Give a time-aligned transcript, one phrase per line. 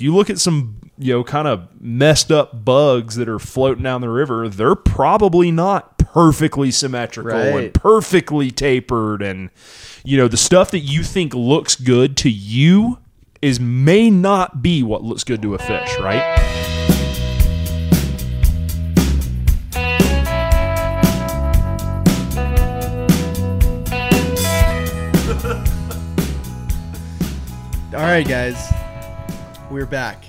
[0.00, 3.82] if you look at some you know kind of messed up bugs that are floating
[3.82, 9.20] down the river, they're probably not perfectly symmetrical and perfectly tapered.
[9.20, 9.50] And
[10.02, 12.96] you know the stuff that you think looks good to you
[13.42, 16.38] is may not be what looks good to a fish, right?
[27.92, 28.79] All right, guys,
[29.70, 30.24] we're back.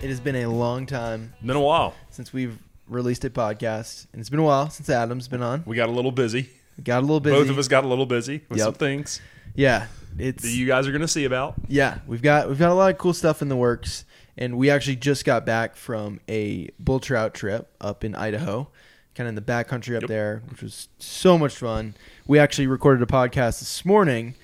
[0.00, 1.94] It has been a long time Been a while.
[2.10, 5.62] since we've released a podcast, and it's been a while since Adam's been on.
[5.66, 6.48] We got a little busy.
[6.76, 7.36] We got a little busy.
[7.36, 8.64] Both of us got a little busy with Yep.
[8.66, 9.20] some things
[9.54, 9.86] Yeah,
[10.18, 11.54] it's that you guys are going to see about.
[11.68, 11.98] yeah.
[12.06, 14.04] We've got we've got a lot of cool stuff in the works,
[14.36, 18.68] and we actually just got back from a bull trout trip up in Idaho,
[19.14, 20.08] kind of in the backcountry up Yep.
[20.08, 21.94] there, which was so much fun.
[22.26, 24.34] We actually recorded a podcast this morning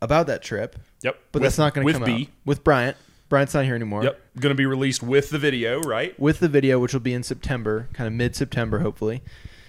[0.00, 1.18] about that trip, Yep.
[1.32, 2.22] but that's not going to with come B.
[2.22, 2.96] out with Bryant.
[3.28, 4.04] Bryant's not here anymore.
[4.04, 4.20] Yep.
[4.40, 6.18] Going to be released with the video, right?
[6.18, 9.22] With the video, which will be in September, kind of mid September, hopefully.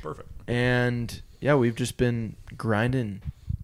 [0.03, 0.29] Perfect.
[0.47, 3.21] And yeah, we've just been grinding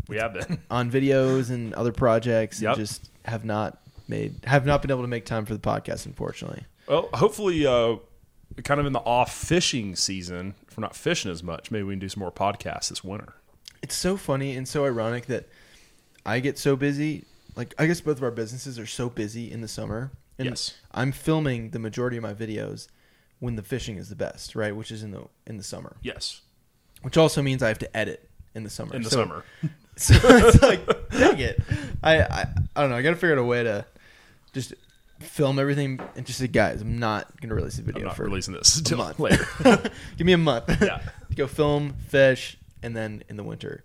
[0.07, 0.59] We have been.
[0.71, 2.71] on videos and other projects, Yep.
[2.75, 3.77] and just have not
[4.07, 6.63] made have not been able to make time for the podcast, unfortunately.
[6.87, 7.95] Well, hopefully, uh,
[8.63, 11.93] kind of in the off fishing season, if we're not fishing as much, maybe we
[11.93, 13.33] can do some more podcasts this winter.
[13.81, 15.47] It's so funny and so ironic that
[16.25, 17.25] I get so busy.
[17.55, 20.73] Like I guess both of our businesses are so busy in the summer, and Yes.
[20.91, 22.87] I'm filming the majority of my videos
[23.39, 24.75] when the fishing is the best, right?
[24.75, 26.41] Which is in the in the summer, Yes.
[27.01, 28.95] which also means I have to edit in the summer.
[28.95, 29.43] In the So- summer.
[29.95, 31.61] So it's like, dang it.
[32.01, 32.95] I, I I don't know.
[32.95, 33.85] I got to figure out a way to
[34.51, 34.73] just
[35.19, 38.23] film everything and just say, guys, I'm not gonna release a video I'm not for
[38.23, 39.45] releasing this a until month later.
[40.17, 40.65] Give me a month.
[40.81, 40.99] Yeah.
[41.29, 43.83] to go film, fish, and then in the winter.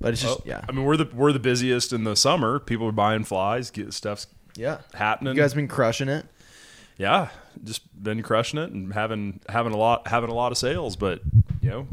[0.00, 2.58] But it's just Well, yeah, I mean, we're the we're the busiest in the summer.
[2.58, 4.26] People are buying flies, get stuff's
[4.56, 4.78] yeah.
[4.94, 5.34] happening.
[5.34, 6.26] You guys been crushing it.
[6.98, 7.28] yeah,
[7.62, 10.96] just been crushing it and having having a lot having a lot of sales.
[10.96, 11.20] But
[11.62, 11.86] you know,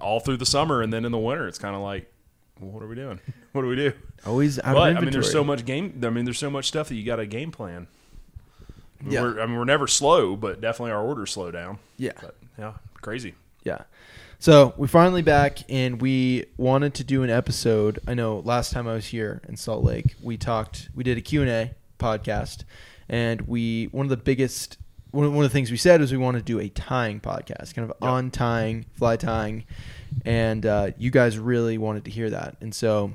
[0.00, 2.12] all through the summer and then in the winter, it's kind of like,
[2.60, 3.20] well, what are we doing?
[3.52, 3.92] What do we do?
[4.26, 6.00] Always out but of I mean, there's so much game.
[6.04, 7.88] I mean, there's so much stuff that you got to game plan.
[9.04, 9.22] Yeah.
[9.22, 11.78] We're, I mean, we're never slow, but definitely our orders slow down.
[11.96, 13.34] Yeah, But yeah, crazy.
[13.64, 13.82] yeah.
[14.40, 17.98] So we're finally back, and we wanted to do an episode.
[18.06, 20.90] I know last time I was here in Salt Lake, we talked.
[20.94, 22.62] We did a Q and A podcast,
[23.08, 24.78] and we one of the biggest.
[25.10, 27.18] One of one of the things we said was we want to do a tying
[27.18, 28.10] podcast, kind of Yep.
[28.10, 29.64] on tying, fly tying,
[30.24, 33.12] and uh, you guys really wanted to hear that, and so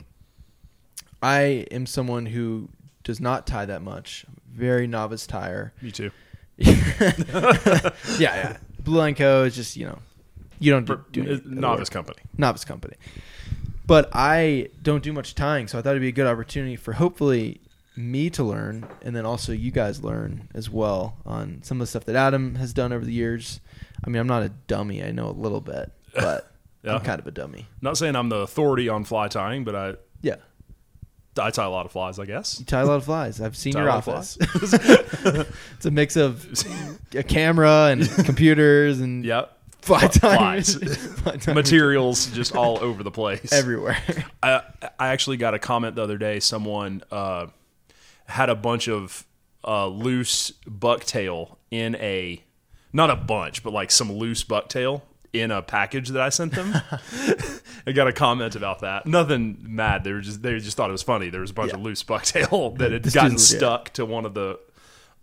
[1.22, 2.68] I am someone who
[3.04, 4.26] does not tie that much.
[4.52, 5.74] Very novice tire.
[5.82, 6.12] Me too.
[6.58, 8.58] yeah, yeah.
[8.80, 9.44] Blue Line Co.
[9.44, 10.00] is just you know,
[10.60, 12.18] you don't do, do any It's other novice company.
[12.38, 12.96] novice company.
[13.86, 16.94] But I don't do much tying, so I thought it'd be a good opportunity for
[16.94, 17.60] hopefully
[17.96, 21.88] me to learn, and then also you guys learn as well on some of the
[21.88, 23.60] stuff that Adam has done over the years.
[24.06, 26.50] I mean, I'm not a dummy; I know a little bit, but
[26.84, 26.96] Yeah.
[26.96, 27.68] I'm kind of a dummy.
[27.82, 30.38] Not saying I'm the authority on fly tying, but I Yeah,
[31.38, 32.60] I tie a lot of flies, I guess.
[32.60, 33.42] you tie a lot of flies.
[33.42, 34.38] I've seen Tie your lot of office.
[35.76, 36.48] it's a mix of
[37.14, 39.46] a camera and computers and yeah,
[39.84, 41.48] fly Fl- tying flies.
[41.48, 43.52] materials just all over the place.
[43.54, 43.98] everywhere.
[44.44, 44.62] I
[45.00, 46.40] I actually got a comment the other day.
[46.40, 47.48] Someone uh,
[48.26, 49.26] had a bunch of
[49.66, 52.44] uh, loose bucktail in a
[52.92, 55.02] not a bunch, but like some loose bucktail
[55.34, 56.74] in a package that I sent them.
[57.88, 59.06] I got a comment about that.
[59.08, 60.04] Nothing mad.
[60.04, 61.30] They were just they just thought it was funny.
[61.30, 61.78] There was a bunch Yeah.
[61.78, 64.60] of loose bucktail that had This gotten stuck to one of the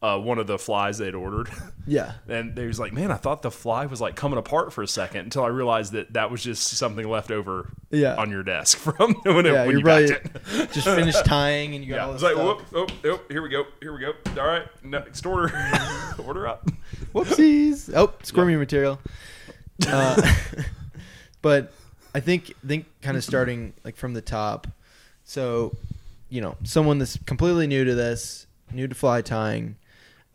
[0.03, 1.51] uh, one of the flies they'd ordered.
[1.87, 2.13] yeah.
[2.29, 4.89] And they was like, "Man, I thought the fly was like coming apart for a
[4.89, 8.15] second until I realized that that was just something left over Yeah.
[8.17, 10.27] on your desk from when, it, when you probably it."
[10.73, 12.73] just finished tying and you got Yeah, all it's this like, stuff.
[12.73, 14.13] whoop, oh, oh, here we go, here we go.
[14.41, 15.53] All right, next order,
[16.25, 16.67] order up.
[17.15, 17.93] Whoopsies.
[17.95, 18.99] Oh, squirmy material.
[19.87, 20.21] Uh,
[21.43, 21.73] but
[22.15, 24.67] I think think kind of starting like from the top.
[25.25, 25.77] So,
[26.29, 29.77] you know, someone that's completely new to this, new to fly tying,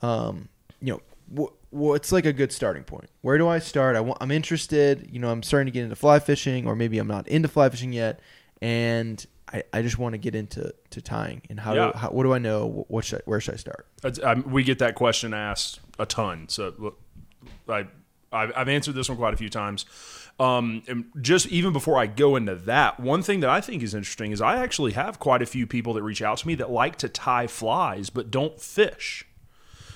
[0.01, 0.49] um,
[0.81, 1.01] you know,
[1.45, 3.09] wh- what's like a good starting point?
[3.21, 3.95] Where do I start?
[3.95, 5.09] I want, I'm interested.
[5.11, 7.69] You know, I'm starting to get into fly fishing, or maybe I'm not into fly
[7.69, 8.19] fishing yet,
[8.61, 11.41] and I, I just want to get into to tying.
[11.49, 11.91] And how, Yeah.
[11.91, 12.85] do, how what do I know?
[12.87, 13.87] What should I, where should I start?
[14.03, 16.47] It's- I'm- we get that question asked a ton.
[16.49, 16.99] So look,
[17.69, 17.85] I,
[18.31, 19.85] I've I've answered this one quite a few times.
[20.37, 23.93] Um, and just even before I go into that, one thing that I think is
[23.93, 26.69] interesting is I actually have quite a few people that reach out to me that
[26.69, 29.25] like to tie flies but don't fish.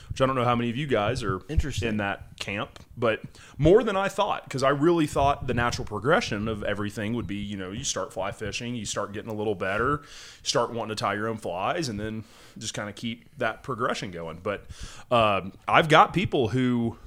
[0.10, 3.22] Which I don't know how many of you guys are in that camp, but
[3.58, 7.36] more than I thought because I really thought the natural progression of everything would be,
[7.36, 10.02] you know, you start fly fishing, you start getting a little better,
[10.44, 12.24] start wanting to tie your own flies, and then
[12.58, 14.40] just kind of keep that progression going.
[14.42, 14.66] But
[15.12, 16.98] um, I've got people who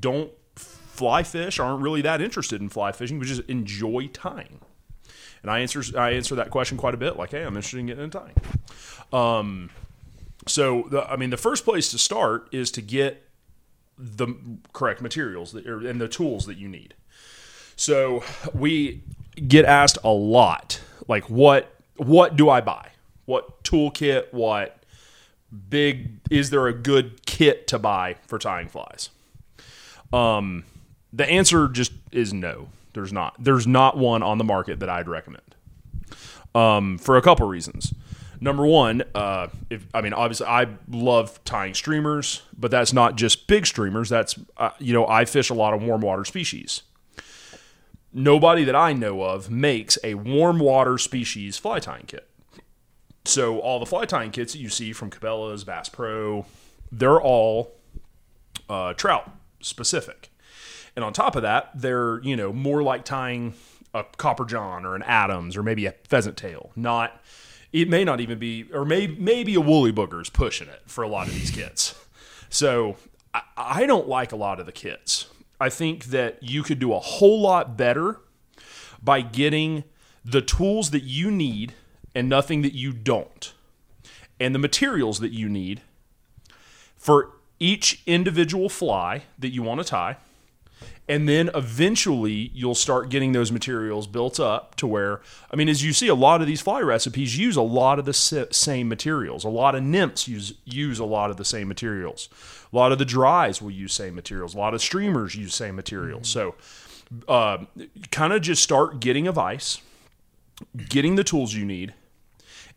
[0.00, 4.60] don't fly fish, aren't really that interested in fly fishing, but just enjoy tying.
[5.42, 7.86] And I answer I answer that question quite a bit, like, hey, I'm interested in
[7.86, 8.36] getting into tying.
[9.12, 9.70] Um,
[10.46, 13.28] so the, I mean, the first place to start is to get
[13.98, 14.34] the
[14.72, 16.94] correct materials that, and the tools that you need.
[17.76, 18.22] So
[18.52, 19.02] we
[19.48, 22.90] get asked a lot, like, what what do I buy?
[23.26, 24.32] What toolkit?
[24.32, 24.82] What
[25.68, 29.10] big is there a good kit to buy for tying flies?
[30.12, 30.64] Um,
[31.12, 32.68] the answer just is no.
[32.94, 33.36] There's not.
[33.38, 35.54] There's not one on the market that I'd recommend.
[36.54, 37.94] Um, for a couple reasons.
[38.42, 43.46] Number one, uh, if I mean, obviously, I love tying streamers, but that's not just
[43.46, 44.08] big streamers.
[44.08, 46.82] That's uh, you know, I fish a lot of warm water species.
[48.12, 52.28] Nobody that I know of makes a warm water species fly tying kit.
[53.24, 56.44] So all the fly tying kits that you see from Cabela's, Bass Pro,
[56.90, 57.76] they're all
[58.68, 59.30] uh, trout
[59.60, 60.30] specific.
[60.96, 63.54] And on top of that, they're, you know, more like tying
[63.94, 66.72] a copper john or an Adams or maybe a pheasant tail.
[66.74, 67.22] Not
[67.72, 71.08] it may not even be or maybe maybe a woolly booger's pushing it for a
[71.08, 71.98] lot of these kits.
[72.48, 72.96] So
[73.32, 75.28] I, I don't like a lot of the kits.
[75.60, 78.20] I think that you could do a whole lot better
[79.02, 79.84] by getting
[80.24, 81.74] the tools that you need
[82.14, 83.52] and nothing that you don't.
[84.38, 85.82] And the materials that you need
[86.96, 90.16] for each individual fly that you want to tie
[91.08, 95.20] and then eventually you'll start getting those materials built up to where
[95.50, 98.04] i mean as you see a lot of these fly recipes use a lot of
[98.04, 99.44] the same materials.
[99.44, 102.28] A lot of nymphs use use a lot of the same materials.
[102.72, 104.54] A lot of the dries will use same materials.
[104.54, 106.32] A lot of streamers use same materials.
[106.32, 106.50] Mm-hmm.
[106.50, 107.58] so uh,
[108.10, 109.80] kind of just start getting a vise
[110.88, 111.92] getting the tools you need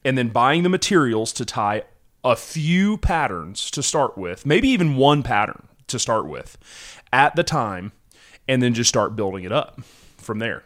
[0.04, 1.84] and then buying the materials to tie
[2.24, 6.58] a few patterns to start with maybe even one pattern to start with
[7.16, 7.94] at the time
[8.46, 9.82] and then just start building it up
[10.18, 10.66] from there.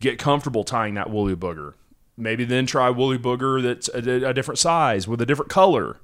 [0.00, 1.74] Get comfortable tying that woolly booger.
[2.16, 5.98] Maybe then try woolly booger that's a, a different size with a different color.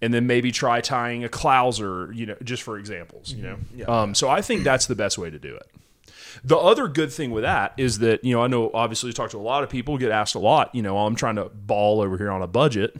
[0.00, 3.56] And then maybe try tying a clouser, you know, just for examples, you know.
[3.56, 3.78] Mm-hmm.
[3.80, 3.86] Yeah.
[3.86, 5.66] Um, so I think that's the best way to do it.
[6.44, 9.30] The other good thing with that is that, you know, I know obviously you talk
[9.30, 12.00] to a lot of people, get asked a lot, you know, I'm trying to ball
[12.00, 12.96] over here on a budget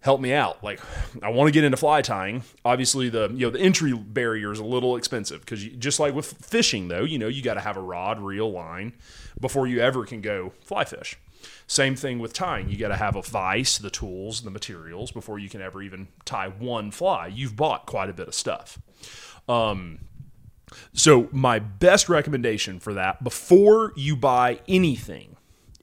[0.00, 0.62] help me out.
[0.64, 0.80] Like,
[1.22, 2.42] I want to get into fly tying.
[2.64, 6.26] Obviously, the you know the entry barrier is a little expensive because just like with
[6.44, 8.94] fishing, though, you know you got to have a rod, reel, line
[9.40, 11.16] before you ever can go fly fish.
[11.66, 12.68] Same thing with tying.
[12.68, 16.08] You got to have a vise, the tools, the materials before you can ever even
[16.24, 17.28] tie one fly.
[17.28, 18.78] You've bought quite a bit of stuff.
[19.48, 20.00] Um,
[20.92, 25.36] so my best recommendation for that before you buy anything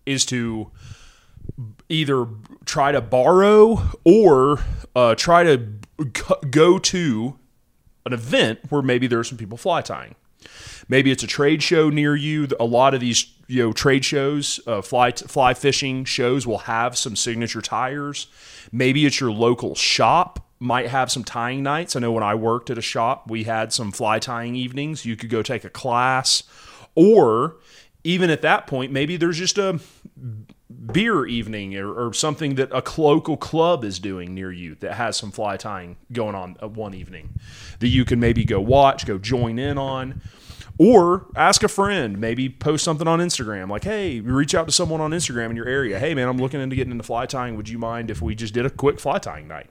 [0.06, 0.72] is to
[1.89, 2.28] either
[2.66, 4.63] try to borrow or
[4.95, 5.68] uh, try to
[6.50, 7.39] go to
[8.06, 10.16] an event where maybe there's some people fly tying.
[10.89, 12.48] Maybe it's a trade show near you.
[12.60, 16.98] A lot of these you know trade shows, uh, fly fly fishing shows will have
[16.98, 18.28] some signature tires.
[18.72, 21.95] Maybe it's your local shop might have some tying nights.
[21.95, 25.06] I know when I worked at a shop, we had some fly tying evenings.
[25.06, 26.44] You could go take a class,
[26.95, 27.57] or
[28.04, 29.80] even at that point, maybe there's just a
[30.69, 35.16] beer evening or, or, something that a local club is doing near you that has
[35.16, 37.30] some fly tying going on one evening
[37.80, 40.22] that you can maybe go watch, go join in on,
[40.77, 45.00] or ask a friend, maybe post something on Instagram like, hey, reach out to someone
[45.00, 46.00] on Instagram in your area.
[46.00, 47.56] Hey, man, I'm looking into getting into fly tying.
[47.56, 49.70] Would you mind if we just did a quick fly tying night?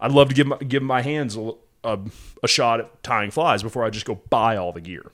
[0.00, 1.52] I'd love to give my, give my hands a,
[1.84, 1.98] a,
[2.42, 5.12] a shot at tying flies before I just go buy all the gear.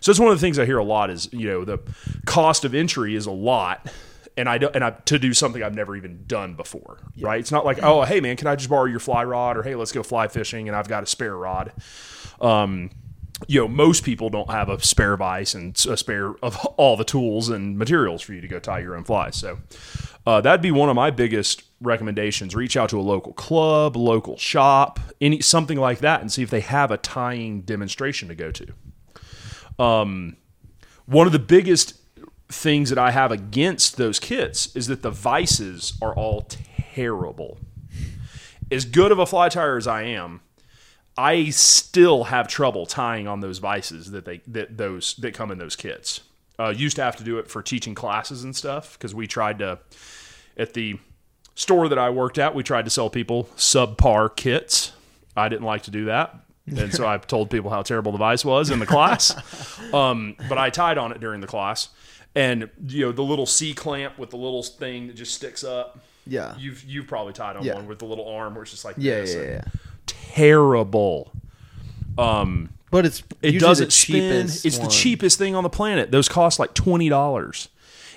[0.00, 1.78] So that's one of the things I hear a lot is, you know, the
[2.26, 3.90] cost of entry is a lot
[4.38, 7.26] and I don't, and I, to do something I've never even done before, yeah.
[7.26, 7.40] right?
[7.40, 9.74] It's not like, oh, hey man, can I just borrow your fly rod, or hey,
[9.74, 11.72] let's go fly fishing, and I've got a spare rod.
[12.40, 12.90] Um,
[13.46, 17.04] you know, most people don't have a spare vise and a spare of all the
[17.04, 19.36] tools and materials for you to go tie your own flies.
[19.36, 19.58] So
[20.26, 22.54] uh, that'd be one of my biggest recommendations.
[22.54, 26.50] Reach out to a local club, local shop, any something like that, and see if
[26.50, 28.72] they have a tying demonstration to go to.
[29.82, 30.36] Um,
[31.06, 31.94] one of the biggest
[32.48, 36.48] things that I have against those kits is that the vices are all
[36.94, 37.58] terrible.
[38.70, 40.40] As good of a fly tyer as I am,
[41.16, 45.58] I still have trouble tying on those vices that they that those that come in
[45.58, 46.20] those kits.
[46.60, 49.60] Uh, used to have to do it for teaching classes and stuff because we tried
[49.60, 49.78] to
[50.56, 50.98] at the
[51.54, 52.54] store that I worked at.
[52.54, 54.92] We tried to sell people subpar kits.
[55.36, 58.44] I didn't like to do that and so I told people how terrible the vise
[58.44, 59.34] was in the class.
[59.94, 61.88] um, but I tied on it during the class,
[62.34, 65.98] and you know the little C clamp with the little thing that just sticks up.
[66.26, 66.54] Yeah.
[66.58, 67.74] You've you've probably tied on Yeah.
[67.74, 69.60] one with the little arm where it's just like Yeah, yeah, yeah.
[70.06, 71.32] Terrible.
[72.16, 74.46] Um, But it's it doesn't spin.
[74.46, 76.10] It's the cheapest thing on the planet.
[76.10, 77.68] Those cost like twenty dollars.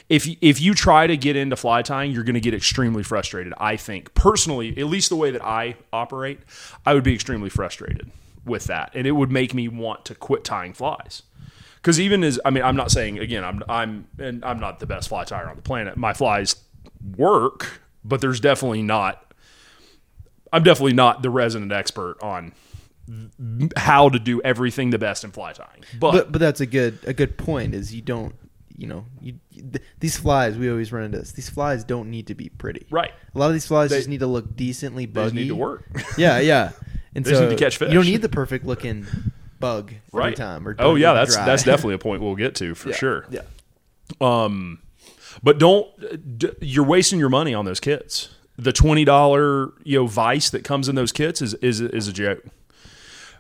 [0.09, 3.01] If you- if you try to get into fly tying, you're going to get extremely
[3.01, 3.53] frustrated.
[3.57, 6.39] I think personally, at least the way that I operate,
[6.85, 8.11] I would be extremely frustrated
[8.45, 11.23] with that, and it would make me want to quit tying flies.
[11.75, 14.85] Because even as I mean, I'm not saying again, I'm I'm and I'm not the
[14.85, 15.97] best fly tyer on the planet.
[15.97, 16.55] My flies
[17.17, 19.33] work, but there's definitely not.
[20.53, 22.51] I'm definitely not the resident expert on
[23.75, 25.83] how to do everything the best in fly tying.
[25.99, 27.73] But, But but that's a good a good point.
[27.73, 28.35] Is you don't
[28.77, 31.31] you know you th- these flies we always run into this.
[31.31, 32.85] These flies don't need to be pretty.
[32.91, 35.25] right, A lot of these flies They- just need to look decently they buggy.
[35.25, 35.85] just need to work.
[36.17, 36.71] Yeah, yeah.
[37.15, 39.05] And They so need to catch You don't need the perfect looking
[39.59, 40.35] bug every right.
[40.35, 40.67] time.
[40.67, 41.45] Or oh yeah, that's dry.
[41.45, 43.25] that's definitely a point we'll get to for Yeah, sure.
[43.29, 43.41] Yeah.
[44.19, 44.79] Um,
[45.43, 45.87] but don't
[46.39, 48.29] d- you're wasting your money on those kits.
[48.57, 52.13] The twenty dollar you know vice that comes in those kits is is is a
[52.13, 52.43] joke.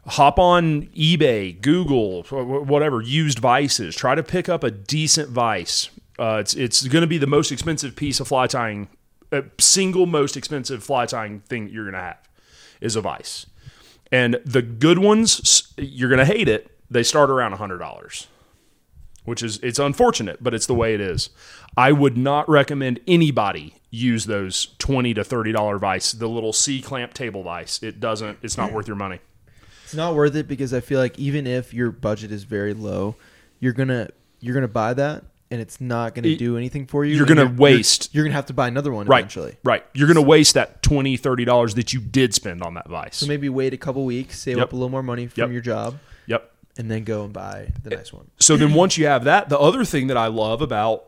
[0.07, 3.95] Hop on eBay, Google, whatever used vices.
[3.95, 5.89] Try to pick up a decent vice.
[6.17, 8.87] Uh, it's it's going to be the most expensive piece of fly tying,
[9.31, 12.17] uh, single most expensive fly tying thing that you're going to have
[12.79, 13.45] is a vice.
[14.11, 16.69] And the good ones, you're going to hate it.
[16.89, 18.27] They start around hundred dollars
[19.23, 21.29] which is it's unfortunate, but it's the way it is.
[21.77, 26.81] I would not recommend anybody use those twenty to thirty dollar vice, the little C
[26.81, 27.81] clamp table vice.
[27.83, 28.39] It doesn't.
[28.41, 29.19] It's not worth your money.
[29.83, 33.15] It's not worth it because I feel like even if your budget is very low,
[33.59, 37.15] you're gonna you're gonna buy that and it's not gonna do anything for you.
[37.15, 39.19] you're gonna waste- You're, gonna have to buy another one Right.
[39.19, 39.57] eventually.
[39.63, 39.85] Right.
[39.93, 43.17] You're going to waste that $20, 30 dollars that you did spend on that vice.
[43.17, 44.63] So maybe wait a couple weeks, save Yep.
[44.67, 45.51] up a little more money from Yep.
[45.51, 46.51] your job, yep.
[46.77, 48.27] and then go and buy the eh, nice one.
[48.39, 51.03] So then once you have that, the other thing that I love about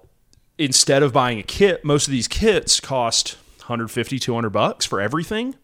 [0.57, 5.55] instead of buying a kit, most of these kits cost 150 200 bucks for everything.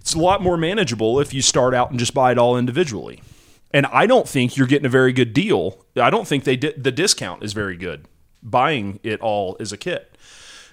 [0.00, 3.20] It's a lot more manageable if you start out and just buy it all individually.
[3.70, 5.84] And I don't think you're getting a very good deal.
[5.96, 8.06] I don't think they the discount is very good
[8.42, 10.16] buying it all as a kit.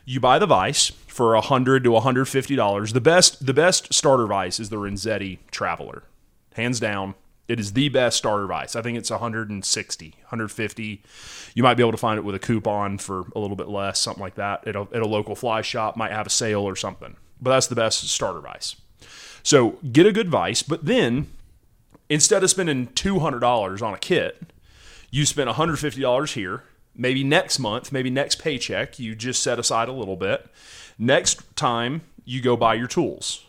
[0.06, 2.94] You buy the vise for a 100 to 150 dollars.
[2.94, 6.04] The best the best starter vise is the Renzetti Traveler.
[6.54, 7.16] Hands down,
[7.48, 8.76] it is the best starter vise.
[8.76, 11.04] I think it's 160, 150.
[11.54, 14.00] You might be able to find it with a coupon for a little bit less,
[14.00, 14.68] something like that.
[14.68, 17.18] At a, at a local fly shop, might have a sale or something.
[17.42, 18.76] But that's the best starter vise.
[19.44, 21.28] So get a good vise, but then
[22.10, 24.42] instead of spending $200 on a kit,
[25.12, 26.64] you spend $150 here.
[26.96, 30.48] Maybe next month, maybe next paycheck, you just set aside a little bit.
[30.98, 33.46] Next time, you go buy your tools.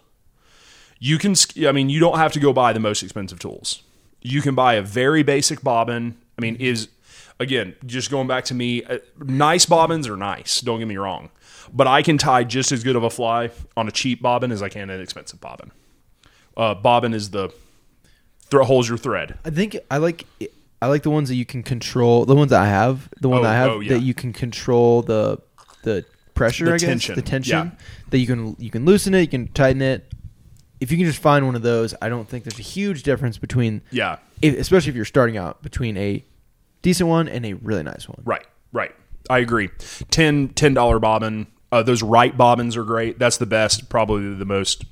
[0.99, 1.35] You can,
[1.67, 3.83] I mean, you don't have to go buy the most expensive tools.
[4.21, 6.17] You can buy a very basic bobbin.
[6.37, 6.89] I mean, is
[7.39, 10.61] again, just going back to me, uh, nice bobbins are nice.
[10.61, 11.31] Don't get me wrong,
[11.73, 14.63] but I can tie just as good of a fly on a cheap bobbin as
[14.63, 15.71] I can an expensive bobbin.
[16.57, 17.53] Uh, bobbin is the
[18.51, 19.39] thre- holds your thread.
[19.45, 20.27] I think I like
[20.83, 22.25] I like the ones that you can control.
[22.27, 23.95] The ones that I have, the one Oh, that I have oh, yeah.
[23.95, 25.39] that you can control the
[25.83, 27.57] the pressure, The I guess, tension, the tension.
[27.73, 27.85] yeah.
[28.11, 30.13] That you can you can loosen it, you can tighten it.
[30.81, 33.39] If you can just find one of those, I don't think there's a huge difference
[33.39, 36.23] between, Yeah, if, especially if you're starting out, between a
[36.83, 38.21] decent one and a really nice one.
[38.27, 38.95] Right, right.
[39.31, 39.71] I agree.
[40.11, 41.47] Ten ten dollar bobbin.
[41.73, 43.19] Uh, those Rite bobbins are great.
[43.19, 44.85] That's the best, probably the most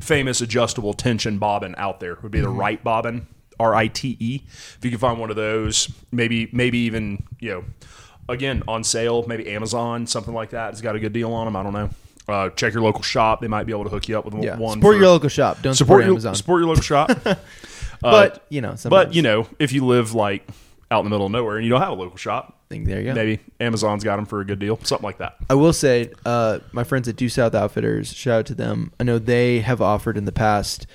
[0.00, 2.18] famous adjustable tension bobbin out there.
[2.22, 3.26] Would be the Rite bobbin,
[3.58, 4.40] R I T E.
[4.46, 7.64] If you can find one of those, maybe maybe even you know,
[8.28, 11.56] again on sale, maybe Amazon something like that It's got a good deal on them.
[11.56, 11.90] I don't know.
[12.26, 14.56] Uh, check your local shop; they might be able to hook you up with Yeah.
[14.56, 14.78] one.
[14.78, 15.60] support for- your local shop.
[15.62, 16.34] Don't support support, your Amazon.
[16.34, 17.10] support your local shop.
[18.02, 20.46] Uh, but you know, but you know, if you live like
[20.90, 23.00] out in the middle of nowhere and you don't have a local shop, think there
[23.00, 23.14] you go.
[23.14, 25.36] maybe Amazon's got them for a good deal, something like that.
[25.48, 28.92] I will say, uh, my friends at Due South Outfitters, shout out to them.
[29.00, 30.86] I know they have offered in the past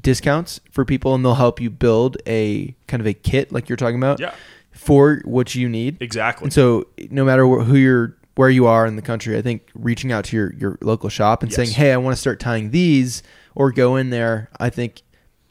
[0.00, 3.76] discounts for people, and they'll help you build a kind of a kit, like you're
[3.76, 4.32] talking about, Yeah.
[4.72, 5.98] for what you need.
[6.00, 6.46] Exactly.
[6.46, 9.68] And so, no matter wh- who you're, where you are in the country, I think
[9.74, 11.56] reaching out to your your local shop and Yes.
[11.56, 13.22] saying, "Hey, I want to start tying these,"
[13.54, 15.02] or go in there, I think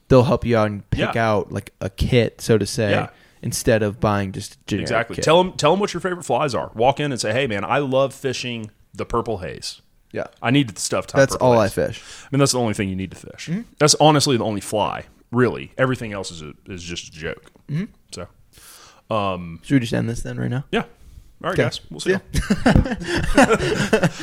[0.07, 1.29] they'll help you out and pick Yeah.
[1.31, 3.09] out like a kit, so to say, Yeah.
[3.41, 5.15] Instead of buying just exactly.
[5.15, 5.25] kit.
[5.25, 6.71] Tell them tell them what your favorite flies are.
[6.75, 9.81] Walk in and say, "Hey, man, I love fishing the purple haze.
[10.11, 11.07] yeah, I need the stuff.
[11.07, 12.03] that's all I fish.
[12.23, 13.47] I mean, that's the only thing you need to fish.
[13.47, 13.61] Mm-hmm.
[13.79, 15.05] That's honestly the only fly.
[15.31, 17.51] Really, everything else is a, is just a joke.
[17.69, 17.85] Mm-hmm.
[18.11, 18.27] So,
[19.63, 20.65] Should we just end this then right now?
[20.71, 20.83] yeah.
[21.43, 21.63] All right, Okay.
[21.63, 21.79] guys.
[21.89, 22.11] We'll see.
[22.11, 22.19] Yeah.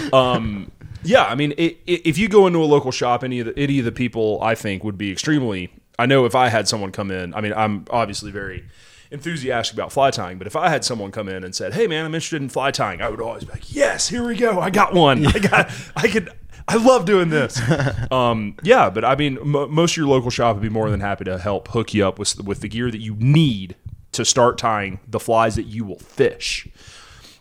[0.05, 0.13] you.
[0.13, 0.71] um,
[1.03, 1.25] yeah.
[1.25, 3.79] I mean, i i if you go into a local shop, any of the any
[3.81, 7.11] of the people I think would be extremely I know if I had someone come
[7.11, 8.65] in, I mean, I'm obviously very
[9.11, 12.05] enthusiastic about fly tying, but if I had someone come in and said, "Hey, man,
[12.05, 14.61] I'm interested in fly tying," I would always be like, "Yes, here we go.
[14.61, 15.27] I got one.
[15.27, 15.71] I got.
[15.97, 16.31] I could."
[16.71, 17.59] I love doing this.
[18.13, 21.01] um, yeah, but I mean, m- most of your local shop would be more than
[21.01, 23.75] happy to help hook you up with with the gear that you need
[24.13, 26.69] to start tying the flies that you will fish.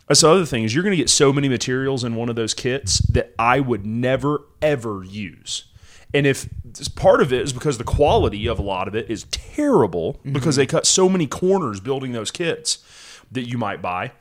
[0.06, 2.36] That's the other thing is you're going to get so many materials in one of
[2.36, 5.64] those kits that I would never ever use.
[6.14, 6.48] And if
[6.96, 10.56] part of it is because the quality of a lot of it is terrible because
[10.56, 12.78] they cut so many corners building those kits
[13.30, 14.12] that you might buy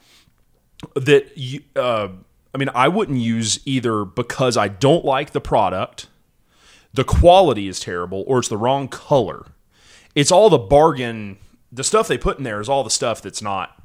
[0.95, 2.09] that you, uh,
[2.53, 6.07] I mean, I wouldn't use either because I don't like the product,
[6.93, 9.45] the quality is terrible, or it's the wrong color.
[10.15, 11.37] It's all the bargain.
[11.71, 13.81] The stuff they put in there is all the stuff that's not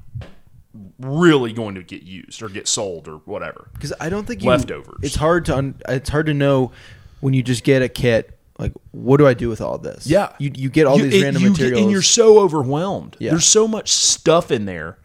[0.99, 3.69] really going to get used or get sold or whatever.
[3.75, 4.99] because I don't think you, Leftovers.
[5.02, 6.73] It's hard to un, it's hard to know
[7.21, 8.38] when you just get a kit.
[8.62, 10.07] Like, what do I do with all this?
[10.07, 10.33] Yeah.
[10.38, 13.16] you you get all You- these it- random you get- materials, and you're so overwhelmed.
[13.19, 13.31] Yeah.
[13.31, 14.99] There's so much stuff in there,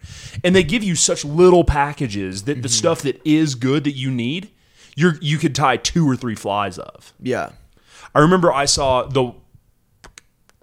[0.44, 2.62] and they give you such little packages that Mm-hmm.
[2.62, 4.50] the stuff that is good that you need,
[4.96, 7.12] you're you could tie two or three flies of.
[7.20, 7.50] yeah,
[8.14, 9.32] I remember I saw the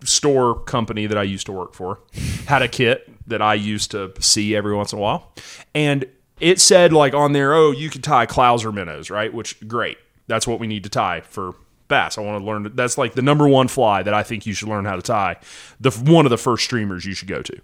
[0.04, 2.00] store company that I used to work for
[2.48, 5.34] had a kit that I used to see every once in a while.
[5.74, 6.06] And
[6.40, 9.34] it said like on there, oh, you could tie Clouser minnows, right?
[9.34, 9.98] Which great.
[10.28, 11.56] That's what we need to tie for
[11.88, 12.18] bass.
[12.18, 14.70] I want to learn that's like the number one fly that I think you should
[14.70, 15.38] learn how to tie.
[15.80, 17.62] The one of the first streamers you should go to.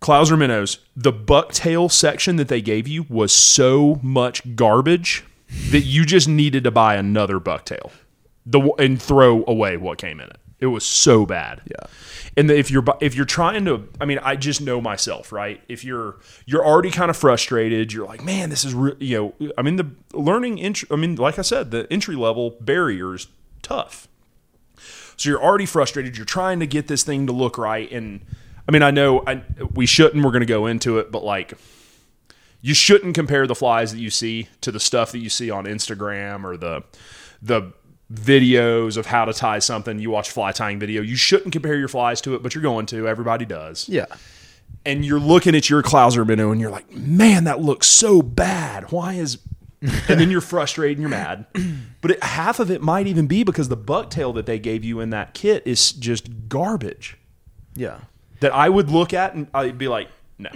[0.00, 5.24] Clouser minnows, the bucktail section that they gave you was so much garbage
[5.70, 7.90] that you just needed to buy another bucktail
[8.46, 10.38] the and throw away what came in it.
[10.58, 11.60] It was so bad.
[11.66, 11.86] Yeah.
[12.36, 15.60] And if you're if you're trying to, I mean, I just know myself, right?
[15.68, 19.50] If you're you're already kind of frustrated, you're like, man, this is re-, you know,
[19.58, 23.28] I mean, the learning, I mean, like I said, the entry level barrier is
[23.62, 24.08] tough.
[25.16, 26.16] So you're already frustrated.
[26.16, 28.20] You're trying to get this thing to look right, and
[28.68, 30.22] I mean, I know I, we shouldn't.
[30.24, 31.54] We're going to go into it, but like,
[32.60, 35.64] you shouldn't compare the flies that you see to the stuff that you see on
[35.64, 36.82] Instagram or the
[37.40, 37.72] the
[38.12, 39.98] videos of how to tie something.
[39.98, 41.02] You watch fly tying video.
[41.02, 43.08] You shouldn't compare your flies to it, but you're going to.
[43.08, 43.88] Everybody does.
[43.88, 44.06] yeah,
[44.84, 48.90] And you're looking at your Clouser minnow and you're like, man, that looks so bad.
[48.92, 49.38] Why is
[49.82, 51.46] and then you're frustrated and you're mad.
[52.02, 55.00] But it, half of it might even be because the bucktail that they gave you
[55.00, 57.16] in that kit is just garbage.
[57.74, 57.98] yeah,
[58.38, 60.50] That I would look at and I'd be like, no.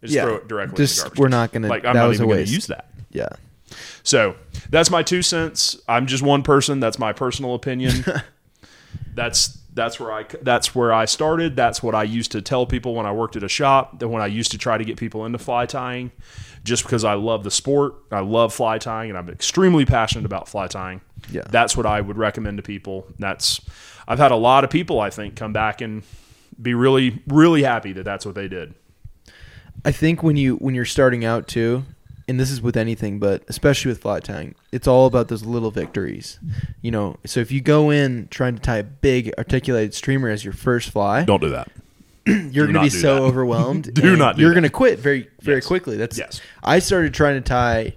[0.00, 0.22] Just Yeah.
[0.22, 1.18] throw it directly Just- in the garbage.
[1.20, 2.52] we're not gonna- like I'm that not was a even going to waste.
[2.54, 2.88] use that.
[3.10, 3.28] yeah.
[4.02, 4.36] So
[4.70, 5.78] that's my two cents.
[5.88, 6.80] I'm just one person.
[6.80, 8.04] That's my personal opinion.
[9.14, 11.56] that's that's where I that's where I started.
[11.56, 14.00] That's what I used to tell people when I worked at a shop.
[14.00, 16.10] That when I used to try to get people into fly tying,
[16.64, 20.48] just because I love the sport, I love fly tying, and I'm extremely passionate about
[20.48, 21.00] fly tying.
[21.30, 21.42] Yeah.
[21.50, 23.06] that's what I would recommend to people.
[23.18, 23.60] That's
[24.06, 26.02] I've had a lot of people I think come back and
[26.60, 28.74] be really really happy that that's what they did.
[29.84, 31.84] I think when you when you're starting out too,
[32.28, 35.70] and this is with anything, but especially with fly tying, it's all about those little
[35.70, 36.38] victories.
[36.82, 40.44] You know, so if you go in trying to tie a big articulated streamer as
[40.44, 41.70] your first fly, Don't do that.
[42.26, 43.22] you're do going to be so that.
[43.22, 43.92] overwhelmed.
[43.94, 45.66] Do not do You're going to quit very very Yes.
[45.66, 45.96] quickly.
[45.96, 46.40] That's Yes.
[46.62, 47.94] I started trying to tie.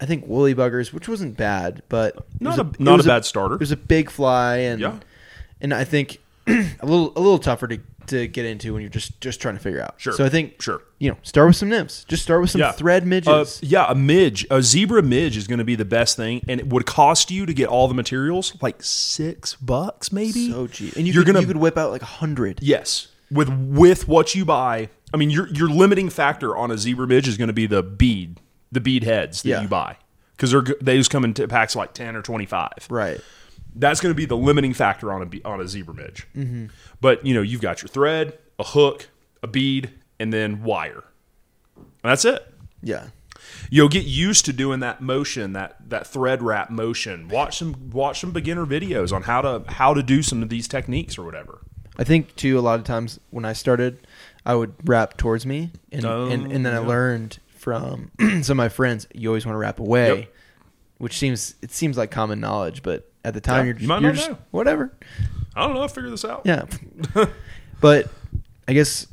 [0.00, 3.56] I think woolly buggers, which wasn't bad, but Not was a, not a bad starter.
[3.56, 4.94] It was a big fly, and Yeah.
[5.60, 7.78] and I think a little a little tougher to,
[8.10, 9.94] to get into when you're just just trying to figure out.
[9.98, 10.12] Sure.
[10.12, 10.82] So I think Sure.
[10.98, 12.04] you know start with some nymphs.
[12.08, 12.72] Just start with some Yeah.
[12.72, 13.58] thread Uh, midges.
[13.62, 16.66] yeah, a midge, a zebra midge is going to be the best thing, and it
[16.68, 20.50] would cost you to get all the materials like six bucks, maybe.
[20.50, 22.60] so cheap, and you You're could, gonna you could whip out like a hundred.
[22.62, 24.88] yes with with what you buy.
[25.12, 27.82] I mean, your your limiting factor on a zebra midge is going to be the
[27.82, 28.38] bead,
[28.70, 29.62] the bead heads that Yeah.
[29.62, 29.96] you buy
[30.36, 32.86] because they're they just come in packs like ten or twenty five.
[32.88, 33.20] Right.
[33.74, 36.26] That's going to be the limiting factor on a on a zebra midge.
[37.00, 39.08] But you know, you've got your thread, a hook,
[39.42, 41.04] a bead, and then wire.
[42.02, 42.42] That's it.
[42.82, 43.08] Yeah.
[43.70, 47.28] You'll get used to doing that motion, that that thread wrap motion.
[47.28, 50.68] Watch some watch some beginner videos on how to how to do some of these
[50.68, 51.60] techniques or whatever.
[51.98, 54.06] I think too a lot of times when I started,
[54.46, 58.10] I would wrap towards me, and Oh, and, and then I oh, learned from
[58.42, 60.34] some of my friends you always want to wrap away, Yep.
[60.98, 63.88] which seems it seems like common knowledge, but at the time Yeah, you're you just,
[63.88, 64.38] might you're not just know.
[64.50, 64.92] whatever.
[65.54, 65.82] I don't know.
[65.82, 66.42] I'll figure this out.
[66.44, 66.64] Yeah.
[67.80, 68.08] but
[68.68, 69.06] I guess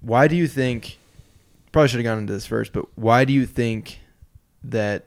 [0.00, 0.98] why do you think
[1.72, 4.00] probably should have gone into this first, but why do you think
[4.64, 5.06] that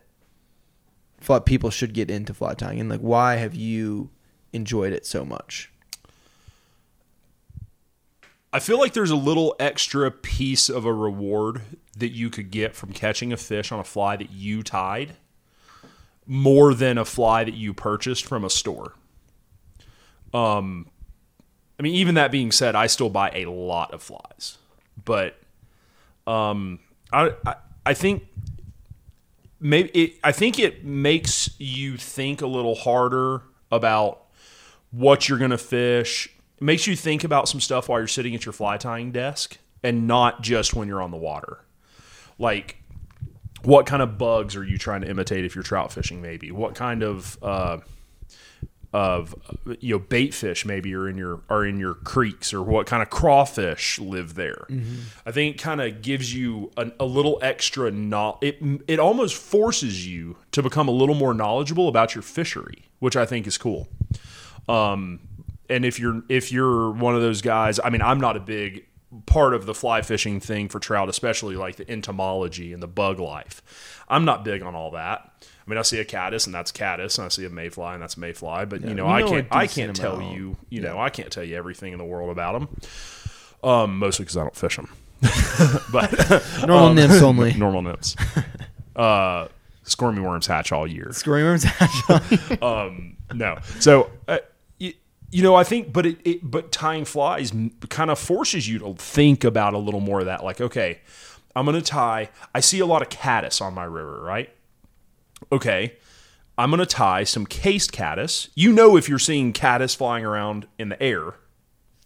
[1.20, 4.10] fly, people should get into fly tying and like why have you
[4.52, 5.72] enjoyed it so much?
[8.52, 11.62] I feel like there's a little extra piece of a reward
[11.98, 15.16] that you could get from catching a fish on a fly that you tied
[16.26, 18.94] more than a fly that you purchased from a store.
[20.34, 20.88] Um,
[21.80, 24.58] I mean, even that being said, I still buy a lot of flies,
[25.04, 25.38] but
[26.26, 26.80] um,
[27.12, 27.56] I I,
[27.86, 28.28] I think
[29.60, 34.26] maybe it, I think it makes you think a little harder about
[34.92, 36.30] what you're going to fish.
[36.58, 39.58] It makes you think about some stuff while you're sitting at your fly tying desk
[39.82, 41.60] and not just when you're on the water.
[42.38, 42.83] Like,
[43.64, 46.22] what kind of bugs are you trying to imitate if you're trout fishing?
[46.22, 47.80] Maybe what kind of uh,
[48.94, 49.34] of
[49.80, 53.02] you know bait fish maybe are in your are in your creeks or what kind
[53.02, 54.68] of crawfish live there.
[55.26, 60.08] I think kind of gives you an, a little extra no it it almost forces
[60.08, 63.88] you to become a little more knowledgeable about your fishery, which I think is cool.
[64.70, 65.22] Um
[65.70, 68.86] and if you're if you're one of those guys, I mean I'm not a big
[69.26, 73.20] part of the fly fishing thing for trout, especially like the entomology and the bug
[73.20, 73.62] life.
[74.10, 75.32] I'm not big on all that.
[75.66, 78.02] I mean, I see a caddis and that's caddis, and I see a mayfly and
[78.02, 78.66] that's mayfly.
[78.66, 81.56] But you know, I can't, I can't tell you, you know, I can't tell you
[81.56, 82.68] everything in the world about them.
[83.64, 84.90] Um, mostly because I don't fish them.
[85.92, 86.12] but
[86.68, 87.54] Normal um, nymphs only.
[87.58, 88.16] normal nymphs.
[88.94, 89.48] Uh,
[89.84, 91.10] squirmy worms hatch all year.
[91.12, 91.64] Scoring worms.
[91.64, 92.62] Hatch.
[92.62, 93.58] um, no.
[93.80, 94.40] So, uh,
[95.34, 97.52] you, know, I think, but it, it but tying flies
[97.90, 100.44] kind of forces you to think about a little more of that.
[100.44, 101.00] Like, okay,
[101.56, 102.30] I'm going to tie.
[102.54, 104.50] I see a lot of caddis on my river, right?
[105.52, 105.98] Okay,
[106.58, 108.50] I'm going to tie some cased caddis.
[108.56, 111.36] You know, if you're seeing caddis flying around in the air,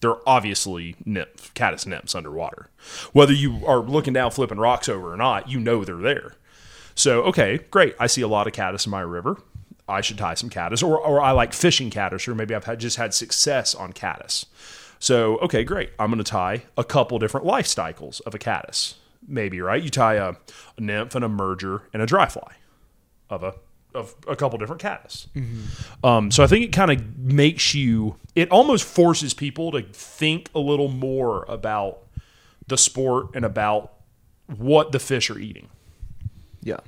[0.01, 2.69] they're obviously nymph, caddis nymphs underwater.
[3.13, 6.35] Whether you are looking down, flipping rocks over or not, you know they're there.
[6.95, 7.95] So, okay, great.
[7.99, 9.37] I see a lot of caddis in my river.
[9.87, 12.79] I should tie some caddis, or, or I like fishing caddis, or maybe I've had,
[12.79, 14.45] just had success on caddis.
[14.99, 15.91] So, okay, great.
[15.99, 18.95] I'm going to tie a couple different life cycles of a caddis.
[19.27, 19.81] Maybe, right?
[19.81, 20.33] You tie a,
[20.77, 22.55] a nymph and a emerger and a dry fly
[23.29, 23.55] of a
[23.93, 25.27] of a couple different caddis.
[26.03, 28.15] Um, so I think it kind of makes you.
[28.35, 31.99] It almost forces people to think a little more about
[32.67, 33.93] the sport and about
[34.55, 35.69] what the fish are eating.
[36.61, 36.79] Yeah.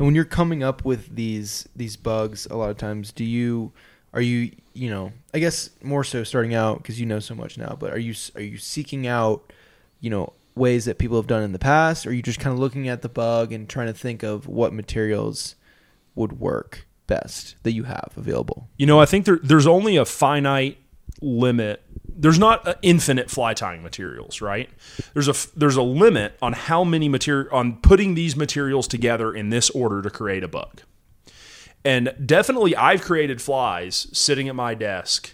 [0.00, 3.70] And when you're coming up with these these bugs, a lot of times, do you
[4.14, 7.58] are you you know I guess more so starting out because you know so much
[7.58, 9.52] now, but are you are you seeking out
[10.00, 12.54] you know ways that people have done in the past, or are you just kind
[12.54, 15.54] of looking at the bug and trying to think of what materials
[16.14, 18.70] would work best that you have available?
[18.78, 20.78] You know, I think there, there's only a finite
[21.20, 21.82] limit.
[22.20, 24.68] There's not infinite fly tying materials, right?
[25.14, 29.50] There's a there's a limit on how many material on putting these materials together in
[29.50, 30.82] this order to create a bug.
[31.84, 35.32] And definitely, I've created flies sitting at my desk,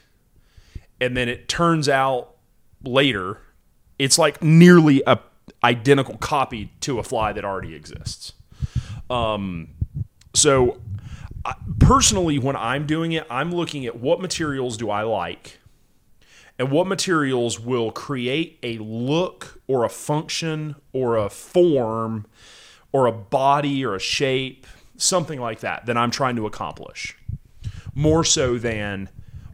[1.01, 2.37] and then it turns out
[2.85, 3.41] later
[3.99, 5.19] it's like nearly a
[5.65, 8.33] identical copy to a fly that already exists.
[9.11, 9.69] Um,
[10.35, 10.81] so
[11.79, 15.59] personally, when I'm doing it, I'm looking at what materials do I like
[16.59, 22.27] and what materials will create a look or a function or a form
[22.93, 24.67] or a body or a shape,
[24.97, 27.17] something like that, that I'm trying to accomplish.
[27.95, 29.09] More so than,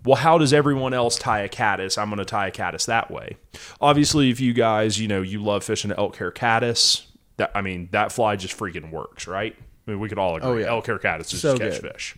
[0.05, 1.99] well, how does everyone else tie a caddis?
[1.99, 3.37] I'm going to tie a caddis that way.
[3.81, 7.89] Obviously, if you guys, you know, you love fishing elk hair caddis, that I mean,
[7.93, 9.57] that fly just freaking works, right?
[9.87, 10.51] I mean, we could all oh, agree.
[10.51, 10.67] Oh, yeah.
[10.69, 11.93] Elk hair caddis is So catch good.
[11.93, 12.17] fish.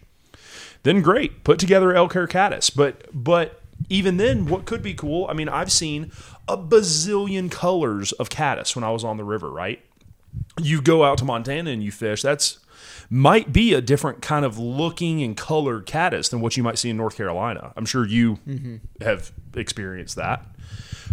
[0.82, 2.68] Then great, put together elk hair caddis.
[2.68, 5.26] But but even then, what could be cool?
[5.28, 6.10] I mean, I've seen
[6.48, 9.50] a bazillion colors of caddis when I was on the river.
[9.50, 9.84] Right?
[10.60, 12.22] You go out to Montana and you fish.
[12.22, 12.58] That's
[13.10, 16.90] might be a different kind of looking and colored caddis than what you might see
[16.90, 17.72] in North Carolina.
[17.76, 18.76] I'm sure you mm-hmm.
[19.02, 20.44] have experienced that.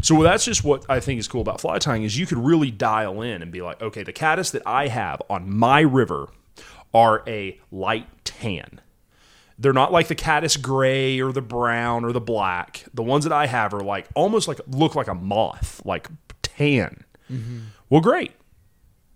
[0.01, 2.71] So that's just what I think is cool about fly tying is you could really
[2.71, 6.29] dial in and be like, okay, the caddis that I have on my river
[6.93, 8.81] are a light tan.
[9.61, 12.83] They're not like the caddis gray or the brown or the black.
[12.95, 16.07] The ones that I have are like almost like look like a moth, like
[16.41, 17.03] tan.
[17.31, 17.59] Mm-hmm.
[17.89, 18.31] Well, great.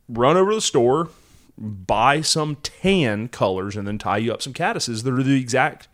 [0.07, 1.09] Run over to the store,
[1.57, 5.87] buy some tan colors, and then tie you up some caddises that are the exact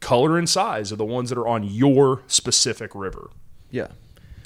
[0.00, 3.28] color and size of the ones that are on your specific river.
[3.70, 3.88] Yeah.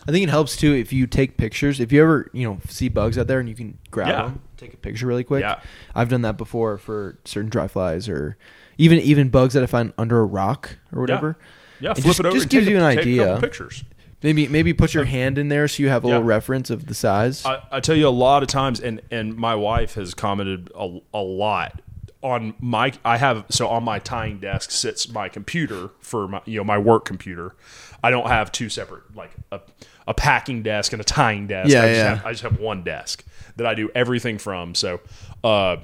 [0.08, 1.78] I think it helps too if you take pictures.
[1.78, 4.22] If you ever, you know, see bugs out there and you can grab Yeah.
[4.24, 5.42] them, take a picture really quick.
[5.42, 5.60] Yeah.
[5.94, 8.36] I've done that before for certain dry flies or
[8.78, 11.38] even even bugs that I find under a rock or whatever.
[11.80, 12.36] Yeah, It flip just- it over.
[12.36, 13.38] just gives you an a idea.
[13.40, 13.84] pictures.
[14.22, 16.94] Maybe maybe put your hand in there so you have a little reference of the
[16.94, 17.44] size.
[17.44, 20.98] I, I tell you a lot of times, and and my wife has commented a,
[21.12, 21.82] a lot
[22.22, 22.92] on my.
[23.04, 26.78] I have so on my tying desk sits my computer for my you know my
[26.78, 27.54] work computer.
[28.02, 29.60] I don't have two separate like a,
[30.08, 31.70] a packing desk and a tying desk.
[31.70, 32.14] Yeah, I just yeah.
[32.16, 33.24] Have, I just have one desk
[33.56, 34.74] that I do everything from.
[34.74, 35.00] So,
[35.42, 35.76] uh,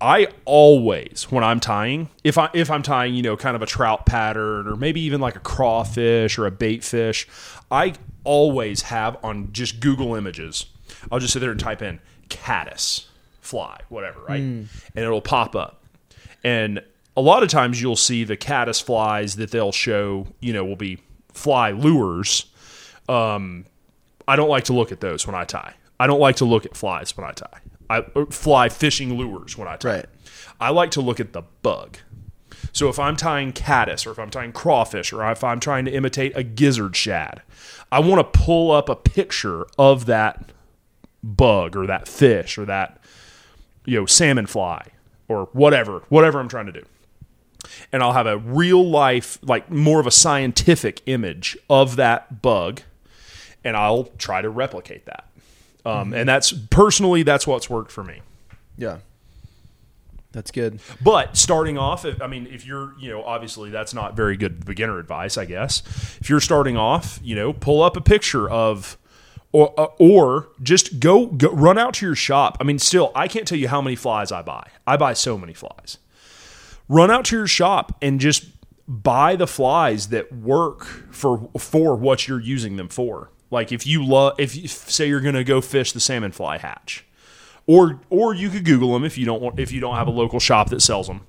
[0.00, 3.66] I always when I'm tying, if I if I'm tying, you know, kind of a
[3.66, 7.26] trout pattern or maybe even like a crawfish or a bait fish,
[7.70, 10.66] I always have on just Google Images.
[11.10, 13.06] I'll just sit there and type in caddis
[13.40, 14.40] fly, whatever, right?
[14.94, 15.82] And it'll pop up.
[16.44, 16.82] And
[17.16, 20.76] a lot of times you'll see the caddis flies that they'll show, you know, will
[20.76, 20.98] be
[21.32, 22.46] fly lures.
[23.08, 23.64] Um,
[24.28, 25.74] I don't like to look at those when I tie.
[25.98, 27.60] I don't like to look at flies when I tie.
[27.90, 29.88] I fly fishing lures when I tie.
[29.88, 30.06] Right.
[30.60, 31.98] I like to look at the bug.
[32.72, 35.90] So if I'm tying caddis or if I'm tying crawfish or if I'm trying to
[35.90, 37.42] imitate a gizzard shad,
[37.90, 40.52] I want to pull up a picture of that
[41.22, 43.00] bug or that fish or that
[43.84, 44.88] you know salmon fly
[45.28, 46.84] or whatever, whatever I'm trying to do.
[47.92, 52.82] And I'll have a real life like more of a scientific image of that bug
[53.64, 55.26] and I'll try to replicate that.
[55.88, 58.20] Um, and that's personally that's what's worked for me.
[58.76, 58.98] Yeah.
[60.32, 60.80] That's good.
[61.00, 64.98] But starting off, I mean, if you're, you know, obviously that's not very good beginner
[64.98, 65.82] advice, I guess.
[66.20, 68.98] If you're starting off, you know, pull up a picture of,
[69.50, 72.58] or uh, or just go, go run out to your shop.
[72.60, 74.68] I mean, still, I can't tell you how many flies I buy.
[74.86, 75.96] I buy so many flies.
[76.88, 78.44] Run out to your shop and just
[78.86, 83.30] buy the flies that work for for what you're using them for.
[83.50, 86.58] Like if you love, if you, say you're going to go fish the salmon fly
[86.58, 87.04] hatch,
[87.66, 90.12] or or you could Google them if you don't want if you don't have a
[90.12, 91.22] local shop that sells them.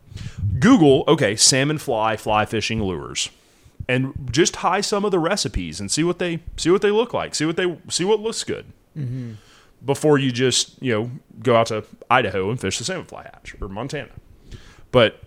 [0.60, 3.30] Google okay salmon fly fly fishing lures,
[3.88, 7.14] and just tie some of the recipes and see what they see what they look
[7.14, 7.36] like.
[7.36, 8.66] See what they see what looks good
[8.98, 9.34] mm-hmm.
[9.86, 13.56] before you just you know go out to Idaho and fish the salmon fly hatch
[13.62, 14.12] or Montana.
[14.92, 15.22] But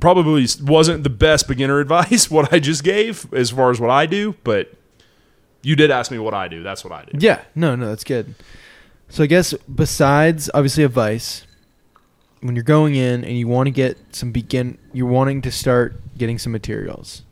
[0.00, 4.06] probably wasn't the best beginner advice what I just gave as far as what I
[4.06, 4.72] do, but
[5.62, 6.62] you did ask me what I do.
[6.62, 7.18] That's what I do.
[7.18, 7.42] Yeah.
[7.54, 8.34] No, no, that's good.
[9.08, 11.46] So I guess besides obviously advice,
[12.40, 16.00] when you're going in and you want to get some begin, you're wanting to start
[16.18, 17.22] getting some materials,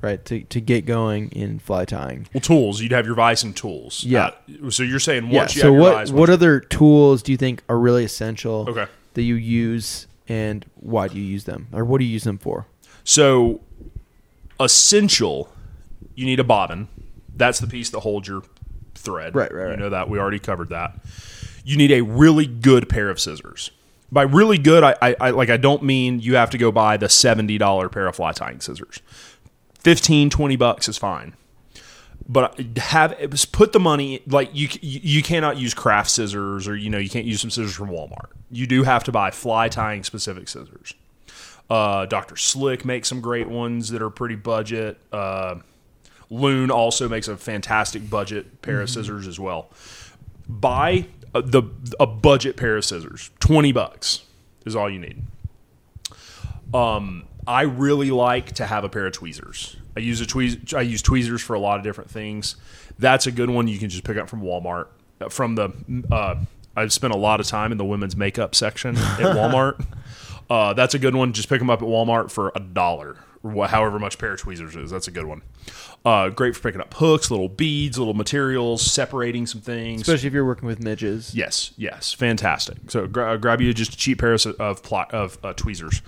[0.00, 0.24] right?
[0.26, 2.26] To to get going in fly tying.
[2.32, 2.80] Well, tools.
[2.80, 4.02] You'd have your vice and tools.
[4.04, 4.30] Yeah.
[4.64, 5.42] Uh, so you're saying Yeah.
[5.42, 8.66] you So have your what vice, what other tools do you think are really essential
[8.68, 8.86] Okay.
[9.14, 12.38] that you use, and why do you use them, or what do you use them
[12.38, 12.66] for?
[13.04, 13.60] So
[14.58, 15.52] essential,
[16.14, 16.88] you need a bobbin.
[17.36, 18.42] That's the piece that holds your
[18.94, 19.34] thread.
[19.34, 20.94] Right, right, You know that we already covered that.
[21.64, 23.70] You need a really good pair of scissors.
[24.12, 26.96] By really good, I, I, I like I don't mean you have to go buy
[26.96, 29.00] the seventy dollar pair of fly tying scissors.
[29.80, 31.34] 15, 20 bucks is fine.
[32.26, 33.14] But have
[33.52, 37.26] put the money like you you cannot use craft scissors or you know you can't
[37.26, 38.30] use some scissors from Walmart.
[38.50, 40.94] You do have to buy fly tying specific scissors.
[41.68, 42.36] Uh, Dr.
[42.36, 44.98] Slick makes some great ones that are pretty budget.
[45.12, 45.56] Uh,
[46.30, 49.70] Loon also makes a fantastic budget pair of scissors as well.
[50.48, 51.62] Buy a, the
[52.00, 53.30] a budget pair of scissors.
[53.40, 54.24] Twenty bucks
[54.64, 55.22] is all you need.
[56.72, 59.76] Um, I really like to have a pair of tweezers.
[59.96, 60.74] I use a tweez.
[60.74, 62.56] I use tweezers for a lot of different things.
[62.98, 64.86] That's a good one you can just pick up from Walmart.
[65.20, 65.72] Uh, From the
[66.10, 66.36] uh,
[66.76, 69.84] I've spent a lot of time in the women's makeup section at Walmart.
[70.50, 71.32] uh, that's a good one.
[71.32, 74.74] Just pick them up at Walmart for a dollar, or however much pair of tweezers
[74.74, 74.90] is.
[74.90, 75.42] That's a good one.
[76.04, 80.02] Uh, great for picking up hooks, little beads, little materials, separating some things.
[80.02, 81.34] Especially if you're working with midges.
[81.34, 82.76] Yes, yes, fantastic.
[82.88, 86.02] So gra- grab you just a cheap pair of of, pl- of uh, tweezers.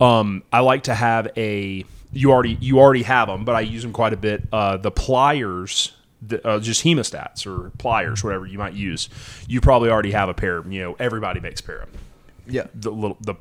[0.00, 1.84] Um, I like to have a.
[2.12, 4.42] You already you already have them, but I use them quite a bit.
[4.52, 5.92] Uh, the pliers,
[6.22, 9.08] the, uh, just hemostats or pliers, whatever you might use.
[9.46, 10.66] You probably already have a pair.
[10.68, 12.00] You know, everybody makes a pair of them.
[12.46, 12.66] Yeah.
[12.74, 13.34] the little the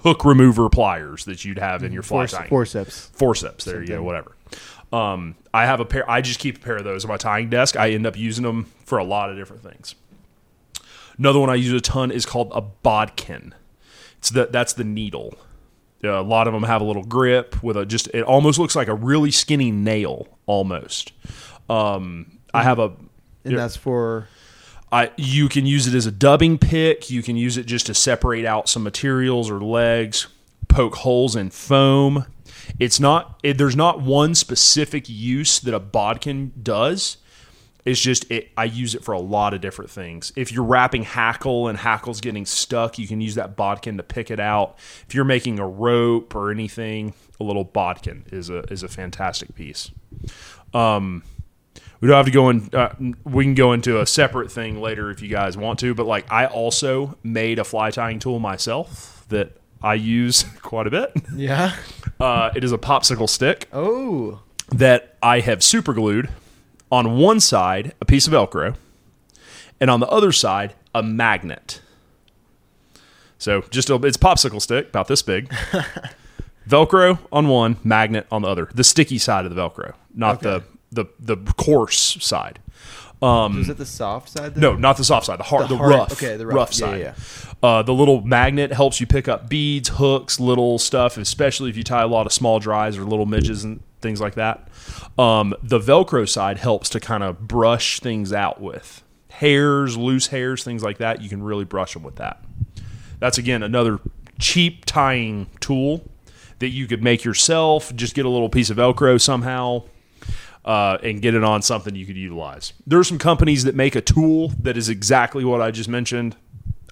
[0.00, 3.06] hook remover pliers that you'd have in your fly Force, tying forceps.
[3.14, 3.64] forceps.
[3.64, 4.36] There you go, whatever.
[4.92, 6.08] Um, I have a pair.
[6.10, 7.76] I just keep a pair of those on my tying desk.
[7.76, 9.94] I end up using them for a lot of different things.
[11.18, 13.54] Another one I use a ton is called a bodkin.
[14.18, 15.34] It's the that's the needle.
[16.02, 18.08] Uh, a lot of them have a little grip with a just.
[18.08, 21.12] It almost looks like a really skinny nail, almost.
[21.68, 22.92] Um, I have a
[23.44, 24.28] And that's for
[24.90, 27.10] I you can use it as a dubbing pick.
[27.10, 30.28] You can use it just to separate out some materials or legs,
[30.68, 32.26] poke holes in foam.
[32.78, 37.18] It's not it, there's not one specific use that a bodkin does.
[37.88, 40.32] It's just it, I use it for a lot of different things.
[40.36, 44.30] If you're wrapping hackle and hackle's getting stuck, you can use that bodkin to pick
[44.30, 44.76] it out.
[45.08, 49.54] If you're making a rope or anything, a little bodkin is a is a fantastic
[49.54, 49.90] piece.
[50.74, 51.22] Um,
[52.00, 52.68] we don't have to go in.
[52.72, 55.94] Uh, we can go into a separate thing later if you guys want to.
[55.94, 60.90] But like, I also made a fly tying tool myself that I use quite a
[60.90, 61.12] bit.
[61.34, 61.74] yeah.
[62.20, 64.40] Uh, it is a popsicle stick Oh.
[64.70, 66.28] that I have super glued
[66.90, 68.76] on one side a piece of Velcro,
[69.80, 71.80] and on the other side a magnet.
[73.38, 75.48] So just a, it's popsicle stick about this big.
[76.68, 78.68] Velcro on one, magnet on the other.
[78.74, 80.64] The sticky side of the Velcro, not Okay.
[80.90, 82.58] the the the coarse side.
[83.22, 84.54] Is it the soft side?
[84.54, 84.62] Then?
[84.62, 85.38] No, not the soft side.
[85.38, 86.72] The hard, The the, hard- rough, okay, the rough, rough.
[86.72, 87.00] Yeah, side.
[87.00, 87.14] yeah,
[87.68, 91.82] Uh, the little magnet helps you pick up beads, hooks, little stuff, especially if you
[91.82, 94.68] tie a lot of small dries or little midges and things like that.
[95.18, 100.62] Um, the Velcro side helps to kind of brush things out with hairs, loose hairs,
[100.62, 101.20] things like that.
[101.22, 102.42] You can really brush them with that.
[103.18, 103.98] That's again another
[104.38, 106.08] cheap tying tool
[106.60, 107.92] that you could make yourself.
[107.96, 109.82] Just get a little piece of Velcro somehow
[110.68, 112.74] uh, and get it on something you could utilize.
[112.86, 116.36] There are some companies that make a tool that is exactly what I just mentioned.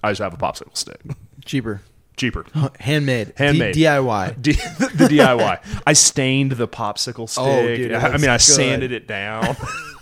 [0.03, 0.99] I just have a popsicle stick,
[1.45, 1.81] cheaper,
[2.17, 2.43] cheaper.
[2.79, 3.75] handmade, Handmade.
[3.75, 4.41] D- DIY.
[4.41, 5.81] D- the DIY.
[5.85, 7.43] I stained the popsicle stick.
[7.43, 8.41] Oh, dude, I, I mean, I good.
[8.41, 9.55] sanded it down.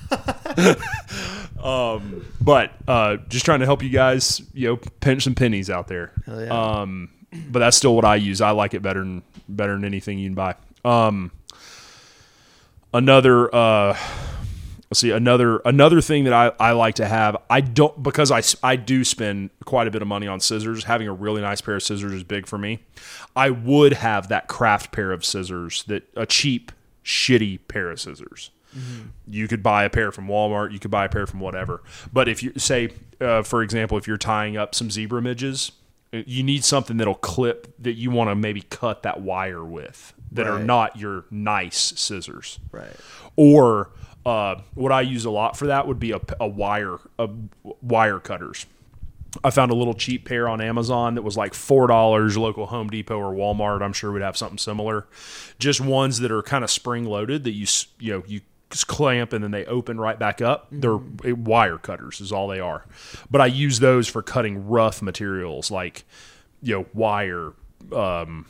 [1.62, 5.88] um, but uh, just trying to help you guys, you know, pinch some pennies out
[5.88, 6.14] there.
[6.28, 6.80] Yeah.
[6.82, 7.10] Um,
[7.50, 8.40] but that's still what I use.
[8.40, 10.56] I like it better than better than anything you can buy.
[10.86, 11.32] Um,
[12.96, 13.98] another uh,
[14.90, 18.42] let's see another another thing that I, I like to have i don't because I,
[18.68, 21.76] I do spend quite a bit of money on scissors having a really nice pair
[21.76, 22.80] of scissors is big for me.
[23.36, 26.72] I would have that craft pair of scissors that a cheap
[27.04, 28.52] shitty pair of scissors.
[29.28, 31.82] You could buy a pair from walmart you could buy a pair from whatever.
[32.14, 35.72] But if you say uh, for example if you're tying up some zebra midges
[36.12, 40.48] you need something that'll clip that you want to maybe cut that wire with that
[40.48, 42.96] are not your nice scissors Right.
[43.36, 43.90] or
[44.26, 47.30] uh, what I use a lot for that would be a, a wire a
[47.82, 48.66] wire cutters.
[49.44, 52.38] I found a little cheap pair on Amazon that was like four dollars.
[52.38, 55.08] Local Home Depot or Walmart, I'm sure would have something similar.
[55.60, 57.68] Just ones that are kind of spring loaded that you
[58.00, 58.42] you know you
[58.88, 60.68] clamp and then they open right back up.
[60.72, 62.86] They're eh, wire cutters is all they are.
[63.30, 66.06] But I use those for cutting rough materials like
[66.62, 67.52] you know wire,
[67.94, 68.46] um,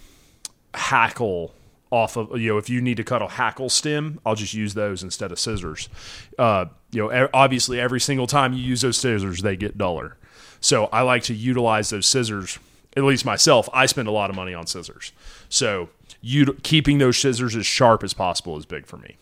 [0.75, 1.54] hackle
[1.91, 4.73] off of you know if you need to cut a hackle stem i'll just use
[4.73, 5.87] those instead of scissors.
[6.37, 10.17] Uh, you know obviously every single time you use those scissors they get duller.
[10.59, 12.59] So i like to utilize those scissors
[12.97, 15.11] at least myself i spend a lot of money on scissors.
[15.49, 15.89] So
[16.21, 19.17] you keeping those scissors as sharp as possible is big for me.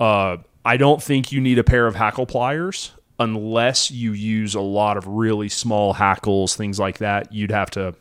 [0.00, 4.60] Uh, i don't think you need a pair of hackle pliers unless you use a
[4.60, 7.32] lot of really small hackles things like that.
[7.32, 7.94] You'd have to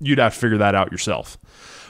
[0.00, 1.38] you'd have to figure that out yourself.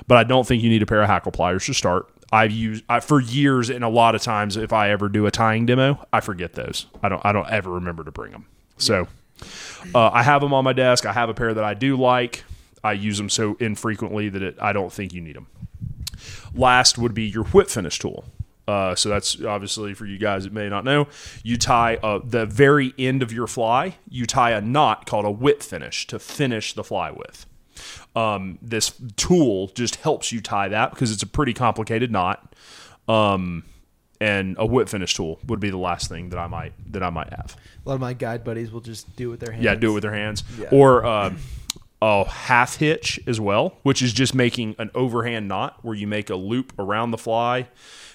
[0.06, 2.08] But I don't think you need a pair of hackle pliers to start.
[2.32, 5.30] I've used I, for years, and a lot of times, if I ever do a
[5.30, 6.86] tying demo, I forget those.
[7.02, 7.24] I don't.
[7.24, 8.46] I don't ever remember to bring them.
[8.78, 9.06] So
[9.94, 11.04] uh, I have them on my desk.
[11.04, 12.44] I have a pair that I do like.
[12.82, 15.46] I use them so infrequently that it, I don't think you need them.
[16.54, 18.24] Last would be your whip finish tool.
[18.66, 21.08] Uh, so that's obviously for you guys that may not know.
[21.42, 23.96] You tie uh, the very end of your fly.
[24.08, 27.46] You tie a knot called a whip finish to finish the fly with
[28.14, 32.54] um, this tool just helps you tie that because it's a pretty complicated knot.
[33.08, 33.64] Um,
[34.20, 37.10] and a whip finish tool would be the last thing that I might that I
[37.10, 37.56] might have.
[37.84, 39.64] A lot of my guide buddies will just do it with their hands.
[39.64, 40.68] Yeah, do it with their hands Yeah.
[40.70, 41.34] or uh,
[42.00, 46.30] a half hitch as well, which is just making an overhand knot where you make
[46.30, 47.66] a loop around the fly.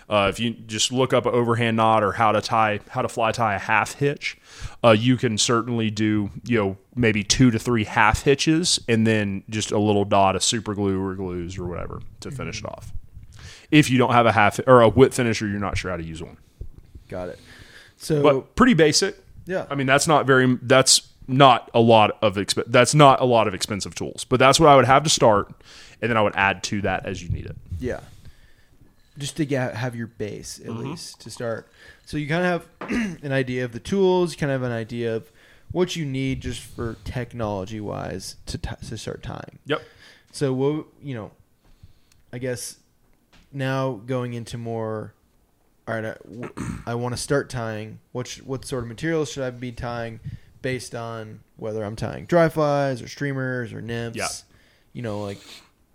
[0.09, 3.09] Uh, if you just look up an overhand knot or how to tie how to
[3.09, 4.37] fly tie a half hitch,
[4.83, 9.43] uh, you can certainly do you know maybe two to three half hitches and then
[9.49, 12.93] just a little dot of super glue or glues or whatever to finish it off.
[13.69, 16.03] If you don't have a half or a whip finisher, you're not sure how to
[16.03, 16.37] use one.
[17.09, 17.39] Got it.
[17.97, 19.17] So But pretty basic.
[19.45, 20.57] yeah, I mean, that's not very.
[20.61, 24.23] That's not a lot of exp- That's not a lot of expensive tools.
[24.23, 25.51] But that's what I would have to start,
[26.01, 27.57] and then I would add to that as you need it.
[27.79, 27.99] Yeah.
[29.17, 30.89] Just to get, have your base at Mm-hmm.
[30.91, 31.67] least to start.
[32.05, 32.91] So you kind of have
[33.23, 35.31] an idea of the tools, you kind of have an idea of
[35.71, 39.59] what you need just for technology wise to t- to start tying.
[39.65, 39.81] Yep.
[40.31, 41.31] So what you know,
[42.31, 42.77] I guess
[43.51, 45.13] now going into more.
[45.87, 46.53] All right, I, w-
[46.85, 47.99] I want to start tying.
[48.11, 50.19] What sh- what sort of materials should I be tying,
[50.61, 54.17] based on whether I'm tying dry flies or streamers or nymphs?
[54.17, 54.27] Yeah.
[54.93, 55.39] You know, like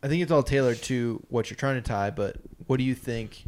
[0.02, 2.10] I think it's all tailored to what you're trying to tie.
[2.10, 2.36] But
[2.66, 3.44] what do you think?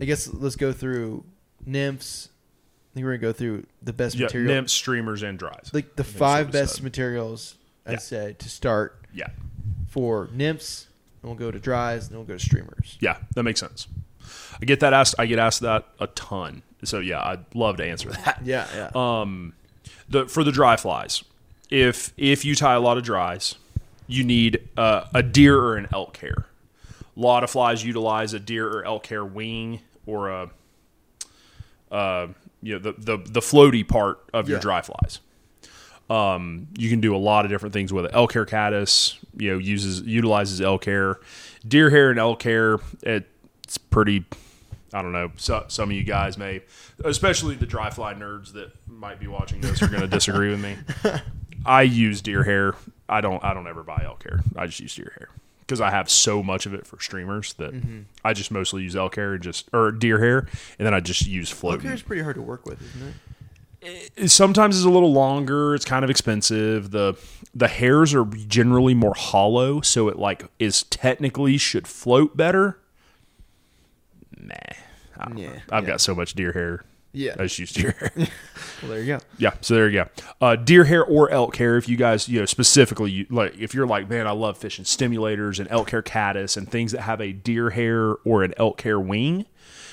[0.00, 1.24] I guess let's go through
[1.64, 2.28] nymphs.
[2.30, 4.24] I think we're gonna go through the best Yeah.
[4.26, 5.70] material, Nymphs, streamers, and dries.
[5.72, 6.84] like the five best said.
[6.84, 7.54] materials.
[7.86, 7.98] I'd Yeah.
[7.98, 9.28] say to start Yeah.
[9.88, 10.88] for nymphs,
[11.22, 12.96] and we'll go to dries, and then we'll go to streamers.
[13.00, 13.18] Yeah.
[13.34, 13.86] That makes sense.
[14.60, 15.14] I get that asked.
[15.18, 16.62] I get asked that a ton.
[16.82, 18.40] So yeah, I'd love to answer that.
[18.44, 18.90] Yeah, yeah.
[18.94, 19.52] Um,
[20.08, 21.22] the for the dry flies,
[21.70, 23.54] if if you tie a lot of dries,
[24.10, 26.46] you need uh, a deer or an elk hair.
[27.16, 30.50] A lot of flies utilize a deer or elk hair wing or a
[31.90, 32.28] uh,
[32.62, 34.62] you know the the the floaty part of your Yeah.
[34.62, 35.20] dry flies.
[36.08, 38.10] Um, you can do a lot of different things with it.
[38.14, 41.20] Elk hair caddis, you know, uses utilizes elk hair,
[41.66, 42.78] deer hair and elk hair.
[43.02, 44.24] It's pretty.
[44.92, 45.30] I don't know.
[45.36, 46.62] So, some of you guys may,
[47.04, 50.60] especially the dry fly nerds that might be watching this, are going to disagree with
[50.60, 50.76] me.
[51.64, 52.74] I use deer hair.
[53.10, 53.42] I don't.
[53.44, 54.40] I don't ever buy elk hair.
[54.56, 55.28] I just use deer hair
[55.60, 58.00] because I have so much of it for streamers that mm-hmm.
[58.24, 60.38] I just mostly use elk hair and just or deer hair,
[60.78, 61.86] and then I just use Elk floating.
[61.86, 63.14] hair is pretty hard to work with, isn't it?
[64.16, 65.74] It sometimes it's a little longer.
[65.74, 66.90] It's kind of expensive.
[66.90, 67.16] the
[67.54, 72.78] The hairs are generally more hollow, so it like is technically should float better.
[74.38, 74.54] Nah,
[75.16, 75.58] I don't Yeah, know.
[75.70, 75.90] I've yeah.
[75.90, 76.84] got so much deer hair.
[77.12, 77.34] Yeah.
[77.38, 78.12] I just use deer hair.
[78.82, 79.18] Well, there you go.
[79.36, 80.08] Yeah, so there you go.
[80.40, 83.74] Uh, deer hair or elk hair, if you guys, you know, specifically, you, like if
[83.74, 87.20] you're like, man, I love fishing stimulators and elk hair caddis and things that have
[87.20, 89.44] a deer hair or an elk hair wing,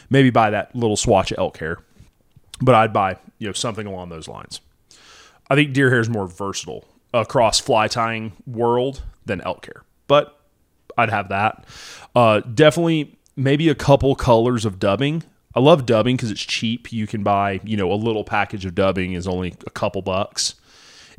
[0.10, 1.80] maybe buy that little swatch of elk hair.
[2.62, 4.62] But I'd buy, you know, something along those lines.
[5.50, 10.40] I think deer hair is more versatile across fly tying world than elk hair, but
[10.98, 11.66] I'd have that.
[12.16, 15.24] Uh, definitely, maybe a couple colors of dubbing.
[15.58, 16.94] I love dubbing because it's cheap.
[16.94, 20.54] You can buy, you know, a little package of dubbing is only a couple bucks.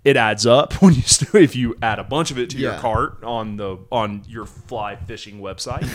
[0.04, 1.02] It adds up when you
[1.34, 4.94] if you add a bunch of it to your cart on the on your fly
[4.94, 5.88] fishing website.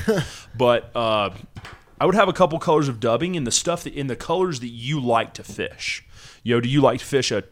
[0.58, 1.30] but uh,
[2.02, 4.60] I would have a couple colors of dubbing in the stuff that in the colors
[4.60, 6.06] that you like to fish.
[6.44, 7.46] Yo, know, do you like to fish a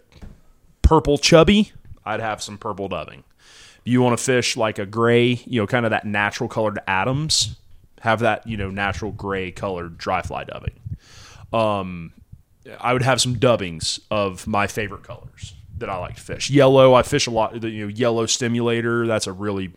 [0.81, 1.71] purple chubby?
[2.03, 3.23] I'd have some purple dubbing.
[3.85, 6.79] Do you want to fish like a gray, you know, kind of that natural colored
[6.85, 7.55] atoms,
[8.01, 10.73] Have that, you know, natural gray colored dry fly dubbing.
[11.53, 12.13] Um,
[12.79, 16.49] I would have some dubbings of my favorite colors that I like to fish.
[16.49, 17.59] Yellow, I fish a lot.
[17.59, 19.07] The you know, yellow stimulator.
[19.07, 19.73] That's a really,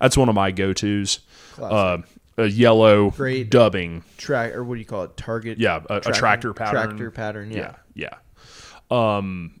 [0.00, 1.20] that's one of my go tos.
[1.60, 1.98] Uh,
[2.36, 3.50] a yellow Great.
[3.50, 4.02] dubbing.
[4.16, 5.16] Track or what do you call it?
[5.16, 5.58] Target.
[5.58, 6.88] Yeah, a, a tractor pattern.
[6.88, 7.50] Tractor pattern.
[7.52, 7.76] Yeah.
[7.94, 8.08] yeah,
[8.90, 9.16] yeah.
[9.18, 9.60] Um,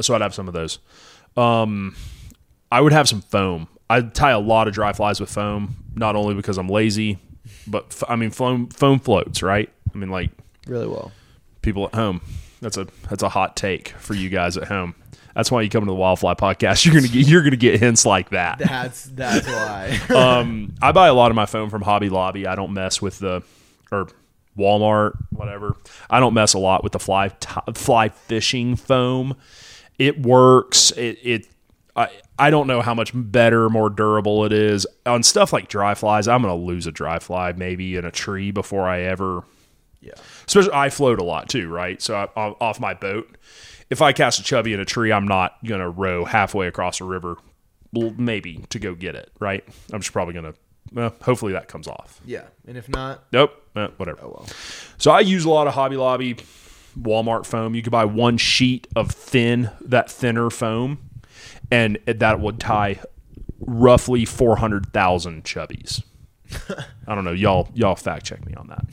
[0.00, 0.78] so I'd have some of those.
[1.36, 1.94] Um,
[2.72, 3.68] I would have some foam.
[3.90, 7.18] I'd tie a lot of dry flies with foam, not only because I'm lazy,
[7.66, 9.68] but f- I mean foam foam floats, right?
[9.94, 10.30] I mean like
[10.66, 11.12] Really well.
[11.62, 12.20] people at home.
[12.60, 14.94] That's a that's a hot take for you guys at home.
[15.34, 16.84] That's why you come to the Wildfly podcast.
[16.86, 18.58] You're gonna get you're gonna get hints like that.
[18.58, 19.98] That's that's why.
[20.16, 22.46] um, I buy a lot of my foam from Hobby Lobby.
[22.46, 23.42] I don't mess with the
[23.90, 24.08] or
[24.56, 25.76] Walmart, whatever.
[26.08, 29.36] I don't mess a lot with the fly t- fly fishing foam.
[29.98, 30.92] It works.
[30.92, 31.48] It it
[31.96, 32.08] I
[32.38, 36.28] I don't know how much better, more durable it is on stuff like dry flies.
[36.28, 39.42] I'm gonna lose a dry fly maybe in a tree before I ever
[40.00, 40.12] yeah.
[40.46, 42.00] Especially I float a lot too, right?
[42.02, 43.36] So I, I'm off my boat,
[43.90, 47.04] if I cast a chubby in a tree, I'm not gonna row halfway across a
[47.04, 47.36] river,
[47.92, 49.62] well, maybe to go get it, right?
[49.92, 50.54] I'm just probably gonna.
[50.92, 52.20] Well, hopefully that comes off.
[52.24, 52.44] Yeah.
[52.68, 54.20] And if not, Nope, eh, whatever.
[54.22, 54.46] oh well.
[54.98, 56.36] So I use a lot of Hobby Lobby,
[56.98, 57.74] Walmart foam.
[57.74, 60.98] You could buy one sheet of thin, that thinner foam,
[61.70, 63.00] and that would tie
[63.60, 66.02] roughly four hundred thousand chubbies.
[67.06, 67.68] I don't know, y'all.
[67.74, 68.84] Y'all fact check me on that.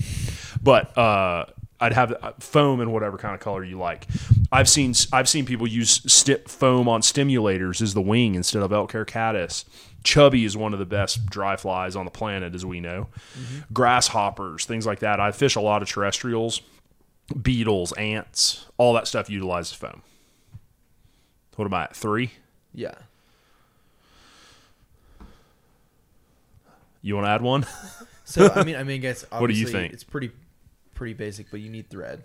[0.61, 1.45] But uh,
[1.79, 4.07] I'd have uh, foam in whatever kind of color you like.
[4.51, 8.71] I've seen I've seen people use sti- foam on stimulators as the wing instead of
[8.71, 9.65] elk hair caddis.
[10.03, 13.07] Chubby is one of the best dry flies on the planet, as we know.
[13.71, 15.19] Grasshoppers, things like that.
[15.19, 16.61] I fish a lot of terrestrials,
[17.39, 20.01] beetles, ants, all that stuff utilizes foam.
[21.55, 21.95] What am I at?
[21.95, 22.31] Three?
[22.73, 22.95] Yeah.
[27.01, 27.65] You want to add one?
[28.23, 29.91] So I mean, I mean, I guess What do you think?
[29.91, 30.31] It's pretty,
[30.95, 32.23] pretty basic, but you need thread.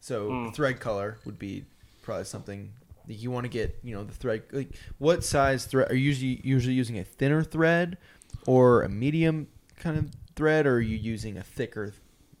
[0.00, 0.48] So Hmm.
[0.50, 1.64] thread color would be
[2.02, 2.72] probably something
[3.06, 3.78] that you want to get.
[3.84, 4.42] You know, the thread.
[4.50, 7.98] Like, what size thread are you usually usually using a thinner thread,
[8.46, 9.46] or a medium
[9.76, 11.92] kind of thread, or are you using a thicker?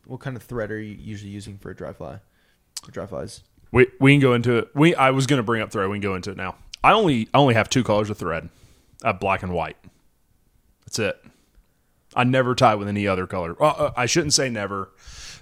[0.06, 2.18] What kind of thread are you usually using for a dry fly?
[2.84, 3.42] For dry flies.
[3.70, 4.70] We we can go into it.
[4.74, 5.88] We I was going to bring up thread.
[5.88, 6.56] We can go into it now.
[6.82, 8.48] I only I only have two colors of thread.
[9.04, 9.76] I have black and white.
[10.86, 11.24] That's it.
[12.14, 13.60] I never tie with any other color.
[13.62, 14.90] Uh, uh, I shouldn't say never.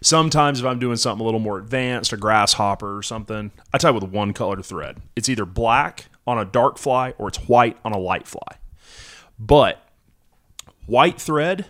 [0.03, 3.91] Sometimes if I'm doing something a little more advanced, a grasshopper or something, I tie
[3.91, 5.01] with one color thread.
[5.15, 8.59] It's either black on a dark fly or it's white on a light fly.
[9.39, 9.81] But
[10.87, 11.67] white thread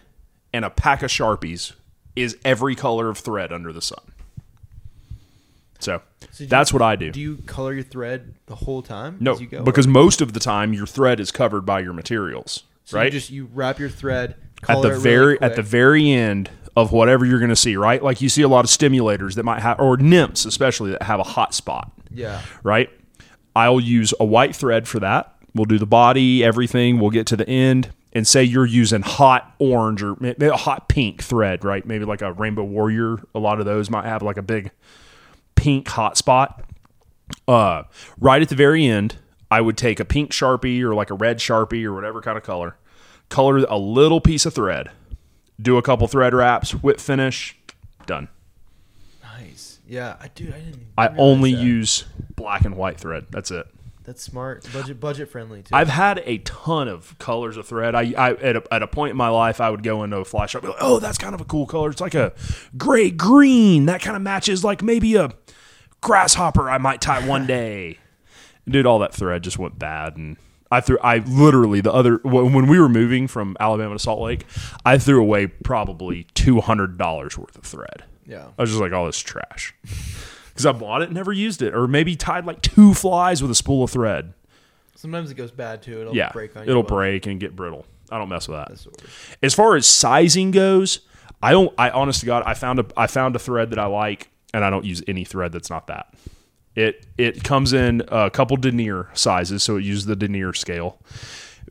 [0.52, 1.72] and a pack of Sharpies
[2.16, 4.00] is every color of thread under the sun.
[5.78, 6.00] So,
[6.32, 7.12] So that's what I do.
[7.12, 9.18] Do you color your thread the whole time?
[9.20, 9.62] No, as you go?
[9.62, 13.04] because most of the time your thread is covered by your materials, So right?
[13.04, 14.36] You just you wrap your thread
[14.68, 18.02] at the very really at the very end of whatever you're going to see, right?
[18.02, 21.20] Like you see a lot of stimulators that might have, or nymphs especially that have
[21.20, 22.42] a hot spot, yeah.
[22.62, 22.90] right?
[23.54, 25.34] I'll use a white thread for that.
[25.54, 27.00] We'll do the body, everything.
[27.00, 30.88] We'll get to the end, and say you're using hot orange or maybe a hot
[30.88, 31.84] pink thread, right?
[31.86, 33.22] Maybe like a Rainbow Warrior.
[33.34, 34.70] A lot of those might have like a big
[35.54, 36.62] pink hot spot.
[37.48, 37.84] Uh,
[38.20, 39.16] right at the very end,
[39.50, 42.44] I would take a pink sharpie or like a red sharpie or whatever kind of
[42.44, 42.76] color,
[43.28, 44.90] color a little piece of thread,
[45.60, 47.56] do a couple thread wraps, whip finish,
[48.06, 48.28] done.
[49.22, 49.78] Nice.
[49.86, 50.52] Yeah, I do.
[50.54, 50.86] I didn't.
[50.96, 51.62] I only that.
[51.62, 52.04] use
[52.34, 53.26] black and white thread.
[53.30, 53.66] That's it.
[54.04, 54.66] That's smart.
[54.72, 55.74] Budget budget friendly too.
[55.74, 57.96] I've had a ton of colors of thread.
[57.96, 60.24] I, I at, a, at a point in my life, I would go into a
[60.24, 61.90] fly shop, be like, "Oh, that's kind of a cool color.
[61.90, 62.32] It's like a
[62.76, 63.86] gray green.
[63.86, 65.30] That kind of matches like maybe a
[66.02, 67.98] grasshopper I might tie one day."
[68.68, 70.36] Dude, all that thread just went bad, and
[70.70, 70.98] I threw.
[71.00, 74.46] I literally the other when we were moving from Alabama to Salt Lake,
[74.84, 78.04] I threw away probably two hundred dollars worth of thread.
[78.26, 78.48] yeah.
[78.58, 79.74] I was just like, "Oh, this trash,"
[80.48, 83.50] because I bought it, and never used it, or maybe tied like two flies with
[83.50, 84.32] a spool of thread.
[84.96, 86.00] Sometimes it goes bad too.
[86.00, 86.70] It'll Yeah, break on you.
[86.70, 87.84] it'll break and get brittle.
[88.10, 88.68] I don't mess with that.
[88.70, 89.36] That's the worst.
[89.42, 91.00] As far as sizing goes,
[91.42, 91.72] I don't.
[91.78, 94.64] I honest to God, I found a I found a thread that I like, and
[94.64, 96.12] I don't use any thread that's not that.
[96.76, 100.98] It it comes in a couple denier sizes, so it uses the denier scale.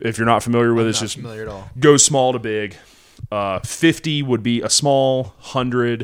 [0.01, 1.69] If you're not familiar with it, it's just familiar at all.
[1.79, 2.75] goes small to big.
[3.31, 6.01] Uh, 50 would be a small, 100,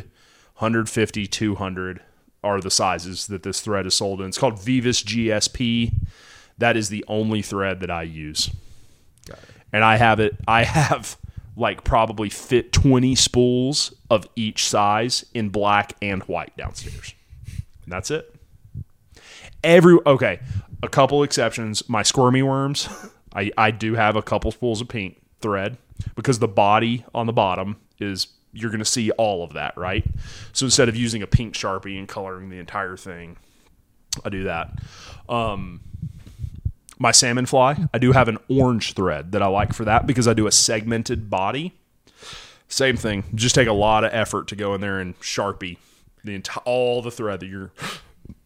[0.55, 2.01] 150, 200
[2.43, 4.27] are the sizes that this thread is sold in.
[4.27, 5.93] It's called Veevus GSP.
[6.57, 8.49] That is the only thread that I use.
[9.27, 9.49] Got it.
[9.73, 11.17] And I have it, I have
[11.55, 17.13] like probably fit 20 spools of each size in black and white downstairs.
[17.83, 18.33] And that's it.
[19.63, 20.39] Every, okay,
[20.83, 21.87] a couple exceptions.
[21.87, 22.89] My squirmy worms,
[23.33, 25.77] I, I do have a couple spools of pink thread
[26.15, 30.05] because the body on the bottom is you're going to see all of that, right?
[30.53, 33.37] So instead of using a pink sharpie and coloring the entire thing,
[34.25, 34.71] I do that.
[35.29, 35.81] Um,
[36.99, 40.27] my salmon fly, I do have an orange thread that I like for that because
[40.27, 41.73] I do a segmented body.
[42.67, 45.77] Same thing, just take a lot of effort to go in there and sharpie
[46.23, 47.71] the entire all the thread that you're,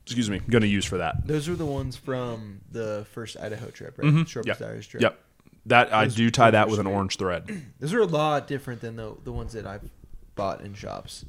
[0.05, 1.25] excuse me, going to use for that.
[1.27, 4.07] Those are the ones from the first Idaho trip, right?
[4.07, 4.47] Mm-hmm.
[4.47, 4.57] Yep.
[4.87, 5.01] Trip.
[5.01, 5.19] Yep,
[5.67, 7.63] that I Those- do tie that with an orange thread.
[7.79, 9.89] Those are a lot different than the the ones that I've
[10.35, 11.25] bought in shops.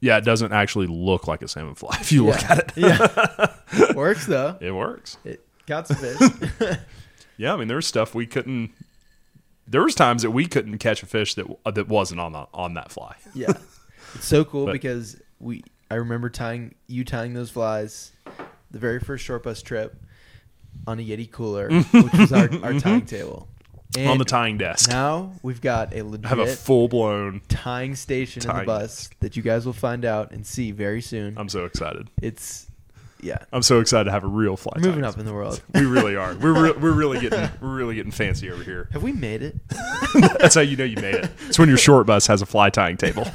[0.00, 2.72] Yeah, it doesn't actually look like a salmon fly if you look at it.
[2.76, 3.92] Yeah.
[3.94, 4.58] Works though.
[4.60, 5.16] It works.
[5.24, 6.76] It got some fish.
[7.38, 8.72] Yeah, I mean, there was stuff we couldn't.
[9.66, 12.74] There was times that we couldn't catch a fish that that wasn't on the on
[12.74, 13.16] that fly.
[13.34, 13.52] yeah.
[14.14, 18.12] It's so cool But- because we I remember tying you tying those flies
[18.70, 19.96] the very first short bus trip
[20.86, 22.78] on a Yeti cooler, which was our, our mm-hmm.
[22.78, 23.48] tying table.
[23.96, 24.90] And on the tying desk.
[24.90, 27.42] now we've got a I legit have a full blown.
[27.48, 31.00] tying station in the tying bus that you guys will find out and see very
[31.00, 31.38] soon.
[31.38, 32.10] I'm so excited.
[32.20, 32.66] it's
[33.24, 33.38] yeah.
[33.52, 34.74] I'm so excited to have a real fly.
[34.78, 35.62] Moving up in the world.
[35.74, 36.34] We really are.
[36.34, 38.88] We're re- we're really getting we're really getting fancy over here.
[38.92, 39.56] Have we made it?
[40.38, 41.30] That's how you know you made it.
[41.48, 43.26] It's when your short bus has a fly tying table.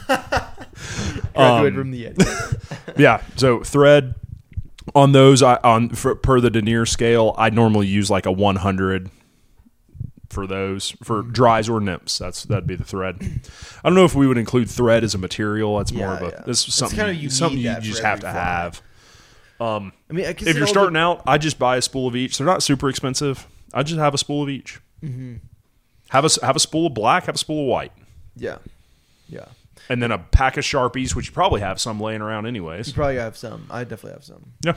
[1.36, 2.96] Graduated Um, from the Yeti.
[2.98, 3.22] Yeah.
[3.36, 4.16] So thread
[4.96, 9.10] on those I on for, per the denier scale, I normally use like a 100
[10.30, 11.32] for those for Mm-hmm.
[11.32, 12.18] dries or nymphs.
[12.18, 13.18] That's that'd be the thread.
[13.84, 15.78] I don't know if we would include thread as a material.
[15.78, 16.44] That's more of a yeah.
[16.46, 18.82] this It's something kinda you, you something you just have to have.
[19.60, 22.16] Um, I mean, I if you're starting de- out, I just buy a spool of
[22.16, 22.38] each.
[22.38, 23.46] They're not super expensive.
[23.74, 24.80] I just have a spool of each.
[25.04, 25.36] Mm-hmm.
[26.10, 27.92] Have a have a spool of black, have a spool of white,
[28.36, 28.58] yeah,
[29.28, 29.46] yeah.
[29.90, 32.88] And then a pack of sharpies, which you probably have some laying around anyways.
[32.90, 33.68] You probably have some.
[33.70, 34.52] I definitely have some.
[34.64, 34.76] Yeah,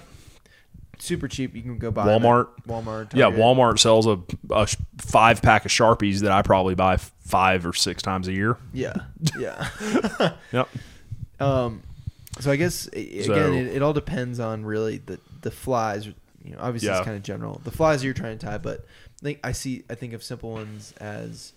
[0.98, 1.54] Super cheap.
[1.56, 2.48] You can go buy 'em at Walmart.
[2.68, 3.14] Walmart.
[3.14, 3.24] yeah.
[3.24, 3.40] Target.
[3.40, 4.18] Walmart sells a,
[4.54, 8.28] a sh- five pack of sharpies that I probably buy f- five or six times
[8.28, 8.56] a year.
[8.72, 8.94] Yeah,
[9.38, 9.68] yeah.
[10.52, 10.68] Yep.
[11.40, 11.82] um,
[12.40, 16.06] so I guess again, So- it, it all depends on really the the flies.
[16.06, 16.98] You know, obviously Yeah.
[16.98, 17.60] it's kind of general.
[17.64, 18.80] The flies you're trying to tie, but
[19.20, 19.84] I think I see.
[19.90, 21.52] I think of simple ones as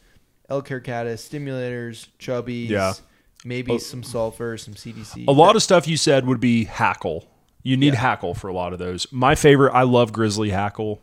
[0.49, 2.69] elk hair caddis, stimulators, chubbies.
[2.69, 2.93] Yeah.
[3.45, 3.77] Maybe Oh.
[3.77, 5.25] some sulfur, some CDC.
[5.27, 7.27] A lot of stuff you said would be hackle.
[7.63, 7.99] You need Yeah.
[7.99, 9.07] hackle for a lot of those.
[9.11, 11.01] My favorite, I love grizzly hackle.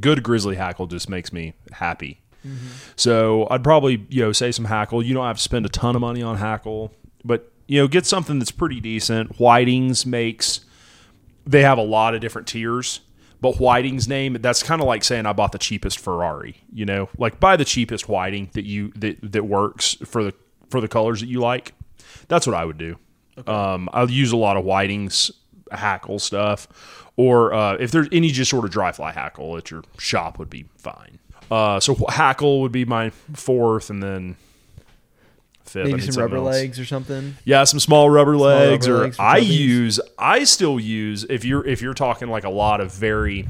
[0.00, 2.20] Good grizzly hackle just makes me happy.
[2.46, 2.66] Mm-hmm.
[2.96, 5.02] So I'd probably you know say some hackle.
[5.02, 6.92] You don't have to spend a ton of money on hackle,
[7.24, 9.36] but you know get something that's pretty decent.
[9.38, 10.60] Whitings makes
[11.46, 13.00] they have a lot of different tiers.
[13.42, 17.08] But Whiting's name, that's kind of like saying I bought the cheapest Ferrari, you know?
[17.16, 20.34] Like buy the cheapest Whiting that you that, that works for the
[20.68, 21.72] for the colors that you like.
[22.28, 22.98] That's what I would do.
[23.46, 25.30] Um, I'll use a lot of Whiting's
[25.70, 26.68] hackle stuff,
[27.16, 30.50] or uh, if there's any just sort of dry fly hackle at your shop would
[30.50, 31.18] be fine.
[31.50, 34.36] Uh, so hackle would be my fourth, and then
[35.64, 35.88] fifth.
[35.88, 36.46] Maybe some rubber else.
[36.46, 37.36] legs or something.
[37.44, 40.00] Yeah, some small rubber legs, rubber or legs I use.
[40.18, 43.48] I still use if you're if you're talking like a lot of very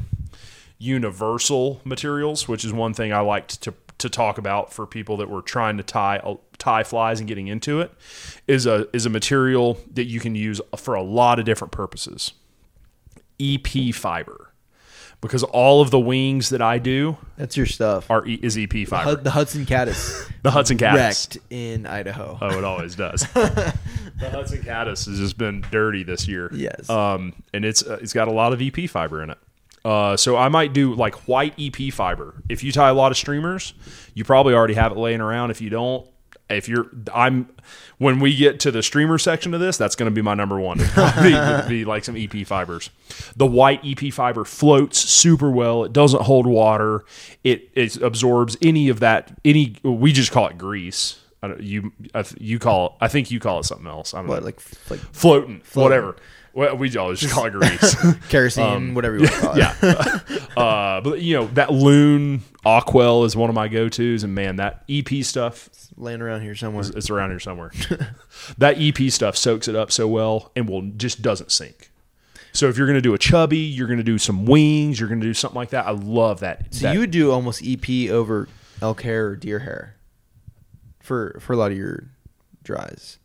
[0.77, 5.29] universal materials, which is one thing I liked to to talk about for people that
[5.29, 7.91] were trying to tie uh, tie flies and getting into it
[8.47, 12.33] is a is a material that you can use for a lot of different purposes.
[13.39, 14.53] EP fiber.
[15.19, 18.09] because all of the wings that I do That's your stuff.
[18.11, 19.03] are is EP fiber.
[19.09, 20.97] Hud- the Hudson Caddis the Hudson Caddis.
[21.35, 22.37] wrecked in Idaho.
[22.41, 23.21] Oh, it always does.
[23.33, 23.73] the
[24.29, 26.49] Hudson Caddis has just been dirty this year.
[26.53, 26.87] Yes.
[26.89, 29.37] Um, and it's uh, it's got a lot of EP fiber in it.
[29.83, 32.35] Uh, so I might do like white EP fiber.
[32.49, 33.73] If you tie a lot of streamers,
[34.13, 35.49] you probably already have it laying around.
[35.51, 36.07] If you don't,
[36.49, 37.49] if you're, I'm
[37.97, 40.59] when we get to the streamer section of this, that's going to be my number
[40.59, 40.79] one.
[40.79, 42.89] Would be like some EP fibers.
[43.35, 45.83] The white EP fiber floats super well.
[45.83, 47.03] It doesn't hold water.
[47.43, 49.35] It it absorbs any of that.
[49.45, 51.19] Any we just call it grease.
[51.43, 51.91] I don't, you
[52.37, 52.91] you call it.
[53.01, 54.13] I think you call it something else.
[54.13, 54.45] I don't What know.
[54.45, 54.61] like
[54.91, 56.17] like floating, whatever.
[56.53, 57.95] Well, we always just call it grease.
[58.29, 59.61] kerosene, whatever you want to call it.
[59.61, 60.21] Um,
[60.57, 60.61] yeah.
[60.61, 64.57] uh, but you know that Loon Aquel is one of my go tos, and man,
[64.57, 66.83] that EP stuff laying around here somewhere.
[66.95, 67.71] it's around here somewhere.
[68.57, 71.91] that EP stuff soaks it up so well and will just doesn't sink.
[72.53, 75.07] So if you're going to do a chubby, you're going to do some wings, you're
[75.07, 75.85] going to do something like that.
[75.85, 76.73] I love that.
[76.73, 78.49] So that- you would do almost EP over
[78.81, 79.95] elk hair or deer hair
[81.01, 82.09] for for a lot of your
[82.63, 83.17] dries.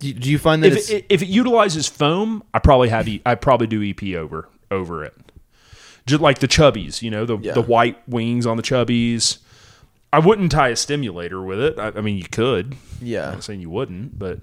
[0.00, 3.22] Do, do you find that if it, if it utilizes foam, I probably have e,
[3.24, 5.14] I probably do EP over over it.
[6.06, 7.52] Just like the chubbies, you know, the Yeah.
[7.52, 9.38] the white wings on the chubbies.
[10.12, 11.78] I wouldn't tie a stimulator with it.
[11.78, 12.74] I, I mean, you could.
[13.00, 14.40] Yeah, I'm not saying you wouldn't, but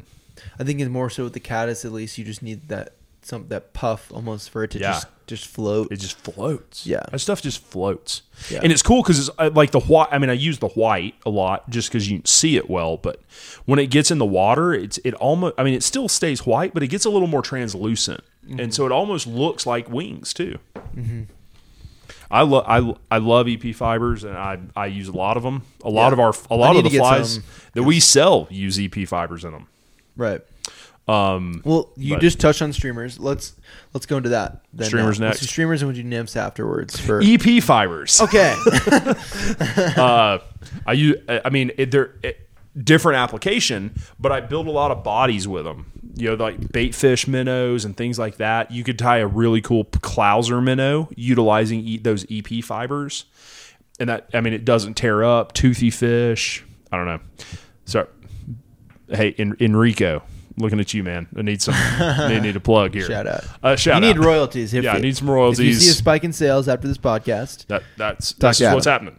[0.57, 1.83] I think it's more so with the caddis.
[1.83, 4.93] At least you just need that some that puff almost for it to Yeah.
[4.93, 5.91] just just float.
[5.91, 6.85] it just floats.
[6.87, 7.03] Yeah.
[7.11, 8.61] that stuff just floats, Yeah.
[8.63, 10.07] and it's cool because it's uh, like the white.
[10.11, 12.97] I mean, I use the white a lot just because you can see it well,
[12.97, 13.21] but
[13.65, 15.53] when it gets in the water, it's it almost.
[15.57, 18.59] I mean, it still stays white, but it gets a little more translucent, Mm-hmm.
[18.61, 20.57] and so it almost looks like wings too.
[22.29, 25.63] I love I, I love EP fibers, and I I use a lot of them.
[25.83, 26.13] A lot Yeah.
[26.13, 27.43] of our a lot of the flies some.
[27.73, 29.67] that we sell use EP fibers in them.
[30.15, 30.41] right.
[31.07, 33.17] Um, Well, you but- just touched on streamers.
[33.19, 33.53] Let's
[33.93, 34.61] let's go into that.
[34.73, 35.19] Then Streamers.
[35.19, 35.39] Let's next.
[35.41, 36.99] do streamers and we'll do nymphs afterwards.
[36.99, 38.19] For EP fibers.
[38.21, 38.55] okay,
[39.97, 40.39] uh,
[40.85, 41.17] I use.
[41.29, 42.49] I mean, it, they're it,
[42.81, 45.91] different application, but I build a lot of bodies with them.
[46.15, 48.71] You know, like bait fish minnows and things like that.
[48.71, 53.25] You could tie a really cool Clouser minnow utilizing e- those EP fibers,
[53.99, 55.53] and that I mean, it doesn't tear up.
[55.53, 56.65] Toothy fish.
[56.91, 57.19] I don't know.
[57.85, 58.07] So,
[59.09, 60.23] hey, En- Enrico,
[60.57, 61.27] looking at you, man.
[61.35, 61.75] I need some.
[61.77, 63.05] I need a plug here.
[63.05, 63.43] shout out.
[63.63, 64.73] Uh, shout you need royalties.
[64.73, 65.59] If Yeah, I need some royalties.
[65.59, 69.17] If you see a spike in sales after this podcast, That that's that's what's happening.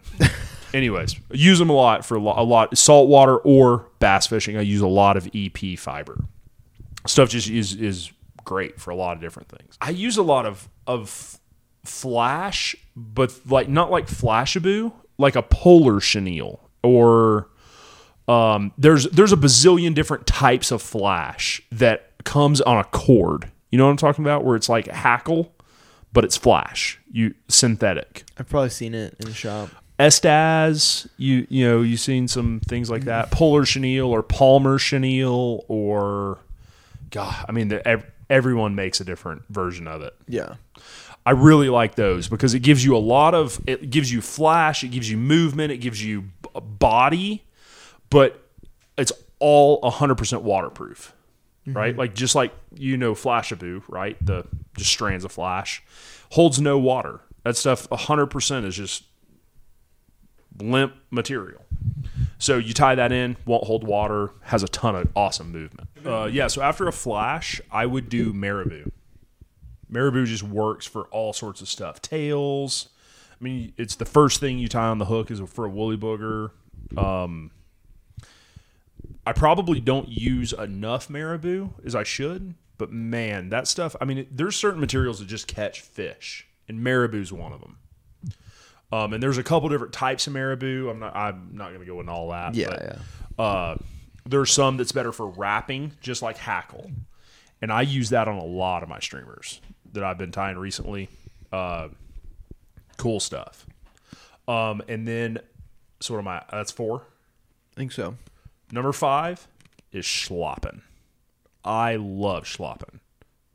[0.74, 4.56] Anyways, use them a lot for a lot, a lot saltwater or bass fishing.
[4.56, 6.24] I use a lot of EP fiber.
[7.06, 8.12] Stuff just is is
[8.44, 9.78] great for a lot of different things.
[9.80, 11.40] I use a lot of of
[11.84, 17.48] flash, but like not like Flashabou, like a polar chenille or
[18.28, 23.50] um, there's there's a bazillion different types of flash that comes on a cord.
[23.70, 24.44] You know what I'm talking about?
[24.44, 25.52] Where it's like hackle,
[26.12, 27.00] but it's flash.
[27.10, 28.24] You synthetic.
[28.38, 29.70] I've probably seen it in the shop.
[29.98, 33.30] Estaz, you you know, you've seen some things like that.
[33.30, 36.38] Polar chenille or Palmer chenille or
[37.10, 40.14] God, I mean, the, ev- everyone makes a different version of it.
[40.28, 40.54] Yeah,
[41.26, 44.84] I really like those because it gives you a lot of it gives you flash,
[44.84, 46.24] it gives you movement, it gives you
[46.54, 47.44] body,
[48.10, 48.48] but
[48.96, 51.14] it's all 100% waterproof.
[51.66, 51.94] Right?
[51.94, 54.16] Like just like you know Flashabou, right?
[54.24, 55.82] The just strands of flash
[56.30, 57.20] holds no water.
[57.44, 59.04] That stuff 100% is just
[60.58, 61.64] limp material.
[62.38, 65.88] So you tie that in, won't hold water, has a ton of awesome movement.
[66.06, 68.90] Uh, yeah, so after a flash, I would do Marabou.
[69.90, 72.00] Marabou just works for all sorts of stuff.
[72.00, 72.88] Tails.
[73.32, 75.96] I mean, it's the first thing you tie on the hook is for a woolly
[75.96, 76.50] booger.
[76.96, 77.50] Um,
[79.28, 83.94] I probably don't use enough Marabou as I should, but man, that stuff.
[84.00, 87.76] I mean, it, there's certain materials that just catch fish, and Marabou's one of them.
[88.90, 90.88] Um, and there's a couple different types of Marabou.
[90.88, 91.14] I'm not.
[91.14, 92.54] I'm not going to go into all that.
[92.54, 92.82] yeah, but,
[93.38, 93.44] yeah.
[93.44, 93.76] uh,
[94.24, 96.90] there's some that's better for wrapping, just like hackle,
[97.60, 99.60] and I use that on a lot of my streamers
[99.92, 101.10] that I've been tying recently.
[101.52, 101.88] Uh,
[102.96, 103.66] cool stuff.
[104.48, 105.40] Um, and then,
[106.00, 106.44] so what am I?
[106.50, 107.02] That's four.
[107.74, 108.16] I think so.
[108.72, 109.46] Number five
[109.92, 110.82] is schlappen.
[111.64, 113.00] I love schlappen.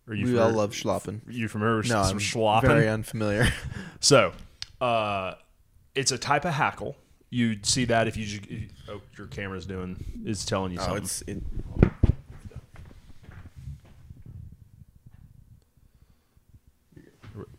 [0.08, 1.22] Are you We familiar, all love schlappen.
[1.30, 2.62] You familiar with No, some I'm schlappen?
[2.64, 3.48] very unfamiliar.
[4.02, 4.34] So,
[4.82, 5.36] uh,
[5.96, 6.98] it's a type of hackle.
[7.30, 10.84] You'd see that if you, ju- if, oh, your camera's doing is telling you oh,
[10.84, 11.04] something.
[11.04, 11.42] it's it,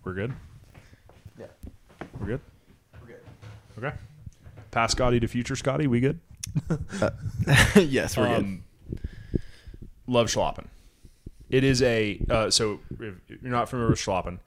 [0.04, 0.32] We're- good.
[1.38, 1.46] Yeah.
[2.20, 2.40] We're good.
[3.02, 3.06] Yeah.
[3.06, 3.20] We're good.
[3.88, 3.96] Okay.
[4.70, 6.20] Past Scotty to future Scotty, we good?
[7.76, 8.36] yes, we're good.
[8.36, 8.64] Um,
[10.06, 10.66] love schlappen.
[11.50, 14.38] It is a uh, so if you're not familiar with schlappen,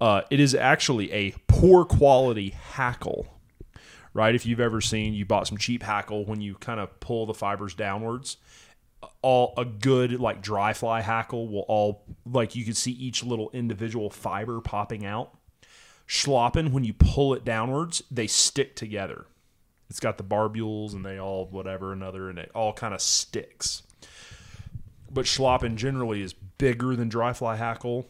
[0.00, 3.26] Uh, it is actually a poor quality hackle,
[4.12, 4.34] right?
[4.34, 7.34] If you've ever seen, you bought some cheap hackle when you kind of pull the
[7.34, 8.36] fibers downwards.
[9.22, 13.50] All a good like dry fly hackle will all like you can see each little
[13.52, 15.36] individual fiber popping out.
[16.08, 19.26] Schlappen, when you pull it downwards, they stick together.
[19.88, 23.82] It's got the barbules and they all whatever another and it all kind of sticks.
[25.10, 28.06] But Schlappen generally is bigger than dry fly hackle.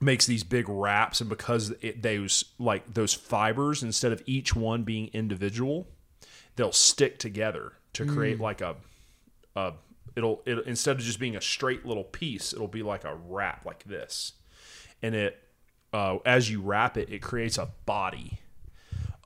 [0.00, 4.84] Makes these big wraps and because it those like those fibers instead of each one
[4.84, 5.88] being individual,
[6.56, 8.76] they'll stick together to create like a
[9.56, 9.72] uh,
[10.14, 13.64] it'll it instead of just being a straight little piece, it'll be like a wrap
[13.64, 14.34] like this,
[15.02, 15.42] and it
[15.92, 18.38] uh, as you wrap it, it creates a body.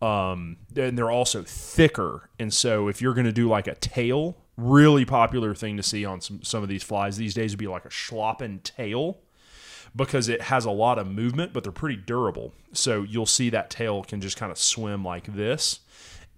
[0.02, 4.36] Um, and they're also thicker, and so if you're going to do like a tail,
[4.56, 7.68] really popular thing to see on some some of these flies these days would be
[7.68, 9.20] like a schlappen tail
[9.94, 12.52] because it has a lot of movement, but they're pretty durable.
[12.72, 15.80] So you'll see that tail can just kind of swim like this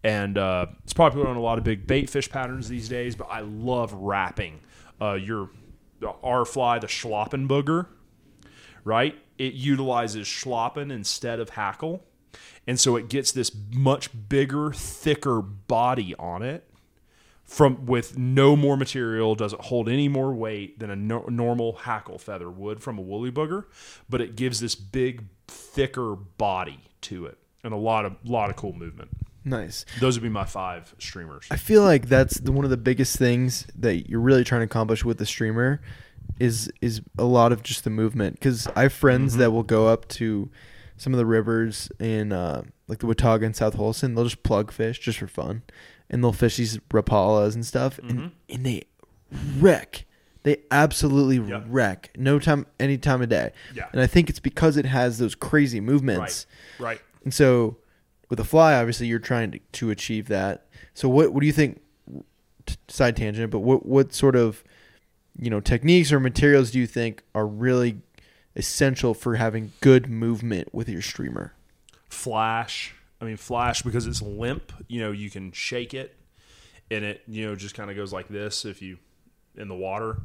[0.04, 3.16] and uh, it's popular on a lot of big bait fish patterns these days.
[3.16, 4.60] But I love wrapping
[5.00, 5.48] uh, your
[6.22, 7.86] R fly, the schlappen booger,
[8.84, 9.18] right?
[9.38, 12.04] It utilizes schlappen instead of hackle,
[12.66, 16.68] and so it gets this much bigger, thicker body on it.
[17.45, 22.16] From with no more material, doesn't hold any more weight than a no, normal hackle
[22.18, 23.66] feather would from a woolly booger,
[24.09, 28.57] but it gives this big, thicker body to it, and a lot of lot of
[28.57, 29.11] cool movement.
[29.45, 29.85] Nice.
[30.01, 31.47] Those would be my five streamers.
[31.51, 34.64] I feel like that's the, one of the biggest things that you're really trying to
[34.64, 35.82] accomplish with the streamer
[36.41, 38.37] is is a lot of just the movement.
[38.37, 39.41] Because I have friends Mm-hmm.
[39.41, 40.49] that will go up to
[40.97, 44.14] some of the rivers in uh, like the Watauga and South Holston.
[44.14, 45.62] They'll just plug fish just for fun,
[46.11, 48.11] and they'll fish these rapalas and stuff, Mm-hmm.
[48.18, 48.82] and and they
[49.59, 50.05] wreck.
[50.45, 51.62] They absolutely Yeah.
[51.66, 52.11] wreck.
[52.18, 53.53] No time, any time of day.
[53.74, 53.86] Yeah.
[53.92, 56.47] And I think it's because it has those crazy movements.
[56.78, 56.86] Right.
[56.90, 57.01] Right.
[57.24, 57.78] And so
[58.28, 60.66] with a fly, obviously you're trying to, to achieve that.
[60.92, 61.80] So what what do you think?
[62.88, 64.64] Side tangent, but what what sort of
[65.38, 68.01] you know techniques or materials do you think are really
[68.57, 71.55] essential for having good movement with your streamer?
[72.09, 72.94] Flash.
[73.20, 74.72] I mean, flash because it's limp.
[74.88, 76.16] You know, you can shake it,
[76.90, 78.98] and it you know just kind of goes like this if you
[79.57, 80.18] in the water.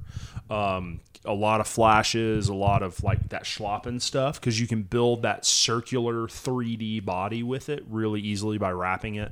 [0.50, 4.84] Um, a lot of flashes, a lot of like that schlappen stuff because you can
[4.84, 9.32] build that circular 3D body with it really easily by wrapping it.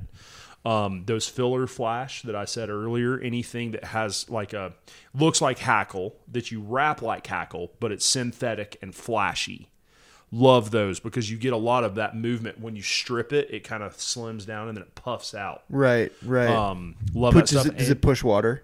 [0.68, 4.72] Um, those filler flash that I said earlier, anything that has like a
[5.14, 9.68] looks like hackle that you wrap like hackle, but it's synthetic and flashy.
[10.30, 13.48] Love those because you get a lot of that movement when you strip it.
[13.50, 15.62] It kind of slims down and then it puffs out.
[15.70, 16.50] Right, right.
[16.50, 17.74] Um, love Put- that does, stuff.
[17.74, 18.62] it, does And it push water?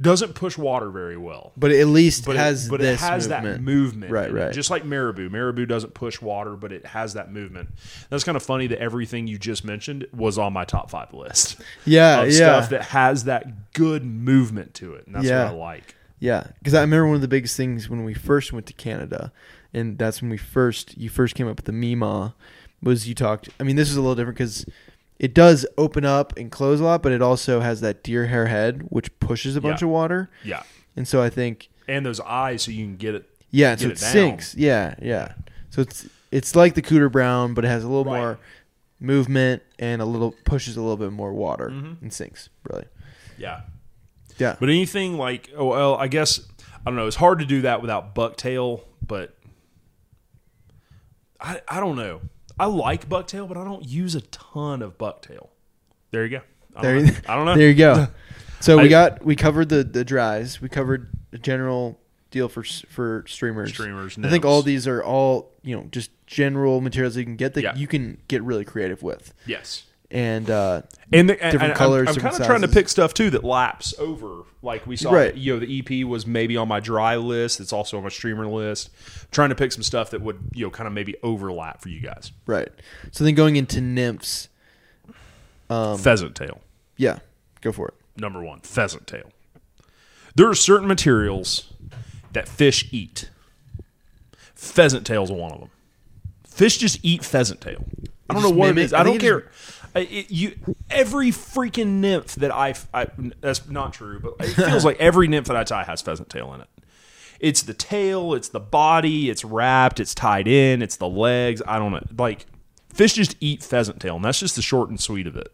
[0.00, 3.26] Doesn't push water very well But it at least but has it, but it has
[3.28, 3.56] movement.
[3.56, 4.52] that movement, Right, right.
[4.52, 7.70] Just like Marabou, Marabou doesn't push water, but it has that movement.
[8.08, 11.60] That's kind of funny that everything you just mentioned was on my top five list
[11.84, 15.44] yeah, of yeah, stuff that has that good movement to it, and that's Yeah.
[15.46, 15.94] what I like.
[16.20, 16.46] yeah.
[16.60, 19.32] Because I remember one of the biggest things when we first went to Canada,
[19.74, 22.34] and that's when we first you first came up with the Mima,
[22.82, 23.48] was you talked.
[23.58, 24.64] I mean, this is a little different because
[25.18, 28.46] it does open up and close a lot, but it also has that deer hair
[28.46, 29.86] head which pushes a bunch Yeah.
[29.88, 30.62] of water, Yeah,
[30.96, 33.24] and so I think and those eyes, so you can get it.
[33.50, 34.12] yeah, so Get it it down.
[34.12, 34.54] sinks.
[34.54, 35.32] Yeah, yeah.
[35.70, 38.18] So it's it's like the cooter brown, but it has a little Right.
[38.20, 38.38] more
[39.00, 42.02] movement and a little pushes a little bit more water Mhm.
[42.02, 42.48] and sinks.
[42.70, 42.84] Really,
[43.38, 43.60] Yeah,
[44.38, 44.56] yeah.
[44.60, 46.40] but anything like, oh well, I guess
[46.80, 47.06] I don't know.
[47.06, 49.34] It's hard to do that without bucktail, but
[51.40, 52.20] I I don't know.
[52.60, 55.48] I like bucktail, but I don't use a ton of bucktail.
[56.10, 56.40] There you go.
[56.76, 57.12] I There, don't know.
[57.28, 57.54] I don't know.
[57.56, 58.06] there you go.
[58.60, 60.60] So we I- got we covered the the dries.
[60.60, 62.00] We covered the general
[62.32, 63.70] deal for for streamers.
[63.70, 64.18] Streamers.
[64.20, 67.54] I think all these are all you know just general materials that you can get
[67.54, 67.76] that Yeah.
[67.76, 69.32] you can get really creative with.
[69.46, 69.84] Yes.
[70.10, 70.82] And uh,
[71.12, 73.44] and, the, Different and colors, I'm, I'm kind of trying to pick stuff too that
[73.44, 74.44] laps over.
[74.62, 75.34] Like we saw, Right.
[75.34, 77.60] you know, the EP was maybe on my dry list.
[77.60, 78.88] It's also on my streamer list.
[79.30, 82.00] Trying to pick some stuff that would, you know, kind of maybe overlap for you
[82.00, 82.32] guys.
[82.46, 82.68] right.
[83.12, 84.48] So then going into nymphs.
[85.70, 86.62] Um, Pheasant tail,
[86.96, 87.18] yeah,
[87.60, 87.94] go for it.
[88.16, 88.60] number one.
[88.60, 89.30] Pheasant tail.
[90.34, 91.70] There are certain materials
[92.32, 93.28] that fish eat.
[94.54, 95.70] Pheasant tail's one of them.
[96.46, 97.84] Fish just eat pheasant tail.
[98.30, 98.92] I don't know what mimic- it is.
[98.94, 99.50] I I don't care.
[99.94, 100.54] I- it- you
[100.90, 103.06] every freaking nymph that I, I
[103.40, 106.52] that's not true, but it feels like every nymph that I tie has pheasant tail
[106.54, 106.68] in it.
[107.40, 111.62] It's the tail, it's the body, it's wrapped, it's tied in, it's the legs.
[111.66, 112.02] I don't know.
[112.18, 112.46] Like
[112.92, 115.52] fish just eat pheasant tail, and that's just the short and sweet of it.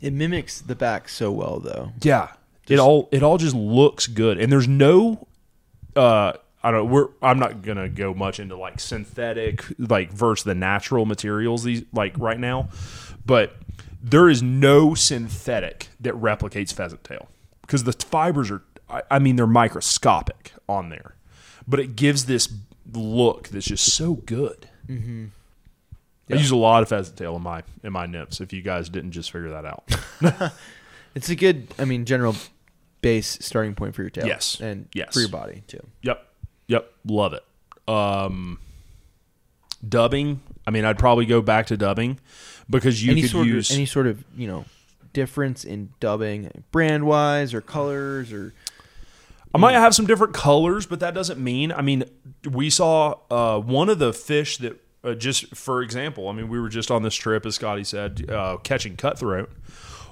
[0.00, 1.92] It mimics the back so well though.
[2.02, 2.28] Yeah,
[2.68, 5.26] it all it all just looks good, and there's no.
[5.96, 6.90] Uh, I don't.
[6.90, 7.08] We're.
[7.22, 11.62] I'm not gonna go much into like synthetic, like versus the natural materials.
[11.64, 12.68] These like right now,
[13.26, 13.56] but
[14.02, 17.28] there is no synthetic that replicates pheasant tail
[17.62, 18.62] because the fibers are.
[19.10, 21.16] I, mean, they're microscopic on there,
[21.66, 22.52] but it gives this
[22.92, 24.68] look that's just so good.
[24.86, 25.24] Mm-hmm.
[26.30, 28.40] I use a lot of pheasant tail in my in my nips.
[28.40, 30.52] If you guys didn't just figure that out,
[31.14, 32.34] It's a good, I mean, general
[33.00, 34.26] base starting point for your tail.
[34.26, 34.60] Yes.
[34.60, 35.14] and Yes.
[35.14, 35.80] for your body too.
[36.02, 36.26] Yep.
[36.66, 36.92] Yep.
[37.06, 37.44] Love it.
[37.88, 38.58] Um,
[39.86, 40.40] dubbing.
[40.66, 42.18] I mean, I'd probably go back to dubbing
[42.68, 43.70] because you any could sort use.
[43.70, 44.64] of any sort of you know
[45.12, 48.52] difference in dubbing, brand wise or colors or
[49.54, 51.70] I might have some different colors, but that doesn't mean.
[51.70, 52.04] I mean,
[52.50, 56.58] we saw uh, one of the fish that, uh, just for example, I mean, we
[56.58, 59.52] were just on this trip, as Scotty said, uh, catching cutthroat.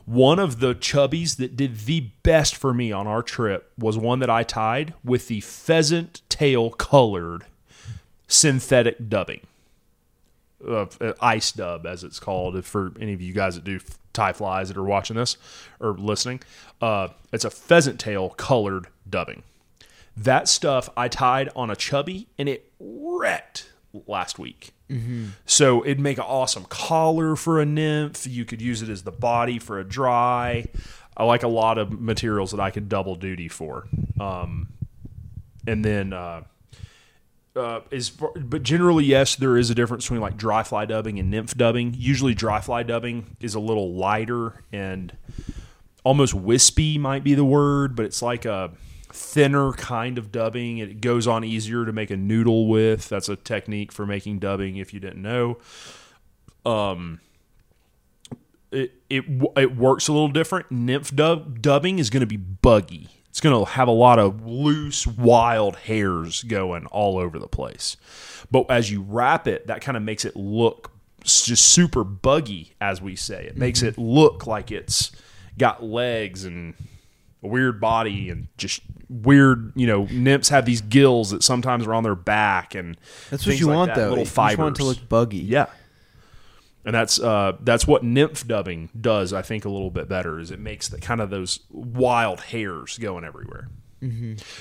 [0.07, 4.21] One of the chubbies that did the best for me on our trip was one
[4.21, 7.45] that I tied with the pheasant tail colored
[8.29, 9.41] synthetic dubbing.
[10.67, 10.87] Uh,
[11.21, 13.81] ice dub, as it's called, if for any of you guys that do
[14.13, 15.37] tie flies that are watching this
[15.81, 16.41] or listening.
[16.81, 19.43] Uh, it's a pheasant tail colored dubbing.
[20.17, 23.71] That stuff I tied on a chubby and it wrecked
[24.07, 24.73] last week.
[25.47, 28.27] So it'd make an awesome collar for a nymph.
[28.27, 30.67] You could use it as the body for a dry.
[31.17, 33.87] I like a lot of materials that I could double duty for.
[34.21, 34.69] Um,
[35.67, 36.43] and then uh,
[37.55, 41.31] uh, is but generally yes, there is a difference between like dry fly dubbing and
[41.31, 41.95] nymph dubbing.
[41.97, 45.17] Usually, dry fly dubbing is a little lighter and
[46.05, 48.73] almost wispy might be the word, but it's like a
[49.13, 50.79] thinner kind of dubbing.
[50.79, 53.09] It goes on easier to make a noodle with.
[53.09, 54.77] That's a technique for making dubbing.
[54.77, 55.59] If you didn't know,
[56.65, 57.21] um,
[58.71, 59.25] it it
[59.57, 60.71] it works a little different.
[60.71, 63.09] Nymph dub, dubbing is going to be buggy.
[63.33, 67.97] It's going to have a lot of loose, wild hairs going all over the place.
[68.51, 70.93] But as you wrap it, that kind of makes it look
[71.24, 73.47] just super buggy, as we say.
[73.47, 73.89] It makes mm-hmm.
[73.89, 75.12] it look like it's
[75.57, 76.74] got legs and
[77.43, 79.72] a weird body and just weird.
[79.76, 82.99] You know, nymphs have these gills that sometimes are on their back, and
[83.30, 84.09] that's what you like want that, though.
[84.11, 84.53] Little you fibers.
[84.53, 85.39] just want it to look buggy.
[85.39, 85.68] Yeah.
[86.85, 89.33] And that's uh, that's what nymph dubbing does.
[89.33, 92.99] I think a little bit better is it makes the kind of those wild hairs
[92.99, 93.68] going everywhere.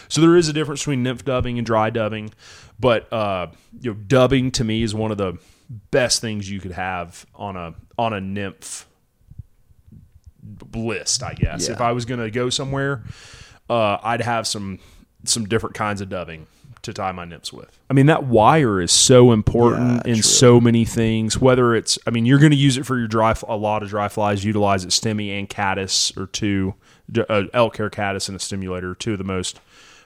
[0.07, 2.32] So there is a difference between nymph dubbing and dry dubbing,
[2.80, 3.47] but uh,
[3.80, 5.39] you know, dubbing to me is one of the
[5.89, 8.88] best things you could have on a on a nymph
[10.76, 11.24] list.
[11.24, 11.74] I guess Yeah.
[11.74, 13.03] if I was going to go somewhere,
[13.69, 14.80] uh, I'd have some
[15.24, 16.45] some different kinds of dubbing
[16.84, 17.77] to tie my nymphs with.
[17.89, 20.21] I mean, that wire is so important Yeah, in true.
[20.23, 21.39] so many things.
[21.39, 23.36] Whether it's, I mean, you're going to use it for your dry.
[23.47, 24.89] A lot of dry flies utilize it.
[24.89, 26.73] Stemmy and caddis or two,
[27.29, 29.59] uh, elk hair caddis and a stimulator, two of the most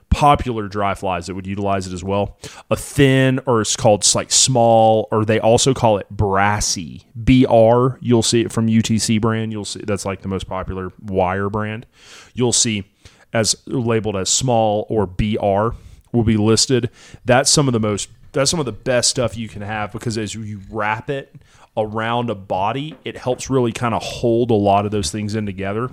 [0.10, 2.38] popular dry flies that would utilize it as well.
[2.70, 7.04] A thin, or it's called s- like small, or they also call it brassy.
[7.16, 7.98] BR.
[8.02, 9.52] You'll see it from UTC brand.
[9.52, 11.86] You'll see that's like the most popular wire brand.
[12.34, 12.86] You'll see
[13.34, 15.76] as labeled as small or BR
[16.16, 16.90] will be listed.
[17.26, 20.18] That's some of the most that's some of the best stuff you can have because
[20.18, 21.34] as you wrap it
[21.78, 25.46] around a body, it helps really kind of hold a lot of those things in
[25.46, 25.90] together.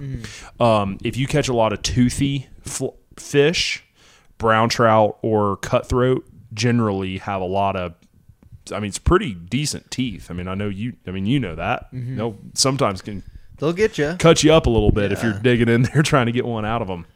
[0.59, 3.85] Um, if you catch a lot of toothy fl- fish,
[4.39, 7.95] brown trout or cutthroat generally have a lot of
[8.73, 10.31] I mean, it's pretty decent teeth.
[10.31, 10.93] I mean, I know you.
[11.07, 11.89] I mean, you know that.
[11.93, 13.25] You know, sometimes can
[13.59, 14.15] They'll get you.
[14.21, 16.65] cut you up a little bit if you're digging in there trying to get one
[16.65, 17.07] out of them.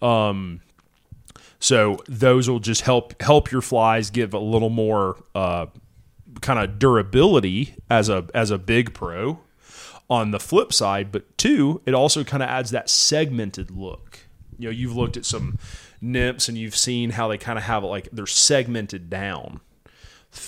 [0.00, 0.60] Um,
[1.62, 5.66] so those will just help help your flies give a little more uh,
[6.40, 9.38] kind of durability as a as a big pro.
[10.10, 14.18] On the flip side, but two, it also kind of adds that segmented look.
[14.58, 15.56] You know, you've looked at some
[16.02, 19.60] nymphs and you've seen how they kind of have it like they're segmented down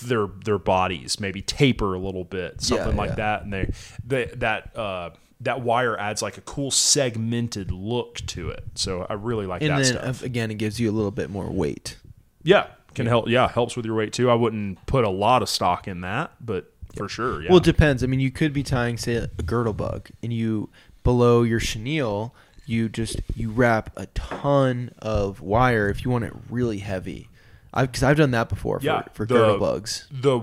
[0.02, 3.70] their their bodies maybe taper a little bit something Yeah, like that and they,
[4.04, 5.10] they that uh
[5.40, 9.70] that wire adds like a cool segmented look to it so i really like And
[9.72, 11.96] that then stuff again, it gives you a little bit more weight.
[12.42, 15.48] yeah can help yeah helps with your weight too i wouldn't put a lot of
[15.48, 18.04] stock in that but for sure yeah Well, it depends.
[18.04, 20.70] I mean, you could be tying, say, a girdle bug, and you
[21.02, 22.32] below your chenille,
[22.66, 27.28] you just you wrap a ton of wire if you want it really heavy.
[27.72, 30.06] I've because I've done that before for, Yeah, for the- girdle bugs.
[30.08, 30.42] the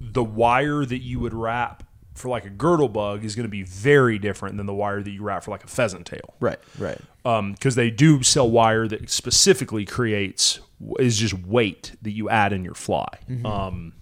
[0.00, 1.82] the wire that you would wrap
[2.16, 5.10] for like a girdle bug is going to be very different than the wire that
[5.10, 6.98] you wrap for like a pheasant tail Right, right.
[7.22, 10.60] because they do sell wire that specifically creates
[10.98, 13.06] is just weight that you add in your fly.
[13.30, 13.46] Mm-hmm.
[13.46, 13.92] Um,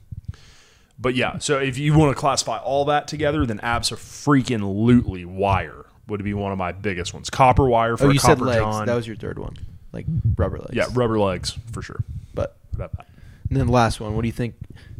[0.98, 6.22] but yeah, so if you want to classify all that together, then absolutely wire would
[6.22, 7.30] be one of my biggest ones.
[7.30, 8.58] Copper wire for Oh, a you said legs.
[8.60, 8.86] john.
[8.86, 9.56] That was your third one,
[9.92, 10.06] like
[10.36, 10.74] rubber legs.
[10.74, 12.02] yeah, rubber legs for sure.
[12.34, 12.56] but?
[12.76, 14.54] And then the last one, what do you think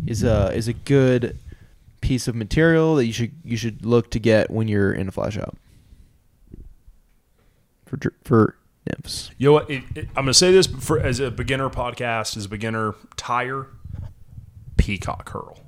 [0.06, 1.36] is a is a good
[2.04, 5.10] piece of material that you should you should look to get when you're in a
[5.10, 5.56] fly shop
[7.86, 9.30] for for nymphs?
[9.38, 9.70] You know what?
[9.70, 12.94] It, it, I'm going to say this for as a beginner podcast, as a beginner
[13.16, 13.68] tire,
[14.76, 15.58] Peacock herl.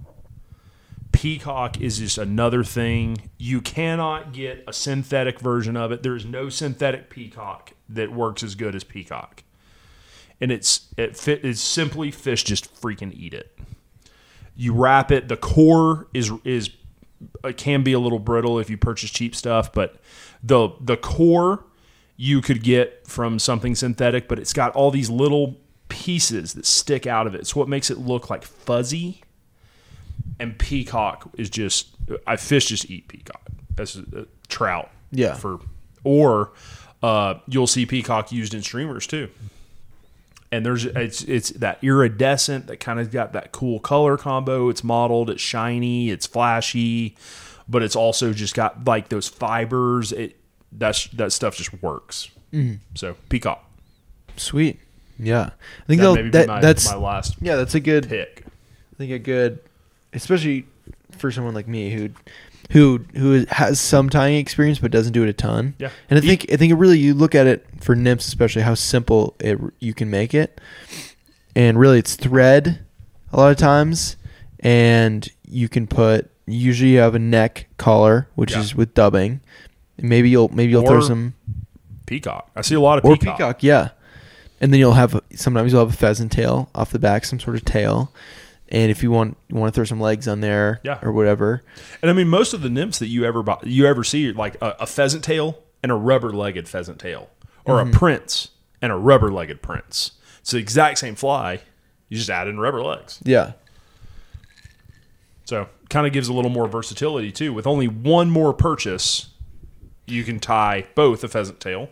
[1.11, 3.31] Peacock is just another thing.
[3.39, 6.03] You cannot get a synthetic version of it.
[6.03, 9.43] There is no synthetic Peacock that works as good as Peacock.
[10.39, 13.59] And it's it fit it's simply fish just freaking eat it.
[14.57, 15.29] You wrap it.
[15.29, 16.71] The core is is
[17.45, 19.97] it can be a little brittle if you purchase cheap stuff, but
[20.43, 21.65] the the core
[22.17, 25.57] you could get from something synthetic, but it's got all these little
[25.89, 27.41] pieces that stick out of it.
[27.41, 29.23] It's what makes it look like fuzzy.
[30.39, 31.89] And peacock is just
[32.27, 33.49] I fish just eat peacock.
[33.75, 34.91] That's uh, trout.
[35.11, 35.35] Yeah.
[35.35, 35.61] For
[36.05, 36.53] or
[37.03, 39.29] uh, you'll see peacock used in streamers too.
[40.57, 44.71] And there's it's it's that iridescent that kind of got that cool color combo.
[44.71, 47.15] It's modeled, it's shiny, it's flashy,
[47.69, 50.13] but it's also just got like those fibers.
[50.13, 50.37] It
[50.73, 52.31] that's that stuff just works.
[52.55, 52.77] Mm-hmm.
[52.95, 53.69] So peacock.
[54.39, 54.81] Sweet.
[55.19, 55.51] Yeah.
[55.83, 58.45] I think That that, be my, that's my last yeah, that's a good pick.
[58.47, 59.61] I think a good,
[60.15, 60.65] especially
[61.11, 62.09] for someone like me who,
[62.73, 65.75] who who has some tying experience but doesn't do it a ton.
[65.79, 65.91] Yeah.
[66.11, 68.75] and I think I think it really you look at it for nymphs, especially how
[68.75, 70.61] simple it you can make it,
[71.55, 72.81] and really it's thread
[73.33, 74.17] a lot of times,
[74.61, 78.61] and you can put usually you have a neck collar which Yeah.
[78.61, 79.41] is with dubbing.
[79.99, 81.35] Maybe you'll maybe you'll throw some
[82.07, 82.51] Peacock.
[82.55, 83.37] I see a lot of or peacock.
[83.37, 83.63] peacock.
[83.63, 83.89] yeah.
[84.61, 87.57] And then you'll have sometimes you'll have a pheasant tail off the back, some sort
[87.57, 88.13] of tail.
[88.69, 90.99] And if you want you want to throw some legs on there, Yeah.
[91.03, 91.63] or whatever,
[92.03, 94.57] And I mean, most of the nymphs that you ever buy, you ever see, like
[94.61, 97.31] a, a pheasant tail and a rubber-legged pheasant tail,
[97.65, 97.91] or Mm-hmm.
[97.95, 98.49] a prince
[98.83, 100.13] and a rubber-legged prince.
[100.41, 101.61] It's the exact same fly.
[102.09, 103.21] You just add in rubber legs.
[103.25, 103.53] yeah,
[105.45, 107.53] So kind of gives a little more versatility too.
[107.53, 109.29] With only one more purchase,
[110.07, 111.89] you can tie both a pheasant tail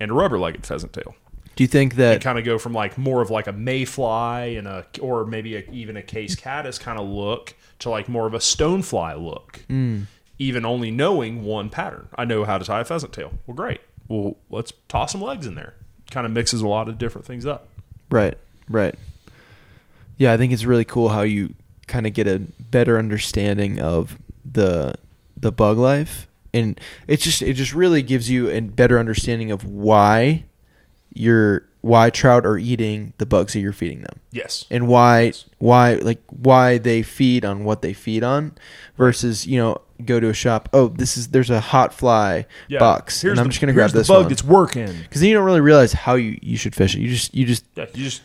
[0.00, 1.14] and a rubber-legged pheasant tail.
[1.58, 2.22] Do you think that?
[2.22, 5.68] kind of go from like more of like a mayfly and a or maybe a,
[5.72, 9.64] even a case caddis kind of look to like more of a stonefly look.
[9.66, 10.02] Hmm.
[10.38, 13.32] Even only knowing one pattern, I know how to tie a pheasant tail.
[13.44, 13.80] Well, great.
[14.06, 15.74] Well, let's toss some legs in there.
[16.12, 17.66] Kind of mixes a lot of different things up.
[18.08, 18.38] Right,
[18.68, 18.94] right.
[20.16, 21.54] Yeah, I think it's really cool how you
[21.88, 24.94] kind of get a better understanding of the
[25.36, 29.64] the bug life, and it's just it just really gives you a better understanding of
[29.64, 30.44] why
[31.14, 34.18] you're why trout are eating the bugs that you're feeding them.
[34.32, 34.66] Yes.
[34.70, 38.52] and why why like why they feed on what they feed on
[38.96, 42.78] versus you know go to a shop oh this is there's a hot fly Yeah.
[42.78, 44.86] box Here's and i'm the- just gonna grab this bug one that's working.
[45.02, 47.46] because then you don't really realize how you, you should fish it you just you
[47.46, 48.22] just Yeah, you just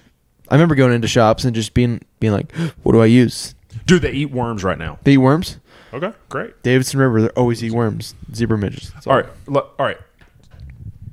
[0.49, 2.51] i remember going into shops and just being being like
[2.83, 3.55] what do i use
[3.85, 4.01] dude.
[4.03, 4.99] They eat worms right now.
[5.03, 5.57] they eat worms
[5.93, 6.61] Okay, great.
[6.63, 9.97] davidson river they always eat worms zebra midges All right, all right.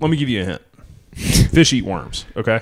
[0.00, 0.62] Let me give you a hint.
[1.14, 2.24] Fish eat worms.
[2.36, 2.60] Okay.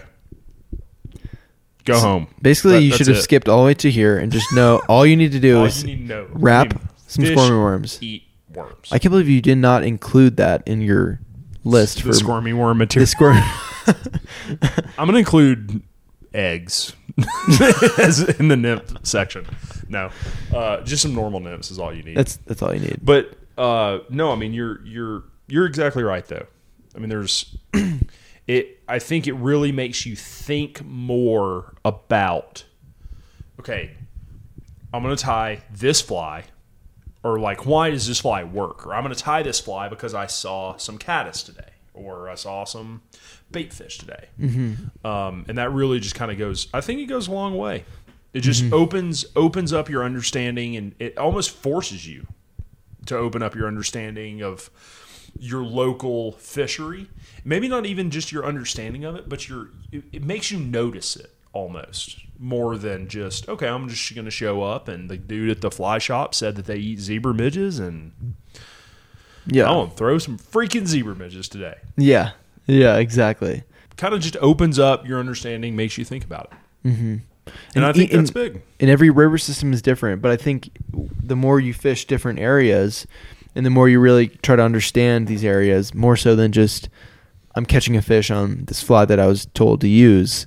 [1.84, 2.28] Go home.
[2.42, 3.22] basically That- you should have it.
[3.22, 5.84] skipped all the way to here and just know all you need to do is
[5.84, 8.88] need to wrap some squirmy worms Eat worms.
[8.92, 11.20] i can't believe you did not include that in your
[11.64, 13.08] list the for squirmy worm material.
[14.98, 15.80] I'm gonna include
[16.34, 16.92] eggs
[18.38, 19.46] in the nymph section.
[19.88, 20.10] No,
[20.54, 22.16] uh, just some normal nymphs is all you need.
[22.18, 22.98] That's that's all you need.
[23.02, 26.46] but uh, no, I mean you're you're you're exactly right though.
[26.94, 27.56] I mean there's
[28.48, 28.80] it.
[28.88, 32.64] I think it really makes you think more about.
[33.60, 33.92] Okay,
[34.92, 36.44] I'm gonna tie this fly,
[37.22, 38.86] or like why does this fly work?
[38.86, 42.64] Or I'm gonna tie this fly because I saw some caddis today, or I saw
[42.64, 43.02] some
[43.50, 44.28] bait fish today.
[45.04, 46.68] Um, and that really just kind of goes.
[46.72, 47.84] I think it goes a long way.
[48.32, 52.26] It just opens opens up your understanding, and it almost forces you
[53.06, 54.70] to open up your understanding of
[55.38, 57.08] your local fishery.
[57.48, 61.16] Maybe not even just your understanding of it, but your it, it makes you notice
[61.16, 63.66] it almost more than just okay.
[63.66, 66.66] I'm just going to show up, and the dude at the fly shop said that
[66.66, 68.34] they eat zebra midges, and
[69.46, 69.64] Yeah.
[69.70, 71.76] I'm gonna throw some freaking zebra midges today.
[71.96, 72.32] Yeah.
[72.66, 73.62] Yeah, exactly.
[73.96, 77.16] Kind of just opens up your understanding, makes you think about it, Mm-hmm.
[77.74, 78.60] and, I think and- that's big.
[78.78, 80.68] And every river system is different, but I think
[81.22, 83.06] the more you fish different areas
[83.54, 86.90] and the more you really try to understand these areas, more so than just
[87.58, 90.46] I'm catching a fish on this fly that I was told to use,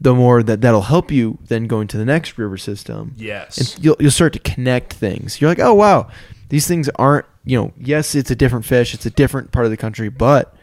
[0.00, 3.14] the more that that'll help you then going to the next river system.
[3.16, 3.58] Yes.
[3.58, 5.40] and you'll you'll start to connect things.
[5.40, 6.08] You're like, oh wow,
[6.50, 7.72] these things aren't you know.
[7.78, 8.94] Yes, it's a different fish.
[8.94, 10.54] It's a different part of the country, but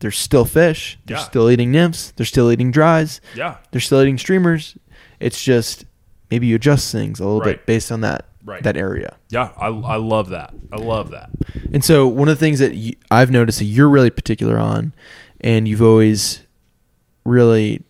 [0.00, 0.96] They're still fish.
[1.06, 1.24] They're Yeah.
[1.24, 2.12] still eating nymphs.
[2.14, 3.20] They're still eating dries.
[3.34, 3.56] Yeah.
[3.72, 4.76] They're still eating streamers.
[5.18, 5.84] It's just
[6.30, 7.56] maybe you adjust things a little Right.
[7.58, 8.62] bit based on that Right.
[8.62, 9.16] that area.
[9.28, 9.48] Yeah.
[9.58, 10.54] I, I love that.
[10.72, 11.30] I love that.
[11.72, 14.92] And so one of the things that you, I've noticed that you're really particular on,
[15.40, 16.40] and you've always
[17.24, 17.82] really,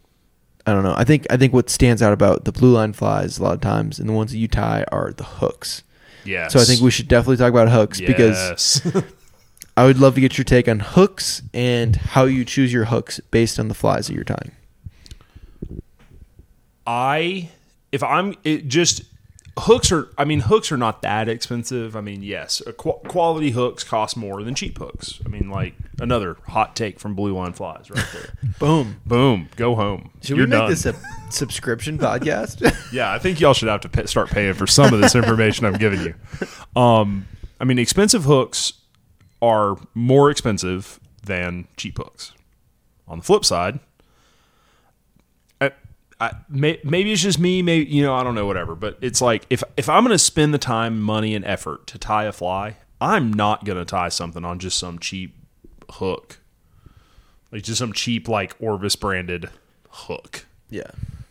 [0.67, 0.95] I don't know.
[0.97, 3.61] I think I think what stands out about the blue line flies a lot of
[3.61, 5.83] times, and the ones that you tie are the hooks.
[6.25, 6.53] Yes.
[6.53, 8.83] So I think we should definitely talk about hooks because
[9.77, 13.21] I would love to get your take on hooks and how you choose your hooks
[13.31, 14.53] based on the flies that you're tying.
[16.87, 17.51] I
[17.93, 19.03] if I'm it just
[19.61, 21.97] hooks are I mean hooks are not that expensive.
[21.97, 25.21] I mean yes, qu- quality hooks cost more than cheap hooks.
[25.25, 28.35] I mean like another hot take from Blue Line Flies right there.
[28.59, 29.01] Boom.
[29.07, 30.11] Boom, go home.
[30.23, 30.71] Should You're we make done.
[30.71, 30.95] this a
[31.31, 32.75] subscription podcast?
[32.93, 35.67] Yeah, I think y'all should have to pay, start paying for some of this information
[35.67, 36.15] I'm giving you.
[36.81, 37.27] Um,
[37.61, 38.73] I mean, expensive hooks
[39.43, 42.33] are more expensive than cheap hooks.
[43.07, 43.79] On the flip side,
[46.21, 47.63] I, may, maybe it's just me.
[47.63, 48.75] Maybe you know, I don't know, whatever.
[48.75, 51.99] But it's like if if I'm going to spend the time, money, and effort to
[51.99, 55.37] tie a fly, I'm not going to tie something on just some cheap
[55.91, 56.41] hook,
[57.53, 59.51] like just some cheap like Orvis branded
[59.91, 60.91] hook yeah.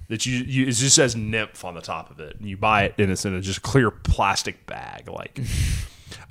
[0.09, 2.83] that you, you it just says nymph on the top of it and you buy
[2.83, 5.39] it and it's in a just clear plastic bag like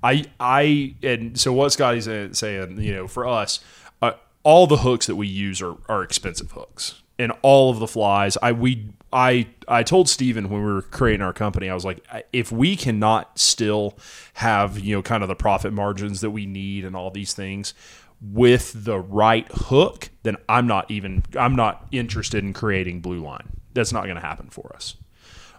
[0.02, 3.60] i i and so what scotty's saying- saying you know for us
[4.02, 7.86] uh, all the hooks that we use are, are expensive hooks and all of the
[7.86, 11.84] flies i we i i told steven when we were creating our company i was
[11.84, 13.96] like if we cannot still
[14.34, 17.74] have you know kind of the profit margins that we need and all these things
[18.20, 23.48] with the right hook, then I'm not even I'm not interested in creating blue line.
[23.74, 24.96] That's not going to happen for us.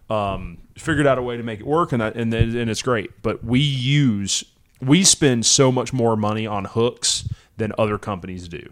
[0.09, 3.21] Um, figured out a way to make it work, and and and it's great.
[3.21, 4.43] But we use
[4.81, 7.27] we spend so much more money on hooks
[7.57, 8.71] than other companies do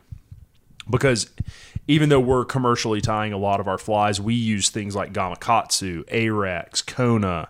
[0.90, 1.30] because
[1.88, 6.04] even though we're commercially tying a lot of our flies, we use things like Gamakatsu,
[6.06, 7.50] Ahrex, Kona,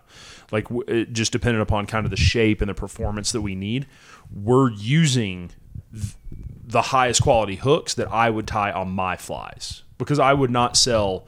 [0.52, 3.86] like it just depending upon kind of the shape and the performance that we need.
[4.34, 5.52] We're using
[5.92, 10.76] the highest quality hooks that I would tie on my flies because I would not
[10.76, 11.26] sell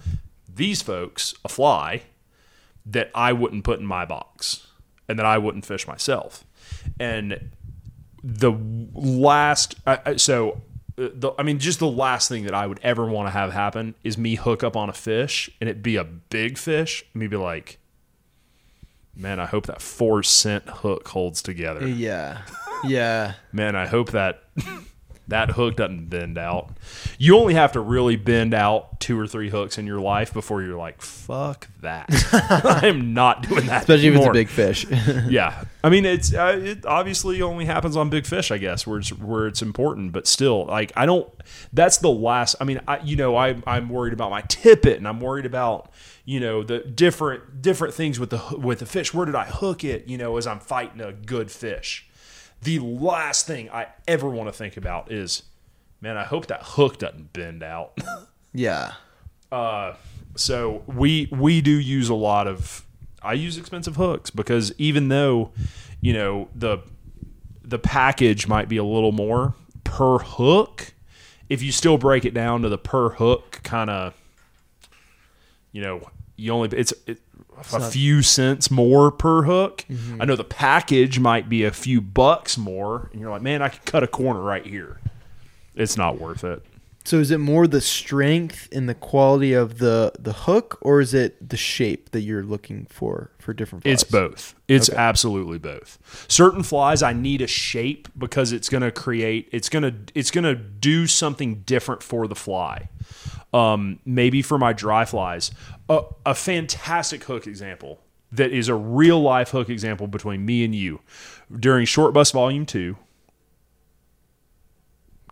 [0.52, 2.02] these folks a fly
[2.84, 4.66] that I wouldn't put in my box
[5.08, 6.44] and that I wouldn't fish myself.
[6.98, 7.50] And
[8.22, 8.52] the
[8.92, 10.56] last I- so uh,
[10.98, 13.94] the, I mean just the last thing that I would ever want to have happen
[14.02, 17.28] is me hook up on a fish and it be a big fish and me
[17.28, 17.78] be like
[19.14, 22.42] man I hope that 4 cent hook holds together Yeah.
[22.84, 23.34] Yeah.
[23.52, 24.42] man I hope that
[25.28, 26.70] that hook doesn't bend out
[27.18, 30.62] you only have to really bend out two or three hooks in your life before
[30.62, 32.06] you're like fuck that
[32.82, 34.86] I'm not doing that Especially if it's a big fish.
[35.28, 38.98] yeah, I mean it's uh, it obviously only happens on big fish, I guess, where
[38.98, 40.12] it's where it's important.
[40.12, 41.30] But still, like I don't.
[41.72, 42.56] That's the last.
[42.60, 45.90] I mean, I you know I I'm worried about my tippet, and I'm worried about
[46.24, 49.14] you know the different different things with the with the fish.
[49.14, 50.06] Where did I hook it?
[50.06, 52.07] You know, as I'm fighting a good fish.
[52.62, 55.44] The last thing I ever want to think about is,
[56.00, 57.96] man, I hope that hook doesn't bend out.
[58.52, 58.94] yeah.
[59.50, 59.94] Uh,
[60.36, 62.84] so we we do use a lot of
[63.22, 65.50] I use expensive hooks because even though
[66.00, 66.78] you know the
[67.62, 69.54] the package might be a little more
[69.84, 70.92] per hook,
[71.48, 74.14] if you still break it down to the per hook kind of
[75.72, 77.20] you know you only it's it,
[77.72, 79.84] a not- few cents more per hook.
[79.88, 80.22] Mm-hmm.
[80.22, 83.68] I know the package might be a few bucks more, and you're like, man, I
[83.68, 85.00] could cut a corner right here.
[85.74, 86.62] It's not worth it.
[87.04, 91.14] So is it more the strength and the quality of the the hook, or is
[91.14, 93.84] it the shape that you're looking for for different?
[93.84, 93.92] Flies?
[93.94, 94.54] It's both.
[94.66, 94.98] It's Okay.
[94.98, 95.98] absolutely both.
[96.28, 100.30] Certain flies I need a shape because it's going to create it's going to it's
[100.30, 102.90] going to do something different for the fly.
[103.52, 105.50] Um, maybe for my dry flies,
[105.88, 107.98] a, a fantastic hook example
[108.32, 111.00] that is a real life hook example between me and you
[111.58, 112.96] during Short Bus Volume 2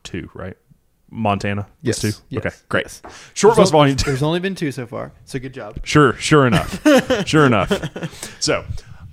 [0.04, 0.56] 2, right?
[1.10, 1.66] Montana?
[1.82, 2.00] Yes.
[2.00, 2.12] Two?
[2.28, 2.46] Yes.
[2.46, 2.84] Okay, great.
[2.84, 3.02] Yes.
[3.34, 5.80] Short There's Bus Volume 2 There's only been two so far, so good job.
[5.84, 7.26] Sure, sure enough.
[7.26, 8.40] sure enough.
[8.40, 8.64] So,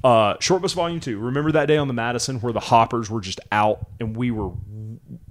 [0.04, 1.18] uh, Short Bus Volume 2.
[1.18, 4.52] Remember that day on the Madison where the hoppers were just out and we were,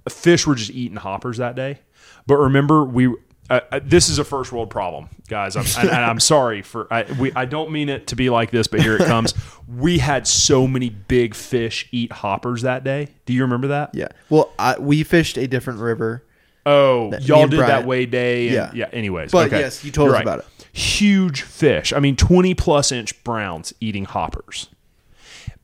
[0.09, 1.79] fish were just eating hoppers that day?
[2.27, 3.15] But remember, we,
[3.51, 5.57] uh, uh, this is a first world problem, guys.
[5.57, 8.51] I'm, and, and I'm sorry for, I, we, I don't mean it to be like
[8.51, 9.35] this, but here it comes.
[9.69, 13.09] we had so many big fish eat hoppers that day.
[13.27, 13.91] Do you remember that?
[13.95, 14.09] Yeah.
[14.31, 16.25] Well, I, we fished a different river,
[16.65, 17.69] Oh, That- y'all did Bryant.
[17.83, 18.47] that way day.
[18.47, 18.71] And, Yeah.
[18.75, 18.89] yeah.
[18.93, 19.61] Anyways, But okay.
[19.61, 20.45] yes, you told You're us about it.
[20.73, 21.93] Huge fish.
[21.93, 24.69] I mean, twenty plus inch browns eating hoppers,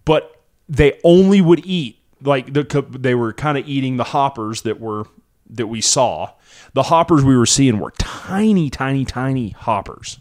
[0.05, 4.81] but they only would eat like the they were kind of eating the hoppers that
[4.81, 5.05] were
[5.49, 6.33] that we saw,
[6.75, 10.19] the hoppers we were seeing were tiny, tiny, tiny hoppers.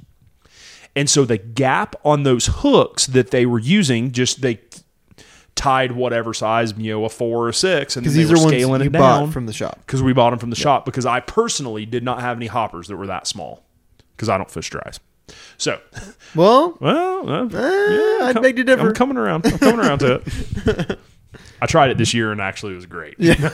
[0.95, 4.59] And so the gap on those hooks that they were using, just they
[5.53, 8.37] tied whatever size, you know, a four or a six, and then they these were
[8.37, 9.79] are ones scaling you it bought down from the shop.
[9.85, 10.85] because we bought them from the shop.
[10.85, 13.63] Because I personally did not have any hoppers that were that small
[14.15, 14.99] because I don't fish dries.
[15.57, 15.79] So,
[16.35, 18.87] Well, well, uh, eh, I'd beg to differ.
[18.89, 19.45] I'm coming around.
[19.45, 20.99] I'm coming around to it.
[21.61, 23.15] I tried it this year and actually it was great.
[23.19, 23.49] Yeah.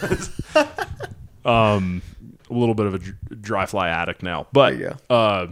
[1.45, 2.01] um,
[2.55, 2.99] a little bit of a
[3.35, 4.73] dry fly addict now, but
[5.09, 5.47] uh,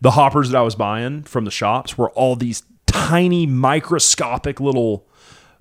[0.00, 5.06] the hoppers that I was buying from the shops were all these tiny microscopic little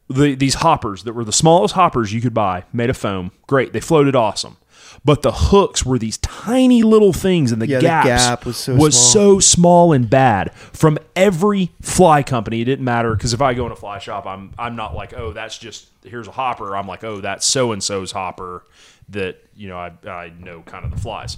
[0.08, 3.32] the, these hoppers that were the smallest hoppers you could buy made of foam.
[3.48, 3.74] Great.
[3.74, 4.58] They floated awesome.
[5.04, 8.76] But the hooks were these tiny little things and the Yeah, the gap was so
[8.76, 9.36] was small.
[9.36, 12.62] so small and bad from every fly company.
[12.62, 15.14] It didn't matter because if i go in a fly shop i'm i'm not like
[15.14, 16.76] oh that's just here's a hopper.
[16.76, 18.64] I'm like oh that's so and so's hopper
[19.10, 21.38] that you know I, I know kind of the flies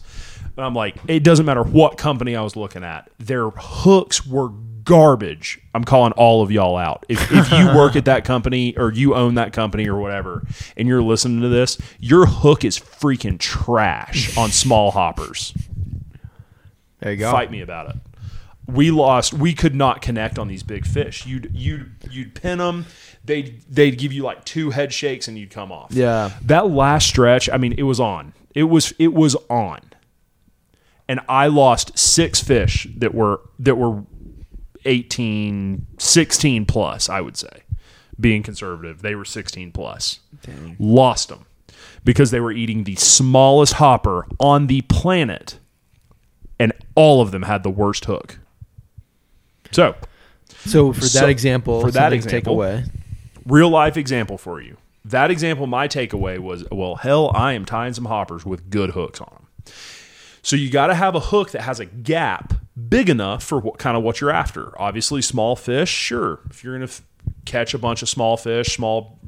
[0.55, 4.49] but i'm like it doesn't matter what company i was looking at their hooks were
[4.83, 8.91] garbage i'm calling all of y'all out if, if you work at that company or
[8.93, 10.43] you own that company or whatever
[10.77, 15.53] and you're listening to this your hook is freaking trash on small hoppers
[16.99, 17.31] There you go.
[17.31, 17.95] fight me about it.
[18.65, 19.33] We lost.
[19.33, 21.25] We could not connect on these big fish.
[21.25, 22.85] You'd you'd you'd pin them.
[23.27, 25.91] They'd they'd give you like two head shakes and you'd come off.
[25.91, 26.31] Yeah.
[26.43, 28.33] That last stretch, I mean, it was on.
[28.55, 29.81] It was it was on.
[31.09, 34.03] And I lost six fish that were that were
[34.85, 37.63] 18 16 plus, I would say.
[38.19, 40.21] Being conservative, they were 16 plus.
[40.79, 41.45] Lost them
[42.03, 45.59] because they were eating the smallest hopper on the planet
[46.59, 48.39] and all of them had the worst hook.
[49.71, 49.95] So,
[50.65, 52.85] So for that So, example, for that example, away.
[53.47, 54.77] Real life example for you.
[55.05, 59.21] That example, my takeaway was, well, hell, I am tying some hoppers with good hooks
[59.21, 59.73] on them.
[60.41, 62.53] So you got to have a hook that has a gap
[62.89, 64.79] big enough for what kind of what you're after.
[64.79, 66.39] Obviously, small fish, sure.
[66.49, 67.01] If you're going to f-
[67.45, 69.19] catch a bunch of small fish, small,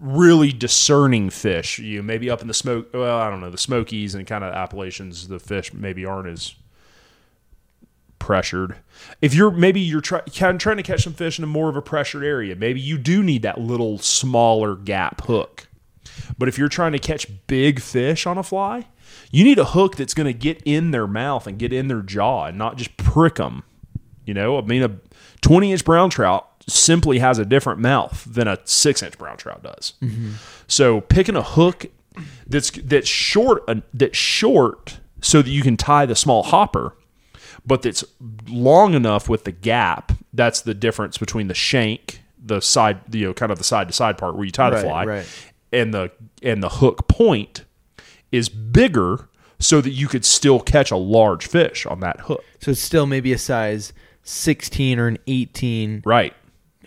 [0.00, 2.88] really discerning fish, you maybe up in the smoke.
[2.92, 6.54] Well, I don't know the Smokies and kind of Appalachians, the fish maybe aren't as
[8.18, 8.76] pressured.
[9.20, 11.82] If you're maybe you're try, trying to catch some fish in a more of a
[11.82, 15.68] pressured area, maybe you do need that little smaller gap hook.
[16.38, 18.86] But if you're trying to catch big fish on a fly,
[19.30, 22.02] you need a hook that's going to get in their mouth and get in their
[22.02, 23.64] jaw and not just prick them.
[24.24, 24.96] You know, I mean, a
[25.42, 29.62] 20 inch brown trout simply has a different mouth than a six inch brown trout
[29.62, 29.94] does.
[30.66, 31.86] So picking a hook
[32.46, 36.96] that's that's short uh, that's short so that you can tie the small hopper,
[37.66, 38.04] but that's
[38.48, 40.12] long enough with the gap.
[40.32, 43.94] That's the difference between the shank, the side, you know, kind of the side to
[43.94, 45.26] side part where you tie the Right, fly, right.
[45.72, 46.10] and the
[46.42, 47.64] and the hook point
[48.32, 49.28] is bigger
[49.58, 52.44] so that you could still catch a large fish on that hook.
[52.60, 56.34] So it's still maybe a size 16 or an 18 Right.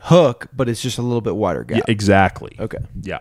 [0.04, 1.78] hook, but it's just a little bit wider gap.
[1.80, 2.56] Yeah, exactly.
[2.60, 2.78] Okay.
[3.02, 3.20] Yeah.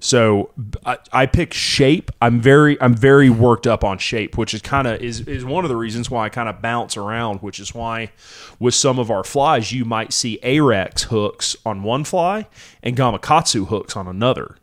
[0.00, 0.50] So
[0.84, 2.10] I, I pick shape.
[2.20, 5.64] I'm very I'm very worked up on shape, which is kind of is is one
[5.64, 7.38] of the reasons why I kind of bounce around.
[7.38, 8.10] Which is why
[8.58, 12.46] with some of our flies you might see Ahrex hooks on one fly
[12.82, 14.56] and Gamakatsu hooks on another.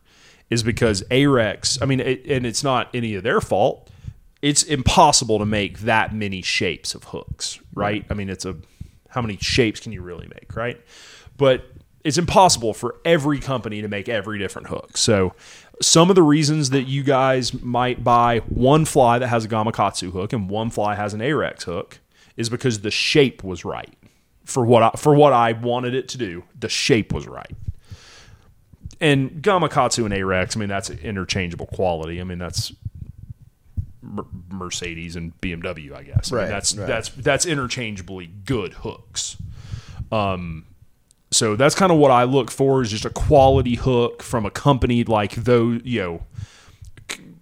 [0.50, 1.80] Is because Ahrex.
[1.82, 3.90] I mean, it, and it's not any of their fault.
[4.42, 8.04] It's impossible to make that many shapes of hooks, right?
[8.10, 8.56] I mean, it's a
[9.08, 10.78] how many shapes can you really make, right?
[11.36, 11.64] But
[12.04, 14.96] it's impossible for every company to make every different hook.
[14.96, 15.34] So
[15.80, 20.12] some of the reasons that you guys might buy one fly that has a Gamakatsu
[20.12, 21.98] hook and one fly has an Ahrex hook
[22.36, 23.94] is because the shape was right.
[24.44, 27.56] For what I, for what I wanted it to do, the shape was right.
[29.00, 32.20] And Gamakatsu and Ahrex, I mean that's interchangeable quality.
[32.20, 32.72] I mean that's
[34.50, 36.30] Mercedes and BMW, I guess.
[36.32, 36.86] I mean, that's right.
[36.86, 39.38] that's that's interchangeably good hooks.
[40.12, 40.66] Um,
[41.34, 44.50] so that's kind of what I look for is just a quality hook from a
[44.50, 45.80] company like those.
[45.84, 46.22] You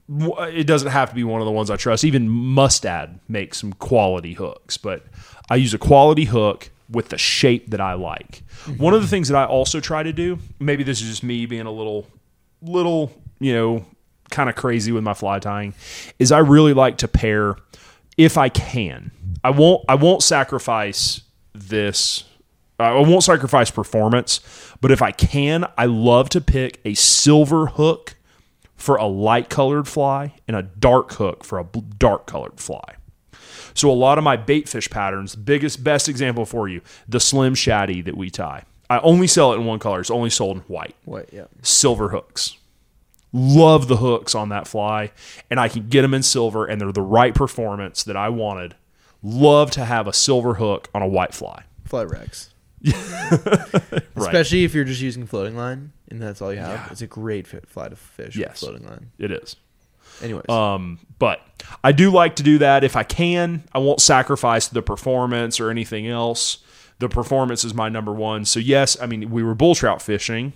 [0.08, 2.04] know, it doesn't have to be one of the ones I trust.
[2.04, 5.04] Even Mustad makes some quality hooks, but
[5.50, 8.42] I use a quality hook with the shape that I like.
[8.64, 8.82] Mm-hmm.
[8.82, 11.46] One of the things that I also try to do, maybe this is just me
[11.46, 12.06] being a little,
[12.60, 13.84] little, you know,
[14.30, 15.74] kind of crazy with my fly tying,
[16.18, 17.56] is I really like to pair,
[18.16, 19.10] if I can.
[19.44, 19.84] I won't.
[19.88, 22.24] I won't sacrifice this.
[22.82, 24.40] I won't sacrifice performance,
[24.80, 28.16] but if I can, I love to pick a silver hook
[28.76, 31.64] for a light colored fly and a dark hook for a
[31.98, 32.96] dark colored fly.
[33.74, 37.54] So a lot of my bait fish patterns, biggest best example for you, the slim
[37.54, 38.64] shaddy that we tie.
[38.90, 40.00] I only sell it in one color.
[40.00, 40.94] It's only sold in white.
[41.04, 41.32] What?
[41.32, 41.46] Yeah.
[41.62, 42.56] Silver hooks.
[43.32, 45.10] love the hooks on that fly,
[45.50, 48.74] and I can get them in silver, and they're the right performance that I wanted.
[49.22, 51.64] Love to have a silver hook on a white fly.
[51.84, 52.04] Fly
[53.30, 54.06] Rex.
[54.16, 56.70] Especially if you're just using floating line and that's all you have.
[56.72, 56.88] Yeah.
[56.90, 58.60] It's a great fit fly to fish Yes.
[58.62, 59.10] with floating line.
[59.18, 59.56] It is.
[60.22, 61.40] Anyways, Um, but
[61.82, 63.64] I do like to do that if I can.
[63.72, 66.58] I won't sacrifice the performance or anything else.
[66.98, 68.44] The performance is my number one.
[68.44, 70.52] So yes, I mean we were bull trout fishing.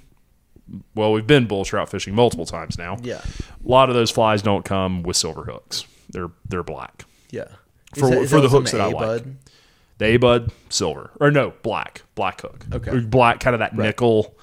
[0.94, 2.96] Well, we've been bull trout fishing multiple times now.
[3.02, 3.20] yeah,
[3.64, 5.84] A lot of those flies don't come with silver hooks.
[6.10, 7.04] They're they're black.
[7.30, 7.44] yeah.
[7.94, 8.94] For- for the hooks that I like.
[9.22, 9.36] A-Bud?
[9.98, 12.66] The A bud silver or no black black hook.
[12.72, 12.98] Okay.
[13.00, 13.86] Black, kind of that Right.
[13.86, 14.34] nickel,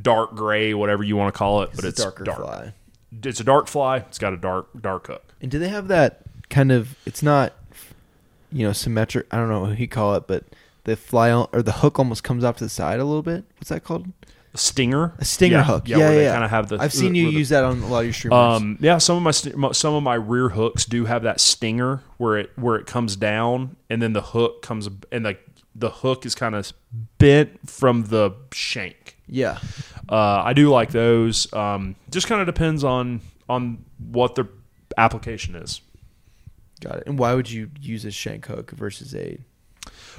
[0.00, 1.70] dark gray, whatever you want to call it.
[1.74, 2.38] But It's it's, a darker dark.
[2.38, 2.72] fly.
[3.22, 3.96] It's a dark fly.
[3.98, 5.34] It's got a dark dark hook.
[5.42, 6.96] And do they have that kind of?
[7.06, 7.52] It's not,
[8.50, 9.26] you know, symmetric.
[9.30, 10.44] I don't know what you call it, but
[10.84, 13.44] the fly or the hook almost comes off to the side a little bit.
[13.58, 14.06] What's that called?
[14.54, 15.14] A stinger.
[15.18, 15.88] A stinger Yeah, hook.
[15.88, 16.32] Yeah, Yeah, yeah.
[16.32, 16.78] kind of have the.
[16.78, 18.60] I've seen you the- use that on a lot of your streamers.
[18.62, 19.22] Um, yeah, some of
[19.58, 23.16] my some of my rear hooks do have that stinger where it where it comes
[23.16, 25.36] down and then the hook comes and the
[25.74, 26.72] the hook is kind of
[27.18, 29.16] bent from the shank.
[29.26, 29.58] yeah,
[30.08, 31.52] Uh, I do like those.
[31.52, 34.46] Um, just kind of depends on on what the
[34.96, 35.80] application is.
[36.80, 37.04] got it.
[37.08, 39.38] And why would you use a shank hook versus a?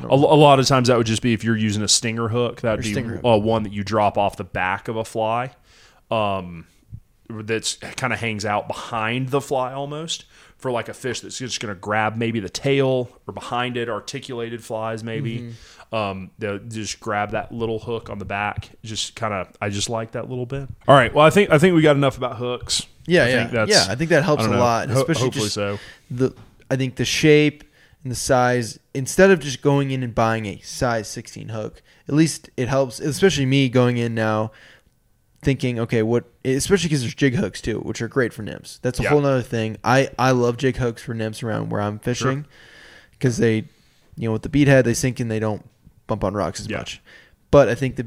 [0.03, 2.61] A, a lot of times that would just be if you're using a stinger hook,
[2.61, 5.51] that'd Or be uh, one that you drop off the back of a fly.
[6.11, 6.67] Um,
[7.30, 10.26] that's kind of hangs out behind the fly almost
[10.57, 13.89] for like a fish that's just going to grab maybe the tail or behind it,
[13.89, 15.39] articulated flies maybe.
[15.39, 15.95] Mm-hmm.
[15.95, 18.69] Um, they'll just grab that little hook on the back.
[18.84, 20.67] Just kind of, I just like that little bit.
[20.88, 21.13] All right.
[21.13, 22.85] Well, I think I think we got enough about hooks.
[23.07, 23.85] Yeah, I yeah, yeah.
[23.88, 24.59] I think that helps a know.
[24.59, 25.80] lot, Ho- especially hopefully just so.
[26.09, 26.34] the.
[26.69, 27.63] I think the shape
[28.06, 28.80] and the size.
[28.94, 32.99] Instead of just going in and buying a size 16 hook, at least it helps.
[32.99, 34.52] Especially me going in now,
[35.41, 36.26] thinking, okay, what?
[36.45, 38.80] Especially because there's jig hooks too, which are great for nymphs.
[38.82, 39.10] That's a Yeah.
[39.10, 39.77] whole nother thing.
[39.84, 42.45] I I love jig hooks for nymphs around where I'm fishing
[43.11, 43.56] because they,
[44.15, 45.68] you know, with the bead head they sink and they don't
[46.07, 46.77] bump on rocks as Yeah.
[46.77, 47.02] much.
[47.52, 48.06] But I think the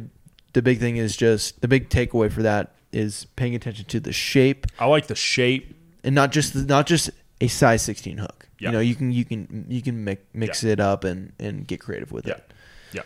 [0.55, 4.13] the big thing is just the big takeaway for that is paying attention to the
[4.13, 5.75] shape I like the shape.
[6.05, 7.11] and not just not just
[7.41, 8.48] a size 16 hook.
[8.61, 8.69] Yeah.
[8.69, 10.73] You know, you can you can you can mix, mix Yeah.
[10.73, 12.35] it up and and get creative with Yeah.
[12.35, 12.53] it.
[12.93, 13.03] Yeah.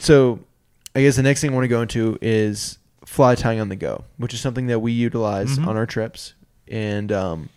[0.00, 0.40] So,
[0.94, 3.76] I guess the next thing I want to go into is fly tying on the
[3.76, 5.66] go, which is something that we utilize Mhm.
[5.68, 6.34] on our trips.
[6.68, 7.48] And um,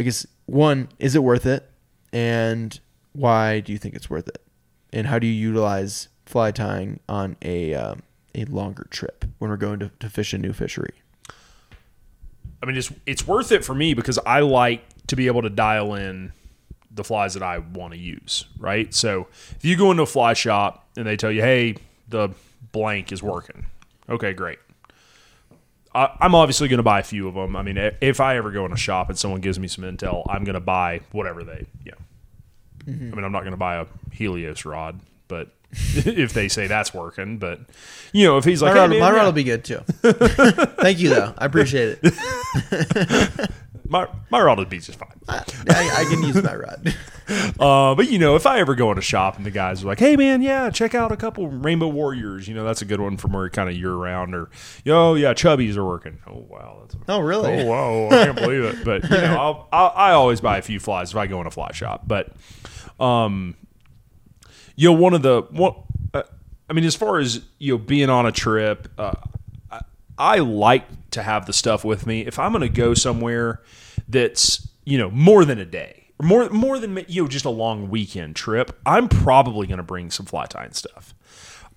[0.00, 1.68] I guess one, is it worth it?
[2.12, 2.78] And
[3.12, 4.40] why do you think it's worth it?
[4.92, 8.02] And how do you utilize fly tying on a um,
[8.34, 10.94] a longer trip when we're going to, to fish a new fishery?
[12.62, 14.82] I mean, it's it's worth it for me because I like
[15.12, 16.32] to be able to dial in
[16.90, 18.92] the flies that I want to use, right?
[18.94, 19.26] So
[19.56, 21.76] if you go into a fly shop and they tell you, "Hey,
[22.08, 22.30] the
[22.72, 23.66] blank is working,"
[24.08, 24.58] okay, great.
[25.94, 27.56] I, I'm obviously going to buy a few of them.
[27.56, 30.24] I mean, if I ever go in a shop and someone gives me some intel,
[30.30, 32.92] I'm going to buy whatever they, you know.
[32.92, 33.12] Mm-hmm.
[33.12, 34.98] I mean, I'm not going to buy a Helios rod,
[35.28, 35.50] but
[35.94, 37.60] if they say that's working, but
[38.12, 39.78] you know, if he's like, my hey, rod, my rod will be good too.
[40.02, 41.32] Thank you though.
[41.38, 43.50] I appreciate it.
[43.88, 45.08] my my rod would be just fine.
[45.28, 46.94] I, I can use my rod.
[47.58, 49.86] Uh, but you know, if I ever go in a shop and the guys are
[49.86, 53.00] like, "Hey, man, yeah, check out a couple Rainbow Warriors," you know, that's a good
[53.00, 54.34] one from where kind of year round.
[54.34, 54.50] Or,
[54.84, 56.18] yo, yeah, Chubbies are working.
[56.26, 57.62] Oh wow, that's a, Oh really?
[57.62, 58.84] oh wow, I can't believe it.
[58.84, 61.46] But you know, I'll, I'll, I always buy a few flies if I go in
[61.46, 62.02] a fly shop.
[62.06, 62.32] But,
[63.00, 63.54] um,
[64.82, 65.74] you know, one of the one,
[66.12, 66.24] uh,
[66.68, 69.14] I mean, as far as you know, being on a trip, uh,
[69.70, 69.80] I,
[70.18, 72.22] I like to have the stuff with me.
[72.22, 73.62] If I'm going to go somewhere
[74.08, 77.50] that's you know more than a day, or more more than you know just a
[77.50, 81.14] long weekend trip, I'm probably going to bring some fly tying stuff.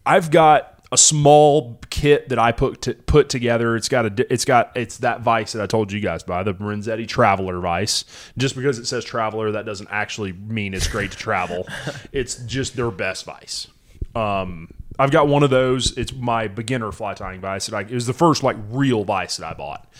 [0.04, 3.76] I've got a small kit that I put to, put together.
[3.76, 6.54] It's got a it's got it's that vice that I told you guys by the
[6.54, 8.06] Renzetti Traveler vice.
[8.38, 11.68] Just because it says Traveler, that doesn't actually mean it's great to travel.
[12.12, 13.68] it's just their best vice.
[14.16, 15.98] Um, I've got one of those.
[15.98, 17.66] It's my beginner fly tying vice.
[17.68, 19.92] That I, it was the first like real vice that I bought.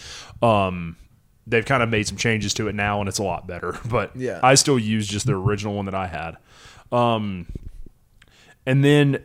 [0.42, 0.96] Um,
[1.48, 3.78] they've kind of made some changes to it now, and it's a lot better.
[3.86, 4.40] But Yeah.
[4.42, 6.38] I still use just the original one that I had.
[6.92, 7.48] Um,
[8.66, 9.24] and then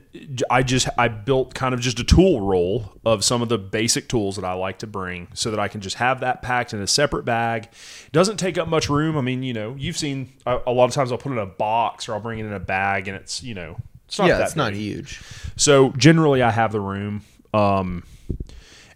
[0.50, 4.08] I just I built kind of just a tool roll of some of the basic
[4.08, 6.80] tools that I like to bring, so that I can just have that packed in
[6.80, 7.64] a separate bag.
[8.06, 9.16] It doesn't take up much room.
[9.16, 11.40] I mean, you know, you've seen a, a lot of times I'll put it in
[11.40, 13.76] a box or I'll bring it in a bag, and it's you know
[14.06, 15.20] it's not yeah, that it's not huge.
[15.56, 17.22] So generally, I have the room.
[17.52, 18.04] Um,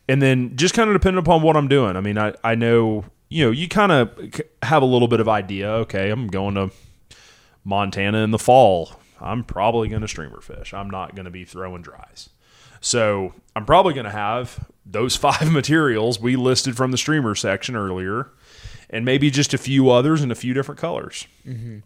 [0.09, 1.97] and then just kind of depending upon what I'm doing.
[1.97, 5.29] I mean, I, I know, you know, you kind of have a little bit of
[5.29, 5.71] idea.
[5.71, 6.71] Okay, I'm going to
[7.65, 8.93] Montana in the fall.
[9.25, 10.75] I'm probably going to streamer fish.
[10.75, 12.29] I'm not going to be throwing dries.
[12.81, 17.75] So I'm probably going to have those five materials we listed from the streamer section
[17.75, 18.29] earlier,
[18.91, 21.27] and maybe just a few others in a few different colors.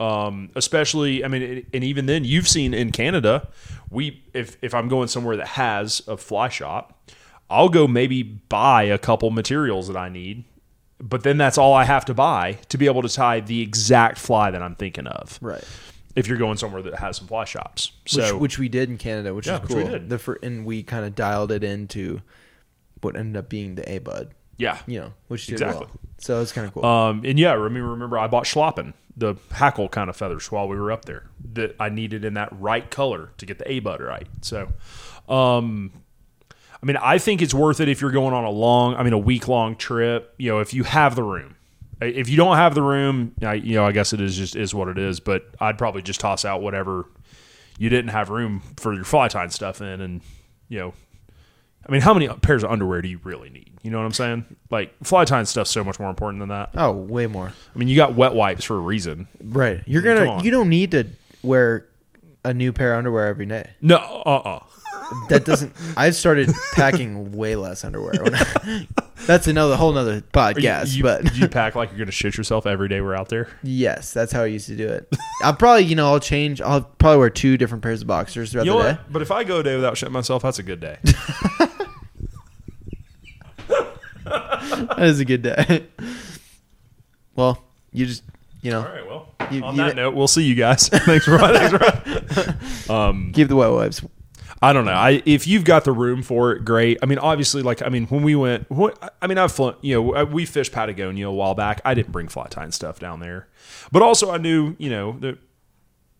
[0.02, 3.48] Um, especially, I mean, and even then, you've seen in Canada,
[3.88, 7.08] we if if I'm going somewhere that has a fly shop,
[7.48, 10.44] I'll go maybe buy a couple materials that I need.
[11.00, 14.18] But then that's all I have to buy to be able to tie the exact
[14.18, 15.62] fly that I'm thinking of Right.
[16.18, 17.92] If you're going somewhere that has some fly shops.
[18.04, 19.78] Which, So which we did in Canada, which Yeah, is which cool.
[19.84, 20.08] we did.
[20.08, 22.20] The fir- and we kind of dialed it into
[23.00, 25.86] what ended up being the A Bud, yeah, you know, which did Exactly.
[25.86, 25.90] well.
[26.18, 26.84] So it's kind of cool.
[26.84, 30.76] um, and yeah, remember remember I bought schlappen, the hackle kind of feathers while we
[30.76, 34.00] were up there that I needed in that right color to get the A bud
[34.00, 34.26] right.
[34.42, 34.72] So,
[35.28, 35.92] um,
[36.82, 39.12] I mean, I think it's worth it if you're going on a long, I mean,
[39.12, 40.34] a week long trip.
[40.38, 41.54] You know, if you have the room.
[42.00, 44.74] If you don't have the room, I, you know, I guess it is just is
[44.74, 45.20] what it is.
[45.20, 47.06] But I'd probably just toss out whatever
[47.78, 50.20] you didn't have room for your fly tying stuff in, and
[50.68, 50.94] you know,
[51.86, 53.72] I mean, how many pairs of underwear do you really need?
[53.82, 54.56] You know what I'm saying?
[54.70, 56.70] Like fly tying stuff's so much more important than that.
[56.74, 57.52] oh, way more.
[57.74, 59.28] I mean, you got wet wipes for a reason.
[59.42, 59.82] Right.
[59.86, 60.42] You're gonna.
[60.42, 61.06] You don't need to
[61.42, 61.86] wear
[62.44, 63.70] a new pair of underwear every day.
[63.80, 64.60] No, uh, uh
[65.30, 65.74] That doesn't.
[65.96, 68.12] I've started packing way less underwear.
[68.26, 68.86] I-
[69.26, 70.94] that's another whole nother podcast.
[70.96, 73.48] you, but you pack like you're gonna shit yourself every day we're out there.
[73.62, 75.08] yes, that's how I used to do it.
[75.42, 76.60] I'll probably, you know, I'll change.
[76.60, 78.98] I'll probably wear two different pairs of boxers throughout You know the day.
[78.98, 79.12] what?
[79.12, 80.98] But if I go a day without shitting myself, that's a good day.
[84.24, 85.86] That is a good day.
[87.34, 87.62] well,
[87.92, 88.22] you just,
[88.62, 89.06] you know, All right.
[89.06, 90.88] Well, You- on you- that note, we'll see you guys.
[90.88, 91.72] thanks for thanks
[92.86, 92.92] for.
[92.92, 94.02] Um, give the wet wipes.
[94.60, 94.92] I don't know.
[94.92, 96.98] I if you've got the room for it, great.
[97.02, 98.66] I mean, obviously, like I mean, when we went,
[99.22, 99.76] I mean, I've flown.
[99.82, 101.80] You know, uh, we fished Patagonia a while back.
[101.84, 103.46] I didn't bring fly tying stuff down there,
[103.92, 105.38] but also I knew, you know, that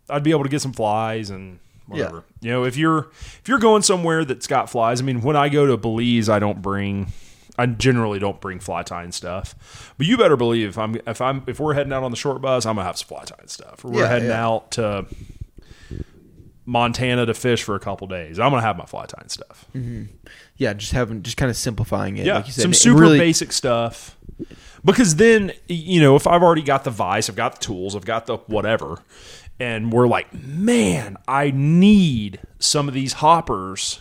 [0.09, 2.23] I'd be able to get some flies and whatever.
[2.41, 3.09] You know, if you're
[3.41, 6.39] if you're going somewhere that's got flies, I mean, when I go to Belize, I
[6.39, 7.09] don't bring.
[7.61, 11.43] I generally don't bring fly tying stuff, but you better believe if I'm if I'm
[11.49, 13.85] if we're heading out on the short bus, I'm gonna have some fly tying stuff.
[13.85, 14.47] Or we're Yeah, heading yeah.
[14.47, 15.07] out to
[16.69, 18.39] Montana to fish for a couple days.
[18.39, 19.65] I'm gonna have my fly tying stuff.
[19.75, 20.15] Mm-hmm.
[20.59, 22.27] Yeah, just having, just kind of simplifying it.
[22.27, 24.17] Yeah, like you said, some super really- basic stuff.
[24.85, 28.05] Because then, you know, if I've already got the vice, I've got the tools, I've
[28.05, 28.99] got the whatever,
[29.59, 33.99] and we're like, man, I need some of these hoppers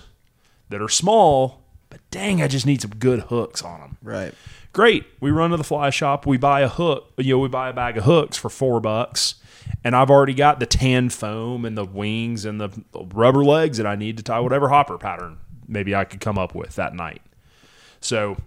[0.69, 3.98] that are small, but dang, I just need some good hooks on them.
[4.03, 4.34] Right.
[4.73, 5.06] Great.
[5.19, 6.27] We run to the fly shop.
[6.27, 7.11] We buy a hook.
[7.18, 9.35] You know, we buy a bag of hooks for four bucks,
[9.84, 13.88] and I've already got the tan foam and the wings and the rubber legs that
[13.88, 17.22] I need to tie whatever hopper pattern maybe I could come up with that night.
[17.99, 18.38] So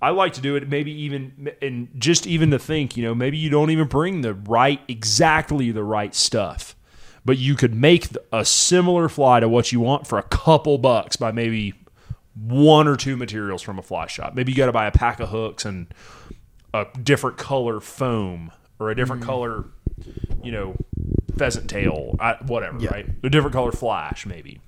[0.00, 3.36] I like to do it maybe even and just even to think, you know, maybe
[3.36, 6.76] you don't even bring the right exactly the right stuff.
[7.22, 11.16] But you could make a similar fly to what you want for a couple bucks
[11.16, 11.74] by maybe
[12.34, 14.34] one or two materials from a fly shop.
[14.34, 15.92] Maybe you got to buy a pack of hooks and
[16.72, 19.26] a different color foam or a different mm.
[19.26, 19.66] color,
[20.42, 20.74] you know,
[21.36, 22.16] pheasant tail,
[22.46, 22.90] whatever, Yeah.
[22.90, 23.06] right?
[23.22, 24.60] A different color flash, maybe.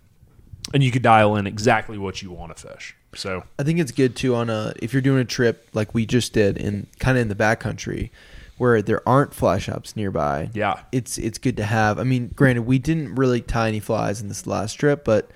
[0.73, 2.95] And you could dial in exactly what you want to fish.
[3.15, 6.07] So, I think it's good too on a if you're doing a trip like we
[6.07, 8.09] just did in kind of in the backcountry
[8.57, 10.49] where there aren't fly shops nearby.
[10.55, 10.81] yeah.
[10.93, 11.99] It's it's good to have.
[11.99, 15.31] I mean, granted, we didn't really tie any flies in this last trip, but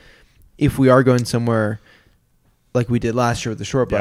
[0.59, 1.81] if we are going somewhere
[2.73, 3.98] like we did last year with the short Yeah.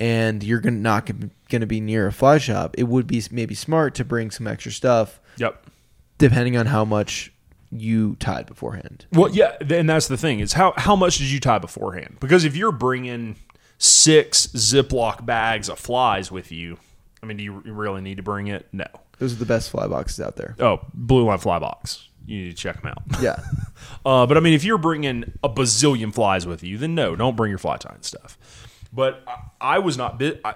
[0.00, 3.54] And you're gonna not going to be near a fly shop, it would be maybe
[3.54, 5.64] smart to bring some extra stuff, Yep.
[6.18, 7.32] depending on how much
[7.70, 9.04] you tied beforehand.
[9.12, 12.16] Well, yeah, and that's the thing is how how much did you tie beforehand?
[12.18, 13.36] Because if you're bringing
[13.78, 16.78] six Ziploc bags of flies with you,
[17.22, 18.66] I mean, do you really need to bring it?
[18.72, 18.86] No.
[19.18, 20.56] Those are the best fly boxes out there.
[20.58, 22.08] Oh, Blue Line Fly Box.
[22.26, 23.02] You need to check them out.
[23.22, 23.36] Yeah.
[24.04, 27.34] Uh, but I mean, if you're bringing a bazillion flies with you, then no, don't
[27.36, 28.38] bring your fly tying stuff.
[28.92, 30.18] But I, I was not.
[30.18, 30.54] Bi- I,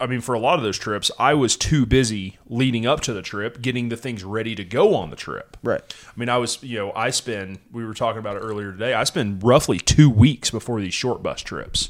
[0.00, 3.12] I mean, for a lot of those trips, I was too busy leading up to
[3.12, 5.56] the trip, getting the things ready to go on the trip.
[5.62, 5.80] Right.
[6.08, 8.94] I mean, I was, you know, I spend, we were talking about it earlier today,
[8.94, 11.88] I spend roughly two weeks before these short bus trips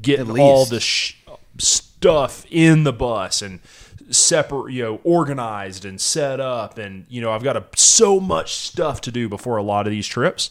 [0.00, 1.16] getting all the sh-
[1.58, 3.60] stuff in the bus and
[4.08, 6.78] separate, you know, organized and set up.
[6.78, 9.90] And, you know, I've got a, so much stuff to do before a lot of
[9.90, 10.50] these trips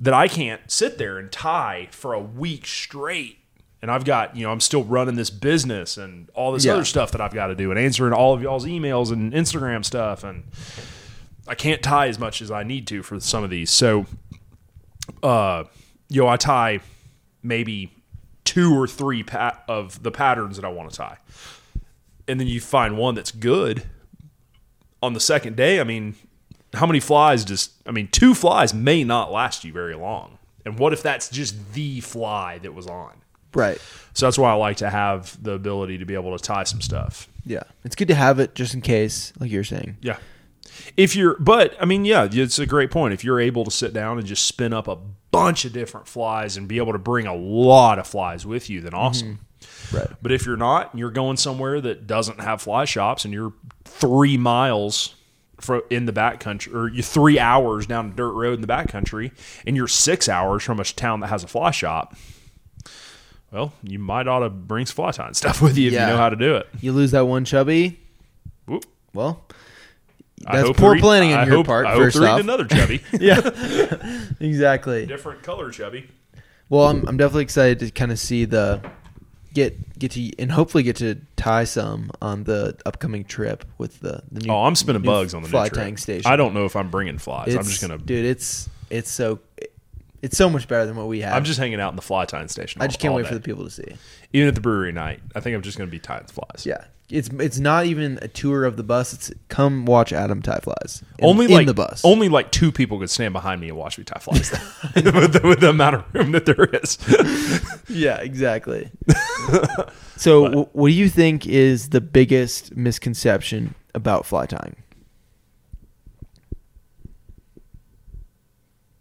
[0.00, 3.37] that I can't sit there and tie for a week straight.
[3.80, 6.72] And I've got, you know, I'm still running this business and all this Yeah.
[6.74, 9.84] other stuff that I've got to do and answering all of y'all's emails and Instagram
[9.84, 10.24] stuff.
[10.24, 10.44] And,
[11.50, 13.70] I can't tie as much as I need to for some of these.
[13.70, 14.04] So,
[15.22, 15.64] uh,
[16.10, 16.80] you know, I tie
[17.42, 17.90] maybe
[18.44, 21.16] two or three pat of the patterns that I want to tie,
[22.26, 23.84] and then you find one that's good.
[25.02, 26.16] On the second day, I mean,
[26.74, 27.70] how many flies does?
[27.86, 30.36] I mean, two flies may not last you very long
[30.66, 33.12] And what if that's just the fly that was on?
[33.54, 33.80] Right.
[34.14, 36.80] So that's why I like to have the ability to be able to tie some
[36.80, 37.28] stuff.
[37.44, 37.62] Yeah.
[37.84, 39.96] It's good to have it just in case, like you're saying.
[40.00, 40.18] Yeah.
[40.96, 43.14] If you're, but I mean, yeah, it's a great point.
[43.14, 44.96] If you're able to sit down and just spin up a
[45.30, 48.80] bunch of different flies and be able to bring a lot of flies with you,
[48.80, 49.34] then awesome.
[49.60, 49.96] Mm-hmm.
[49.96, 50.08] Right.
[50.20, 53.54] But if you're not, and you're going somewhere that doesn't have fly shops, and you're
[53.84, 55.14] three miles
[55.60, 58.66] fro in the back country, or you're three hours down a dirt road in the
[58.66, 59.32] back country,
[59.66, 62.14] and you're six hours from a town that has a fly shop,
[63.50, 66.06] well, you might ought to bring fly tying stuff with you if Yeah.
[66.06, 66.66] you know how to do it.
[66.80, 67.98] You lose that one chubby.
[68.66, 68.84] Whoop.
[69.14, 69.44] Well,
[70.42, 72.40] That's poor planning on I your hope- part, I hope first eating off.
[72.40, 73.40] another chubby, yeah.
[74.40, 75.06] exactly.
[75.06, 76.08] different color chubby.
[76.68, 78.80] Well, I'm I'm definitely excited to kind of see the
[79.54, 84.22] get get to and hopefully get to tie some on the upcoming trip with the,
[84.30, 86.30] the new Oh, I'm spinning bugs on the fly tying station.
[86.30, 87.54] I don't know if I'm bringing flies.
[87.56, 87.96] I'm just gonna.
[87.96, 88.26] dude.
[88.26, 89.38] It's it's so
[90.22, 91.34] it's so much better than what we have.
[91.34, 92.80] I'm just hanging out in the fly tying station.
[92.80, 93.28] I all- just can't all wait day.
[93.30, 93.96] for the people to see.
[94.32, 95.20] even at the brewery night.
[95.34, 96.64] I think I'm just gonna be tying flies.
[96.66, 99.12] Yeah, it's it's not even a tour of the bus.
[99.14, 101.02] It's come watch Adam tie flies.
[101.18, 102.04] In, only in like the bus.
[102.04, 104.50] Only like two people could stand behind me and watch me tie flies
[104.94, 106.98] with, the, with the amount of room that there is.
[107.90, 108.90] Yeah, exactly.
[110.16, 114.76] so, wh- what do you think is the biggest misconception about fly tying?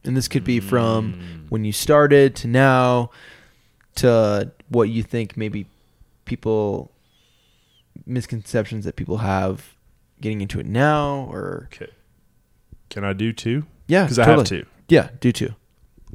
[0.08, 1.50] And this could be from Mm.
[1.50, 3.12] when you started to now
[3.96, 5.68] to what you think maybe
[6.26, 6.92] people
[8.06, 9.74] misconceptions that people have
[10.22, 11.92] getting into it now or okay.
[12.90, 13.66] Can I do two?
[13.88, 14.44] yeah Because I totally.
[14.60, 14.70] have two.
[14.88, 15.54] yeah do two.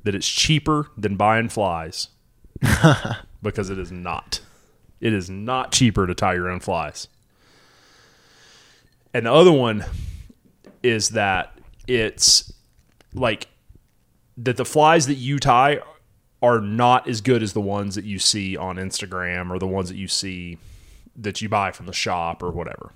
[0.04, 2.08] That it's cheaper than buying flies.
[3.42, 4.40] because it is not.
[5.00, 7.08] It is not cheaper to tie your own flies.
[9.12, 9.84] And the other one
[10.82, 11.52] is that
[11.86, 12.52] it's
[13.12, 13.48] like
[14.36, 15.80] that the flies that you tie
[16.42, 19.88] are not as good as the ones that you see on Instagram or the ones
[19.88, 20.58] that you see
[21.16, 22.92] that you buy from the shop or whatever.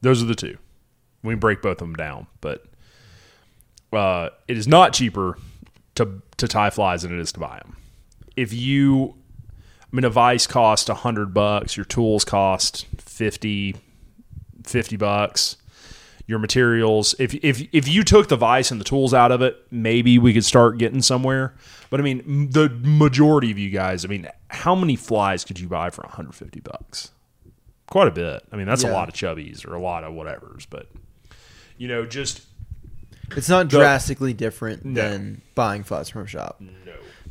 [0.00, 0.58] Those are the two.
[1.22, 2.64] We can break both of them down, but
[3.92, 5.38] uh, it is not cheaper
[5.94, 7.76] to to tie flies than it is to buy them.
[8.36, 9.16] If you,
[9.82, 11.76] I mean, a vise costs a hundred bucks.
[11.76, 13.76] Your tools cost 50,
[14.64, 15.56] 50 bucks.
[16.28, 17.14] Your materials.
[17.18, 20.32] If if if you took the vice and the tools out of it, maybe we
[20.32, 21.54] could start getting somewhere.
[21.90, 24.04] But I mean, the majority of you guys.
[24.04, 27.10] I mean, how many flies could you buy for 150 bucks?
[27.88, 28.42] Quite a bit.
[28.52, 30.66] I mean, that's a lot of chubbies or a lot of whatevers.
[30.68, 30.88] But
[31.78, 32.42] you know, just
[33.30, 35.00] it's not The- drastically different No.
[35.00, 36.70] than buying flies from a shop no.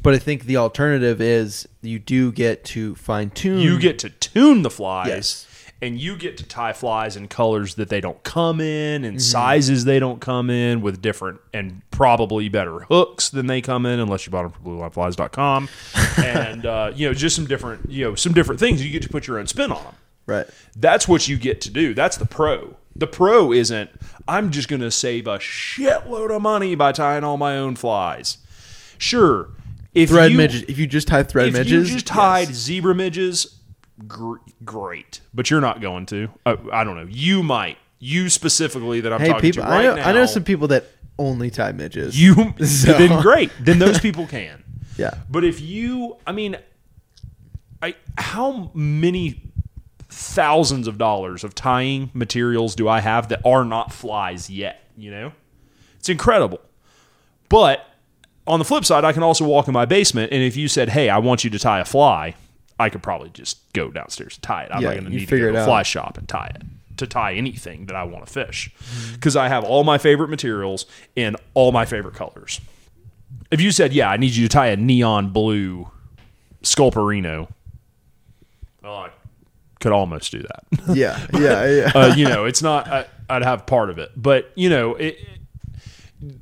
[0.04, 3.60] But I think the alternative is you do get to fine tune.
[3.60, 5.08] You get to tune the flies.
[5.10, 5.48] Yes.
[5.82, 9.86] And you get to tie flies in colors that they don't come in and sizes
[9.86, 14.26] they don't come in with different and probably better hooks than they come in unless
[14.26, 15.70] you bought them from bluelineflies.com.
[16.18, 18.84] and, uh, you know, just some different, you know, some different things.
[18.84, 19.96] You get to put your own spin on them.
[20.26, 20.48] right.
[20.76, 21.94] That's what you get to do.
[21.94, 22.76] That's the pro.
[22.96, 23.92] The pro isn't,
[24.28, 28.40] I'm just going to save a shitload of money by tying all my own flies.
[28.98, 29.50] Sure.
[29.94, 30.64] If Thread you, midges.
[30.64, 32.58] If you just tie thread if midges, you just tied yes.
[32.58, 33.57] zebra midges,
[34.06, 35.22] gr- great.
[35.34, 36.30] But you're not going to.
[36.46, 37.08] Uh, I don't know.
[37.10, 37.78] You might.
[38.00, 39.64] You specifically that I'm Hey, talking people.
[39.64, 39.96] to right I know.
[39.96, 40.08] now.
[40.10, 40.86] I know some people that
[41.18, 42.20] only tie midges.
[42.22, 43.52] You So- then great.
[43.60, 44.64] Then those people can.
[44.98, 45.14] Yeah.
[45.30, 46.58] But if you, I mean,
[47.84, 49.44] I how many
[50.10, 54.82] thousands of dollars of tying materials do I have that are not flies yet?
[54.98, 55.32] You know,
[56.00, 56.60] it's incredible.
[57.48, 57.86] But
[58.48, 60.90] on the flip side, I can also walk in my basement, and if you said,
[60.90, 62.34] "Hey, I want you to tie a fly,"
[62.80, 64.72] I could probably just go downstairs and tie it.
[64.72, 66.62] I'm Yeah, not going to need to go to a fly shop and tie it
[66.98, 68.72] to tie anything that I want to fish
[69.14, 70.86] because I have all my favorite materials
[71.16, 72.60] in all my favorite colors.
[73.52, 75.90] If you said, "Yeah, I need you to tie a neon blue
[76.64, 77.50] Sculperino,"
[78.84, 79.10] well, I
[79.80, 80.64] could almost do that.
[80.96, 81.26] Yeah.
[81.34, 81.66] Yeah.
[81.68, 81.92] Yeah.
[81.96, 82.88] uh, you know, it's not.
[82.88, 85.18] I, I'd have part of it, but you know, it,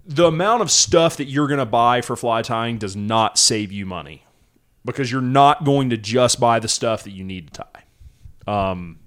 [0.06, 3.72] the amount of stuff that you're going to buy for fly tying does not save
[3.72, 4.24] you money
[4.86, 7.84] because you're not going to just buy the stuff that you need to tie.
[8.72, 8.99] Um,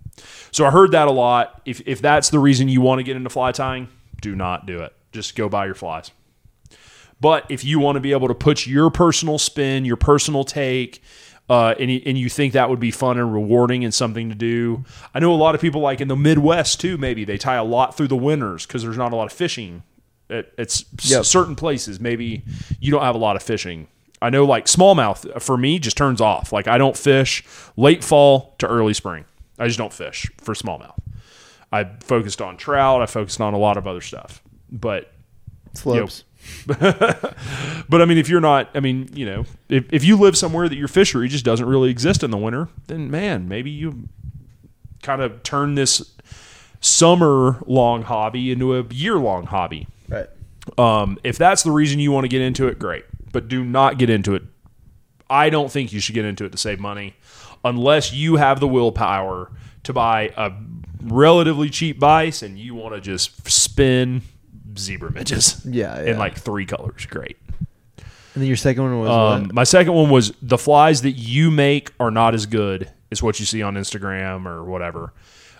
[0.50, 1.62] so I heard that a lot.
[1.64, 3.88] If if that's the reason you want to get into fly tying,
[4.20, 4.92] do not do it.
[5.12, 6.10] Just go buy your flies.
[7.20, 11.02] But if you want to be able to put your personal spin, your personal take,
[11.48, 14.34] uh, and, you, and you think that would be fun and rewarding and something to
[14.36, 14.84] do,
[15.14, 16.96] I know a lot of people like in the Midwest too.
[16.96, 19.82] Maybe they tie a lot through the winters because there's not a lot of fishing
[20.30, 21.24] at, at Yep.
[21.24, 21.98] certain places.
[21.98, 22.42] Maybe
[22.78, 23.88] you don't have a lot of fishing.
[24.20, 26.52] I know like smallmouth uh, for me just turns off.
[26.52, 27.44] Like I don't fish
[27.76, 29.24] late fall to early spring.
[29.58, 30.98] I just don't fish for smallmouth.
[31.70, 33.02] I focused on trout.
[33.02, 35.12] I focused on a lot of other stuff, but
[35.84, 36.24] you know, Slopes.
[36.66, 40.68] but I mean, if you're not, I mean, you know, if, if you live somewhere
[40.68, 44.08] that your fishery just doesn't really exist in the winter, then man, maybe you
[45.02, 46.14] kind of turn this
[46.80, 49.86] summer long hobby into a year long hobby.
[50.08, 50.28] Right.
[50.76, 53.04] Um, if that's the reason you want to get into it, great.
[53.38, 54.42] But do not get into it.
[55.30, 57.14] I don't think you should get into it to save money
[57.64, 59.52] unless you have the willpower
[59.84, 60.50] to buy a
[61.00, 64.22] relatively cheap vise and you want to just spin
[64.76, 67.06] zebra midges Yeah, in like three colors.
[67.06, 67.36] Great.
[67.98, 71.52] And then your second one was Um, my second one was the flies that you
[71.52, 75.12] make are not as good as what you see on Instagram or whatever.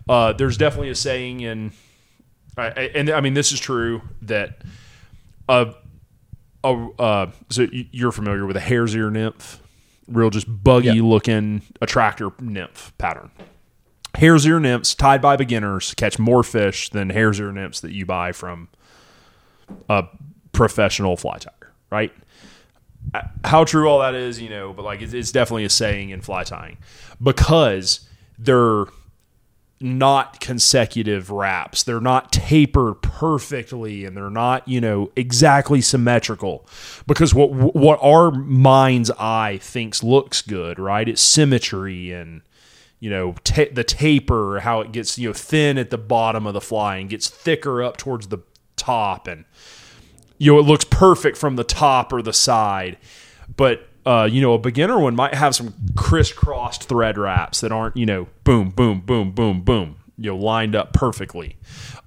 [0.08, 1.70] Uh, there's definitely a saying in,
[2.56, 4.62] and I mean this is true that
[5.48, 5.74] a,
[6.64, 9.62] a uh, so you're familiar with a hare's ear nymph,
[10.08, 11.02] real just buggy Yeah.
[11.02, 13.30] looking attractor nymph pattern.
[14.16, 18.04] Hare's ear nymphs tied by beginners catch more fish than hare's ear nymphs that you
[18.06, 18.68] buy from
[19.88, 20.04] a
[20.52, 22.12] professional fly tyer, right?
[23.44, 26.20] how true all that is, you know, but like it's, it's definitely a saying in
[26.20, 26.76] fly tying
[27.22, 28.06] because
[28.38, 28.84] they're
[29.80, 31.82] not consecutive wraps.
[31.82, 36.66] They're not tapered perfectly and they're not, you know, exactly symmetrical
[37.06, 41.08] because what what our mind's eye thinks looks good, right?
[41.08, 42.42] It's symmetry and
[43.00, 46.60] you know, the taper, how it gets, you know, thin at the bottom of the
[46.60, 48.38] fly and gets thicker up towards the
[48.76, 49.44] top and
[50.38, 52.96] you know, it looks perfect from the top or the side.
[53.56, 57.94] But uh, you know, a beginner one might have some crisscrossed thread wraps that aren't,
[57.94, 61.58] you know, boom, boom, boom, boom, boom, you know, lined up perfectly.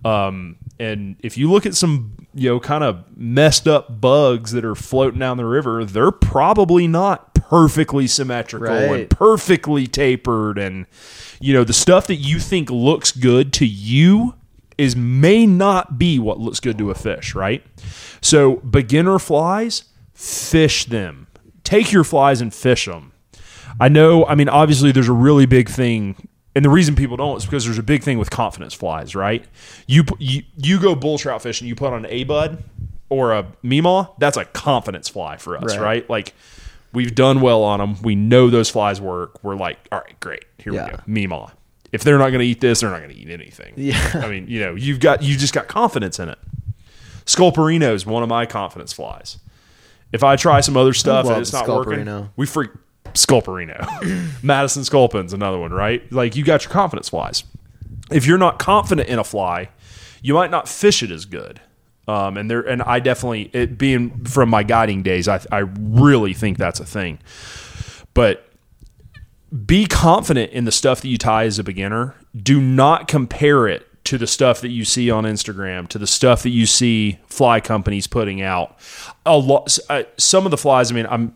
[0.03, 4.65] Um, and if you look at some, you know, kind of messed up bugs that
[4.65, 10.57] are floating down the river, they're probably not perfectly symmetrical and perfectly tapered.
[10.57, 10.87] And,
[11.39, 14.33] you know, the stuff that you think looks good to you
[14.75, 17.63] is may not be what looks good to a fish, right?
[18.21, 19.83] So beginner flies,
[20.15, 21.27] fish them.
[21.71, 23.13] Take your flies and fish them.
[23.79, 27.37] I know, I mean, obviously there's a really big thing and the reason people don't
[27.37, 29.45] is because there's a big thing with confidence flies, right?
[29.87, 32.61] You you, you go bull trout fishing, you put on an A bud
[33.07, 35.81] or a Meemaw, that's a confidence fly for us, Right.
[35.81, 36.09] right?
[36.09, 36.33] Like
[36.91, 37.95] we've done well on them.
[38.01, 39.41] We know those flies work.
[39.41, 40.43] We're like, all right, great.
[40.57, 40.85] Here Yeah.
[40.85, 40.97] we go.
[41.29, 41.51] Meemaw.
[41.93, 43.73] If they're not going to eat this, they're not going to eat anything.
[43.77, 44.11] Yeah.
[44.15, 46.39] I mean, you know, you've got you just got confidence in it.
[47.25, 49.37] Sculperino is one of my confidence flies.
[50.11, 52.71] If I try some other stuff and it's not working, we freak
[53.13, 54.43] Sculperino.
[54.43, 56.09] Madison Sculpin's another one, right?
[56.11, 57.43] Like you got your confidence flies.
[58.11, 59.69] If you're not confident in a fly,
[60.21, 61.61] you might not fish it as good.
[62.07, 66.33] Um, and there, and I definitely, it being from my guiding days, I, I really
[66.33, 67.19] think that's a thing.
[68.13, 68.47] But
[69.65, 72.15] be confident in the stuff that you tie as a beginner.
[72.35, 76.43] Do not compare it to the stuff that you see on Instagram, to the stuff
[76.43, 78.77] that you see fly companies putting out.
[79.25, 80.91] A lot, uh, some of the flies.
[80.91, 81.35] I mean, I'm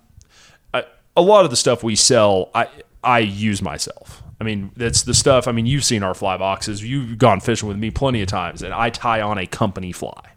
[0.74, 0.86] I,
[1.16, 2.50] a lot of the stuff we sell.
[2.56, 2.68] I
[3.04, 4.24] I use myself.
[4.42, 5.48] I mean, that's the stuff.
[5.48, 6.84] I mean, you've seen our fly boxes.
[6.84, 10.32] You've gone fishing with me plenty of times, and I tie on a company fly.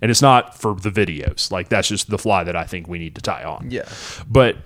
[0.00, 1.50] And it's not for the videos.
[1.50, 3.88] Like that's just the fly that I think we need to tie on Yeah.
[4.28, 4.56] but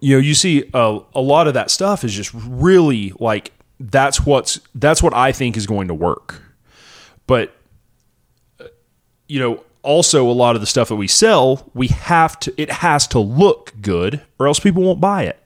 [0.00, 4.24] you know you see a, a lot of that stuff is just really like that's
[4.26, 6.42] what's that's what i think is going to work.
[7.26, 7.54] But
[8.60, 8.64] uh,
[9.28, 12.70] you know also a lot of the stuff that we sell we have to it
[12.70, 15.38] has to look good or else people won't buy it.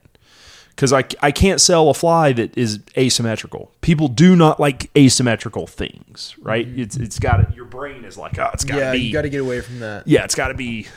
[0.69, 3.71] Because I, I can't sell a fly that is asymmetrical.
[3.81, 6.67] People do not like asymmetrical things right?
[6.67, 9.21] It's it's got your brain is like oh it's got to Yeah, be you got
[9.21, 10.07] to get away from that.
[10.07, 10.87] yeah, it's got to be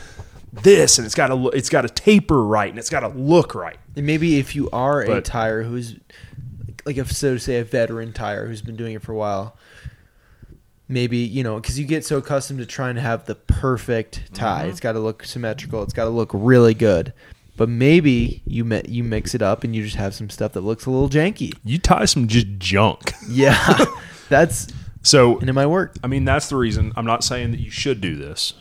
[0.51, 3.53] this, and it's got to it's got to taper right, and it's got to look
[3.53, 3.77] right.
[3.95, 5.95] And maybe if you are a tire who's
[6.87, 9.55] like if so to say a veteran tire who's been doing it for a while,
[10.87, 14.61] maybe you know because you get so accustomed to trying to have the perfect tie.
[14.61, 14.69] Mm-hmm.
[14.71, 15.83] It's got to look symmetrical.
[15.83, 17.13] It's got to look really good.
[17.57, 20.61] But maybe you mi- you mix it up and you just have some stuff that
[20.61, 21.53] looks a little janky.
[21.63, 23.13] You tie some just junk.
[23.29, 23.85] Yeah,
[24.29, 24.67] that's
[25.01, 25.95] So and it might work.
[26.03, 26.93] I mean, that's the reason.
[26.95, 28.53] I'm not saying that you should do this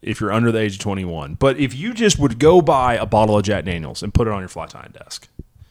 [0.00, 3.06] if you're under the age of 21, but if you just would go buy a
[3.06, 5.28] bottle of Jack Daniels and put it on your fly tying desk,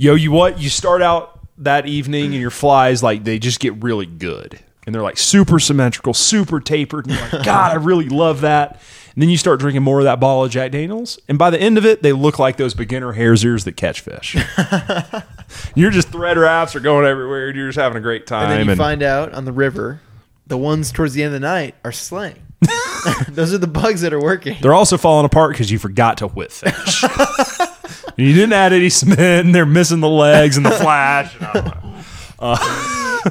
[0.00, 0.58] yo, you what?
[0.58, 4.58] You start out that evening and your flies like they just get really good.
[4.86, 7.06] And they're like super symmetrical, super tapered.
[7.06, 8.80] And you're like, God, I really love that.
[9.14, 11.18] And then you start drinking more of that bottle of Jack Daniels.
[11.28, 14.00] And by the end of it, they look like those beginner hare's ears that catch
[14.00, 14.36] fish.
[15.74, 17.48] you're just thread wraps are going everywhere.
[17.48, 18.44] And you're just having a great time.
[18.44, 20.00] And then you and- find out on the river,
[20.46, 22.42] the ones towards the end of the night are slaying.
[23.28, 24.56] Those are the bugs that are working.
[24.62, 27.04] They're also falling apart because you forgot to whip fish.
[28.20, 31.34] And you didn't add any cement, and they're missing the legs and the flash.
[31.36, 31.94] And I don't know.
[32.38, 33.26] Uh,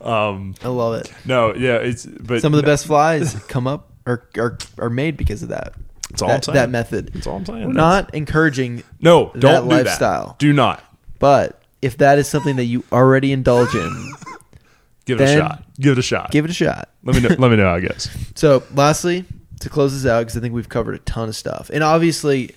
[0.00, 1.12] Um, I love it.
[1.26, 5.16] no, yeah, it's but Some of the best flies come up or are, are made
[5.18, 5.74] because of that.
[6.08, 6.54] That's all I'm that, saying.
[6.54, 7.10] that method.
[7.12, 7.66] That's all I'm saying.
[7.66, 10.26] We're not encouraging, No, don't that do lifestyle.
[10.28, 10.38] that.
[10.38, 10.82] Do not
[11.18, 14.12] but if that is something that you already indulge in,
[15.04, 15.64] give it a shot.
[15.78, 16.30] Give it a shot.
[16.30, 16.88] give it a shot.
[17.04, 17.36] let me know.
[17.38, 18.08] let me know I guess.
[18.34, 19.26] So, lastly,
[19.60, 22.54] to close this out, because I think we've covered a ton of stuff, and obviously,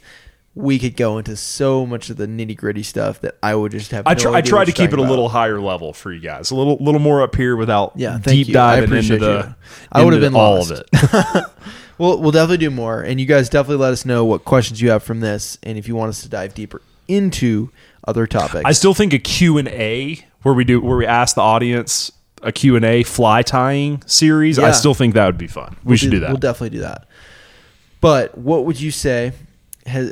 [0.56, 3.92] we could go into so much of the nitty gritty stuff that I would just
[3.92, 4.06] have.
[4.06, 4.32] I no try.
[4.38, 6.52] I what to keep it a little higher level for you guys.
[6.52, 8.60] A little, little more up here without Yeah, deep you.
[8.60, 9.46] I diving into the.
[9.48, 9.56] you.
[9.92, 10.72] I would have been all lost.
[10.72, 11.46] of it.
[12.00, 14.90] Well, we'll definitely do more, and you guys definitely let us know what questions you
[14.90, 17.70] have from this, and if you want us to dive deeper into
[18.08, 18.64] other topics.
[18.66, 22.12] I still think a Q and A where we do where we ask the audience
[22.42, 24.60] a Q and A fly tying series.
[24.60, 25.78] I still think that would be fun.
[25.84, 26.30] We We'll should do that.
[26.30, 27.08] We'll definitely do that.
[28.02, 29.32] But what would you say
[29.86, 30.12] has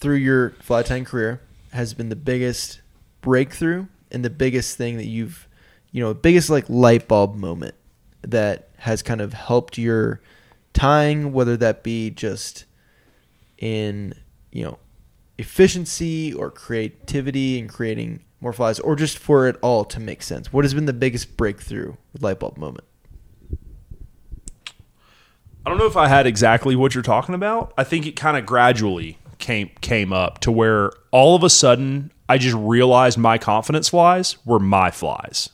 [0.00, 1.40] through your fly tying career
[1.72, 2.80] has been the biggest
[3.20, 5.46] breakthrough and the biggest thing that you've
[5.92, 7.74] you know, biggest like light bulb moment
[8.22, 10.20] that has kind of helped your
[10.72, 12.64] tying, whether that be just
[13.58, 14.14] in,
[14.52, 14.78] you know,
[15.38, 20.52] efficiency or creativity and creating more flies or just for it all to make sense.
[20.52, 22.84] What has been the biggest breakthrough light bulb moment?
[25.64, 27.74] I don't know if I had exactly what you're talking about.
[27.76, 32.12] I think it kind of gradually came came up to where all of a sudden
[32.28, 35.48] I just realized my confidence flies were my flies.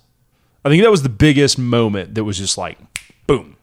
[0.65, 2.79] I think that was the biggest moment that was just like
[3.27, 3.57] boom.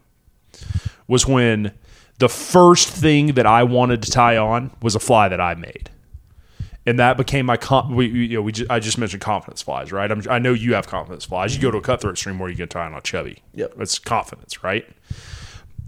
[1.07, 1.73] Was when
[2.19, 5.89] the first thing that I wanted to tie on was a fly that I made.
[6.85, 7.57] And that became my
[7.89, 10.53] we, we- you know we just, I just mentioned confidence flies right I'm, I know
[10.53, 12.93] you have confidence flies you go to a cutthroat stream where you can tie on
[12.93, 13.73] a chubby Yep.
[13.79, 14.85] it's confidence right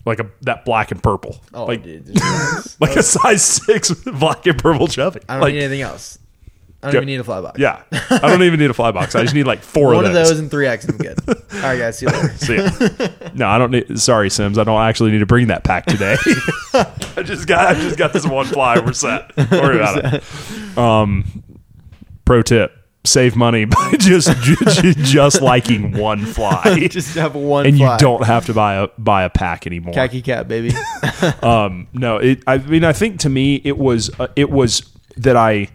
[0.06, 2.08] like a that black and purple Oh, like dude,
[2.80, 5.20] like a size six black and purple chubby.
[5.28, 6.20] I don't like, need anything else.
[6.84, 7.60] I don't Go- even need a fly box.
[7.60, 9.16] yeah, I don't even need a fly box.
[9.16, 10.14] I just need like four One of those.
[10.14, 10.40] One of those.
[10.40, 11.20] and three X and I'm good.
[11.56, 11.98] All right, guys.
[11.98, 12.38] See you later.
[12.38, 13.30] So, yeah.
[13.34, 14.00] No, I don't need.
[14.00, 14.60] Sorry, Simms.
[14.60, 16.16] I don't actually need to bring that pack today.
[16.76, 17.70] I just got.
[17.70, 18.78] I just got this one fly.
[18.78, 19.36] We're set.
[19.36, 20.78] Don't worry about it.
[20.78, 21.44] Um,
[22.24, 22.72] pro tip:
[23.06, 28.46] save money by just just liking one fly, Just have one and you don't have
[28.48, 29.94] to buy a buy a pack anymore.
[29.94, 30.72] khaki cat, baby.
[31.42, 32.44] Um, no, it.
[32.48, 35.70] I mean, I think to me, it was uh, it was that I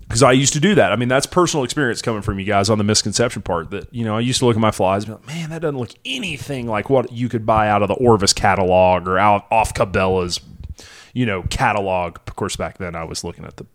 [0.00, 0.92] because I used to do that.
[0.92, 3.70] I mean, that's personal experience coming from you guys on the misconception part.
[3.70, 5.62] That you know, I used to look at my flies and be like, man, that
[5.62, 9.46] doesn't look anything like what you could buy out of the Orvis catalog or out
[9.50, 10.40] off Cabela's,
[11.12, 12.18] you know, catalog.
[12.28, 13.66] Of course, back then I was looking at the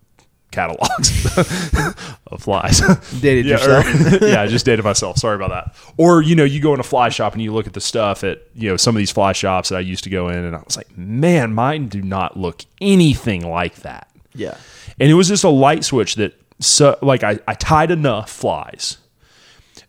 [0.51, 1.25] catalogs
[2.27, 2.79] of flies.
[3.21, 4.21] Dated yeah, yourself.
[4.21, 5.17] or- yeah, I just dated myself.
[5.17, 5.75] Sorry about that.
[5.97, 8.23] Or you know, you go in a fly shop and you look at the stuff
[8.23, 10.55] at you know some of these fly shops that I used to go in, and
[10.55, 14.09] I was like, man, mine do not look anything like that.
[14.33, 14.57] yeah.
[14.99, 18.97] And it was just a light switch that, so, like, I, I tied enough flies,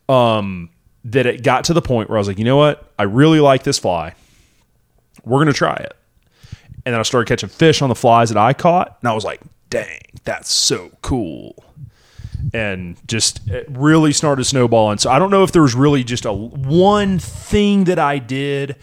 [0.08, 0.70] um,
[1.04, 3.40] that it got to the point where I was like, you know what, I really
[3.40, 4.14] like this fly.
[5.24, 5.96] We're gonna try it.
[6.86, 9.24] And then I started catching fish on the flies that I caught, and I was
[9.24, 11.64] like, dang, that's so cool
[12.54, 14.98] and just it really started snowballing.
[14.98, 18.76] So I don't know if there was really just a one thing that I did.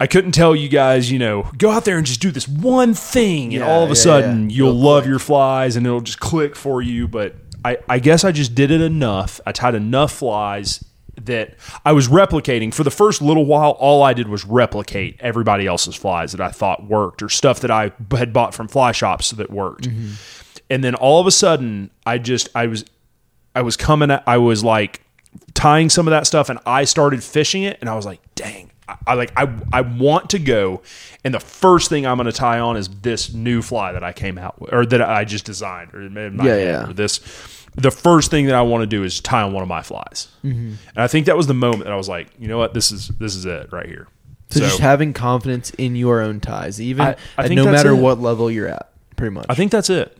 [0.00, 2.92] I couldn't tell you guys, you know, go out there and just do this one
[2.94, 4.56] thing, and Yeah, all of a yeah, sudden yeah.
[4.56, 7.06] you'll love your flies, and it'll just click for you.
[7.06, 9.40] But I, I guess I just did it enough.
[9.46, 10.84] I tied enough flies
[11.20, 13.72] that I was replicating for the first little while.
[13.72, 17.70] All I did was replicate everybody else's flies that I thought worked, or stuff that
[17.70, 19.88] I had bought from fly shops that worked
[20.70, 22.84] and then all of a sudden i just i was
[23.54, 25.02] i was coming at, i was like
[25.54, 28.70] tying some of that stuff and i started fishing it and i was like dang
[28.88, 30.80] i, I like i i want to go
[31.24, 34.12] and the first thing i'm going to tie on is this new fly that i
[34.12, 36.88] came out with or that i just designed or Yeah, yeah.
[36.88, 37.18] or this
[37.74, 40.28] the first thing that i want to do is tie on one of my flies
[40.44, 40.58] Mm-hmm.
[40.88, 42.92] and i think that was the moment that i was like you know what this
[42.92, 44.08] is this is it right here
[44.50, 47.96] So, just having confidence in your own ties, even I- I at no matter it.
[47.96, 49.46] what level you're at, pretty much.
[49.48, 50.14] I think that's it.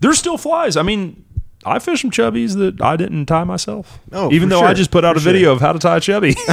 [0.00, 0.76] There's still flies.
[0.76, 1.24] I mean,
[1.64, 3.98] I fish some chubbies that I didn't tie myself.
[4.12, 6.00] Oh, even though I just put out For a video of how to tie a
[6.00, 6.34] chubby.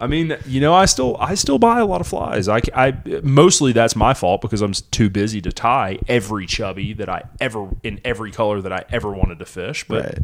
[0.00, 2.48] I mean, you know, I still I still buy a lot of flies.
[2.48, 7.08] I, I mostly that's my fault because I'm too busy to tie every chubby that
[7.08, 9.86] I ever in every color that I ever wanted to fish.
[9.88, 10.18] But Right.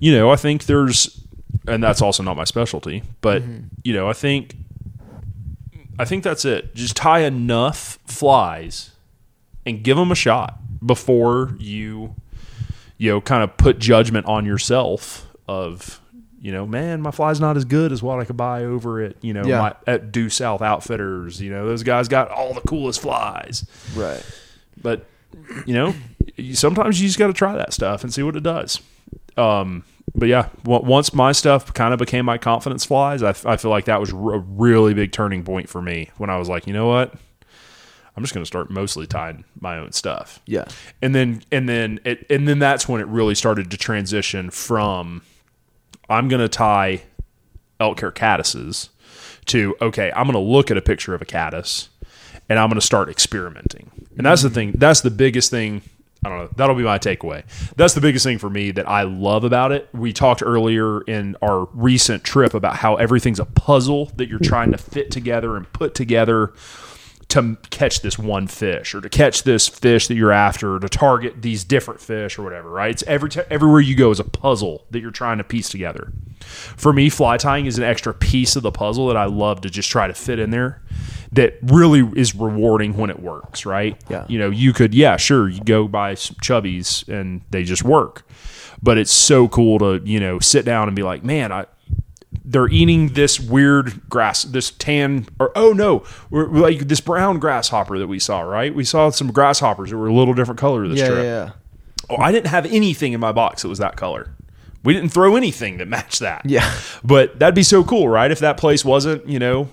[0.00, 1.20] you know, I think there's,
[1.68, 3.02] and that's also not my specialty.
[3.20, 3.66] But mm-hmm.
[3.84, 4.56] you know, I think
[5.98, 6.74] I think that's it.
[6.74, 8.90] Just tie enough flies
[9.64, 12.14] and give them a shot before you
[12.98, 16.00] you know kind of put judgment on yourself of
[16.44, 19.16] you know man my fly's not as good as what i could buy over at
[19.24, 19.58] you know Yeah.
[19.58, 23.66] my, at due south outfitters you know those guys got all the coolest flies
[23.96, 24.22] right.
[24.82, 25.06] but
[25.66, 25.94] you know
[26.36, 28.80] you, sometimes you just got to try that stuff and see what it does
[29.38, 29.84] um
[30.14, 33.70] but yeah, once my stuff kind of became my confidence flies, I, f- I feel
[33.72, 36.68] like that was r- a really big turning point for me when I was like,
[36.68, 37.14] you know what,
[38.16, 40.40] I'm just going to start mostly tying my own stuff.
[40.46, 40.66] Yeah.
[41.02, 45.22] and then and then it and then that's when it really started to transition from
[46.08, 47.02] I'm going to tie
[47.80, 48.90] elk hair caddises
[49.46, 51.88] to okay, I'm going to look at a picture of a caddis
[52.48, 53.90] and I'm going to start experimenting.
[54.16, 54.72] And that's the thing.
[54.72, 55.82] That's the biggest thing.
[56.24, 56.48] I don't know.
[56.56, 57.44] That'll be my takeaway.
[57.76, 59.88] That's the biggest thing for me that I love about it.
[59.92, 64.72] We talked earlier in our recent trip about how everything's a puzzle that you're trying
[64.72, 66.54] to fit together and put together
[67.34, 70.88] to catch this one fish or to catch this fish that you're after or to
[70.88, 72.90] target these different fish or whatever, right?
[72.90, 76.12] It's every t- everywhere you go is a puzzle that you're trying to piece together.
[76.40, 79.70] For me, fly tying is an extra piece of the puzzle that I love to
[79.70, 80.82] just try to fit in there
[81.32, 84.00] that really is rewarding when it works, right?
[84.08, 84.24] Yeah.
[84.28, 88.26] You know, you could, yeah, sure, you go buy some chubbies and they just work.
[88.82, 91.66] But it's so cool to, you know, sit down and be like, man, I,
[92.44, 97.38] they're eating this weird grass, this tan, or oh no, we're, we're like this brown
[97.38, 98.74] grasshopper that we saw, right?
[98.74, 101.24] We saw some grasshoppers that were a little different color this Yeah, trip.
[101.24, 101.50] yeah,
[102.10, 104.30] Oh, I didn't have anything in my box that was that color.
[104.82, 106.42] We didn't throw anything that matched that.
[106.44, 106.70] yeah.
[107.02, 108.30] But that'd be so cool, right?
[108.30, 109.70] If that place wasn't, you know,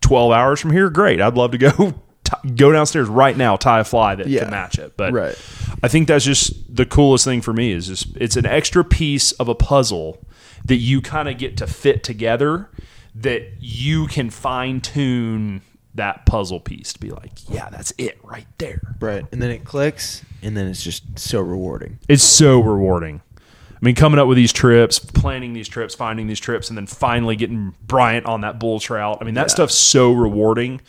[0.00, 1.20] 12 hours from here, great.
[1.20, 1.70] I'd love to go
[2.24, 4.42] t- go downstairs right now, tie a fly that Yeah.
[4.42, 4.96] can match it.
[4.96, 5.34] But Right.
[5.82, 9.32] I think that's just the coolest thing for me is just it's an extra piece
[9.32, 10.24] of a puzzle
[10.64, 12.70] that you kind of get to fit together
[13.14, 15.62] that you can fine tune
[15.94, 18.80] that puzzle piece to be like, yeah, that's it right there.
[19.00, 19.24] Right.
[19.30, 21.98] And then it clicks, and then it's just so rewarding.
[22.08, 23.22] It's so rewarding.
[23.38, 26.86] I mean, coming up with these trips, planning these trips, finding these trips, and then
[26.86, 29.18] finally getting Bryant on that bull trout.
[29.20, 29.54] I mean, that Yeah.
[29.54, 30.80] stuff's so rewarding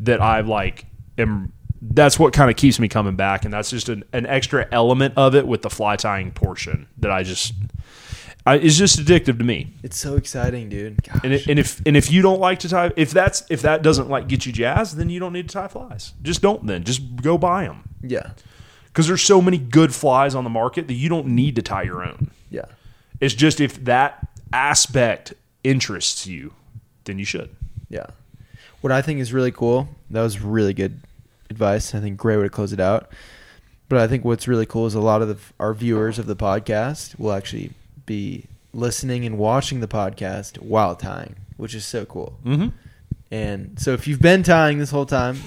[0.00, 0.86] that I like
[1.18, 1.52] am.
[1.80, 5.14] That's what kind of keeps me coming back, and that's just an, an extra element
[5.16, 7.52] of it with the fly tying portion that I just
[8.46, 9.72] I, is just addictive to me.
[9.82, 11.02] It's so exciting, dude.
[11.02, 11.20] Gosh.
[11.24, 13.82] And, it, and if and if you don't like to tie, if that's if that
[13.82, 16.12] doesn't like get you jazzed, then you don't need to tie flies.
[16.22, 16.66] Just don't.
[16.66, 18.32] Then just go buy them yeah.
[18.88, 21.82] because there's so many good flies on the market that you don't need to tie
[21.82, 22.30] your own.
[22.50, 22.66] Yeah.
[23.20, 26.52] It's just if that aspect interests you,
[27.04, 27.54] then you should.
[27.88, 28.06] Yeah.
[28.82, 31.00] What I think is really cool, that was really good
[31.48, 31.94] advice.
[31.94, 33.10] I think great way to close it out.
[33.88, 36.36] But I think what's really cool is a lot of the, our viewers of the
[36.36, 37.72] podcast will actually
[38.06, 42.38] be listening and watching the podcast while tying, which is so cool.
[42.44, 42.68] Mm-hmm.
[43.30, 45.38] And so if you've been tying this whole time,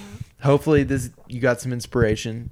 [0.41, 2.51] hopefully this you got some inspiration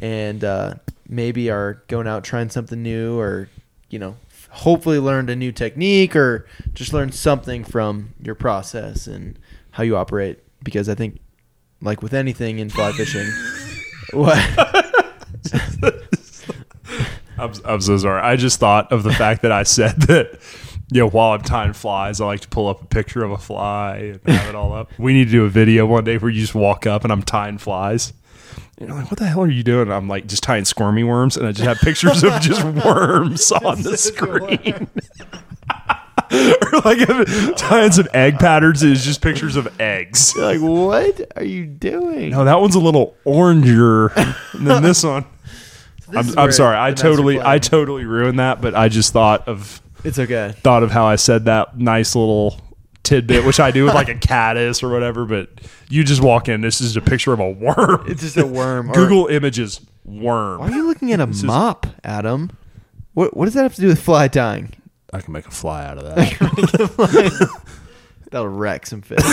[0.00, 0.74] and uh,
[1.08, 3.48] maybe are going out trying something new or
[3.90, 4.16] you know
[4.50, 9.38] hopefully learned a new technique or just learned something from your process and
[9.72, 11.18] how you operate because I think
[11.80, 13.30] like with anything in fly fishing
[14.12, 14.38] what
[17.38, 18.20] I'm, I'm so sorry.
[18.20, 20.38] I just thought of the fact that I said that,
[20.90, 23.38] you know, while I'm tying flies, I like to pull up a picture of a
[23.38, 24.90] fly and have it all up.
[24.98, 27.22] We need to do a video one day where you just walk up and I'm
[27.22, 28.12] tying flies.
[28.78, 29.90] And you're like, what the hell are you doing?
[29.90, 31.36] I'm like, just tying squirmy worms.
[31.36, 34.88] And I just have pictures of just worms on the screen.
[36.30, 36.98] or like
[37.56, 38.82] tying some egg patterns.
[38.82, 40.34] It's just pictures of eggs.
[40.36, 44.12] You're like what are you doing No, that one's a little oranger
[44.52, 45.24] than this one.
[46.10, 46.76] This is I'm, I'm sorry.
[46.78, 48.60] I totally, plan- I totally ruined that.
[48.60, 52.60] But I just thought of it's okay thought of how I said that nice little
[53.02, 55.24] tidbit, which I do with like a caddis or whatever.
[55.24, 55.48] But
[55.88, 56.60] you just walk in.
[56.60, 58.04] This is a picture of a worm.
[58.08, 60.60] it's just a worm or- Google images worm.
[60.60, 62.50] why are you looking at a is- mop Adam
[63.12, 64.72] what what does that have to do with fly tying
[65.12, 67.48] I can make a fly out of that.
[68.30, 69.18] That'll wreck some fish.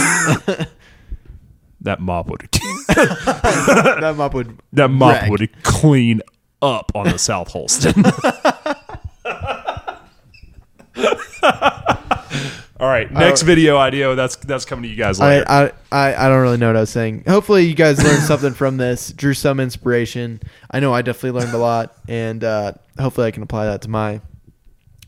[1.81, 4.57] that mop would that mop would.
[4.73, 5.29] that mop Wreck.
[5.29, 6.21] would clean
[6.65, 8.03] up on the South Holston.
[12.77, 14.15] All right, next video idea.
[14.15, 15.45] That's that's coming to you guys later.
[15.47, 17.23] I I I don't really know what I was saying.
[17.25, 20.41] Hopefully, you guys learned something from this, drew some inspiration.
[20.69, 23.89] I know I definitely learned a lot, and uh, hopefully, I can apply that to
[23.89, 24.19] my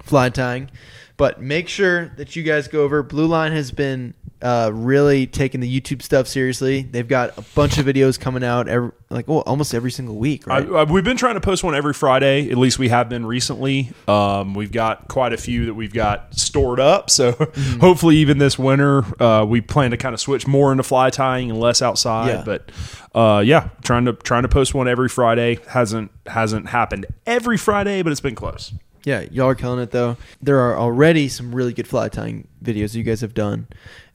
[0.02, 0.70] fly tying.
[1.18, 3.04] But make sure that you guys go over.
[3.04, 6.84] Blue Line has been uh, really taking the YouTube stuff seriously.
[6.84, 10.48] They've got a bunch of videos coming out every like oh almost every single week,
[10.48, 10.58] I.
[10.60, 12.52] I, we've been trying to post one every Friday.
[12.52, 13.92] At least we have been recently.
[14.08, 17.10] Um, we've got quite a few that we've got stored up.
[17.10, 17.80] So Mm-hmm.
[17.80, 21.50] hopefully, even this winter, uh, we plan to kind of switch more into fly tying
[21.50, 22.28] and less outside.
[22.28, 22.44] Yeah.
[22.46, 22.72] But
[23.16, 28.02] uh, yeah, trying to trying to post one every Friday hasn't hasn't happened every Friday,
[28.04, 28.74] but it's been close.
[29.06, 30.18] Yeah, y'all are killing it though.
[30.42, 33.68] There are already some really good fly tying videos you guys have done,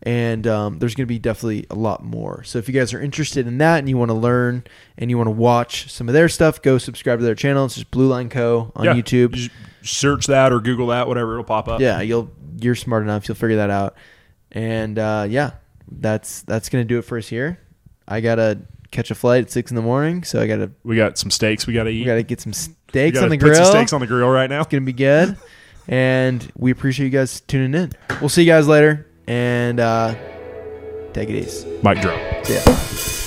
[0.05, 2.43] and um, there's going to be definitely a lot more.
[2.45, 4.65] So if you guys are interested in that and you want to learn
[4.99, 7.65] and you want to watch some of their stuff, go subscribe to their channel.
[7.67, 8.95] It's just Blue Line Co on Yeah.
[8.95, 9.33] YouTube.
[9.35, 9.51] Just
[9.83, 11.81] search that or Google that, whatever, it'll pop up.
[11.81, 12.31] Yeah, you'll
[12.61, 13.29] you're smart enough.
[13.29, 13.97] You'll figure that out.
[14.51, 15.53] And uh, yeah,
[15.91, 17.59] that's that's gonna do it for us here.
[18.09, 18.59] I gotta
[18.91, 21.67] catch a flight at six in the morning, so I gotta We got some steaks
[21.67, 22.01] we got to eat.
[22.01, 23.55] we gotta get some steaks gotta on the grill.
[23.55, 24.61] some steaks on the grill right now.
[24.63, 25.37] It's gonna be good.
[25.89, 27.93] and we appreciate you guys tuning in.
[28.21, 30.15] We'll see you guys later and uh,
[31.13, 31.69] take it easy.
[31.83, 32.19] Mic drop.
[32.49, 33.22] Ya.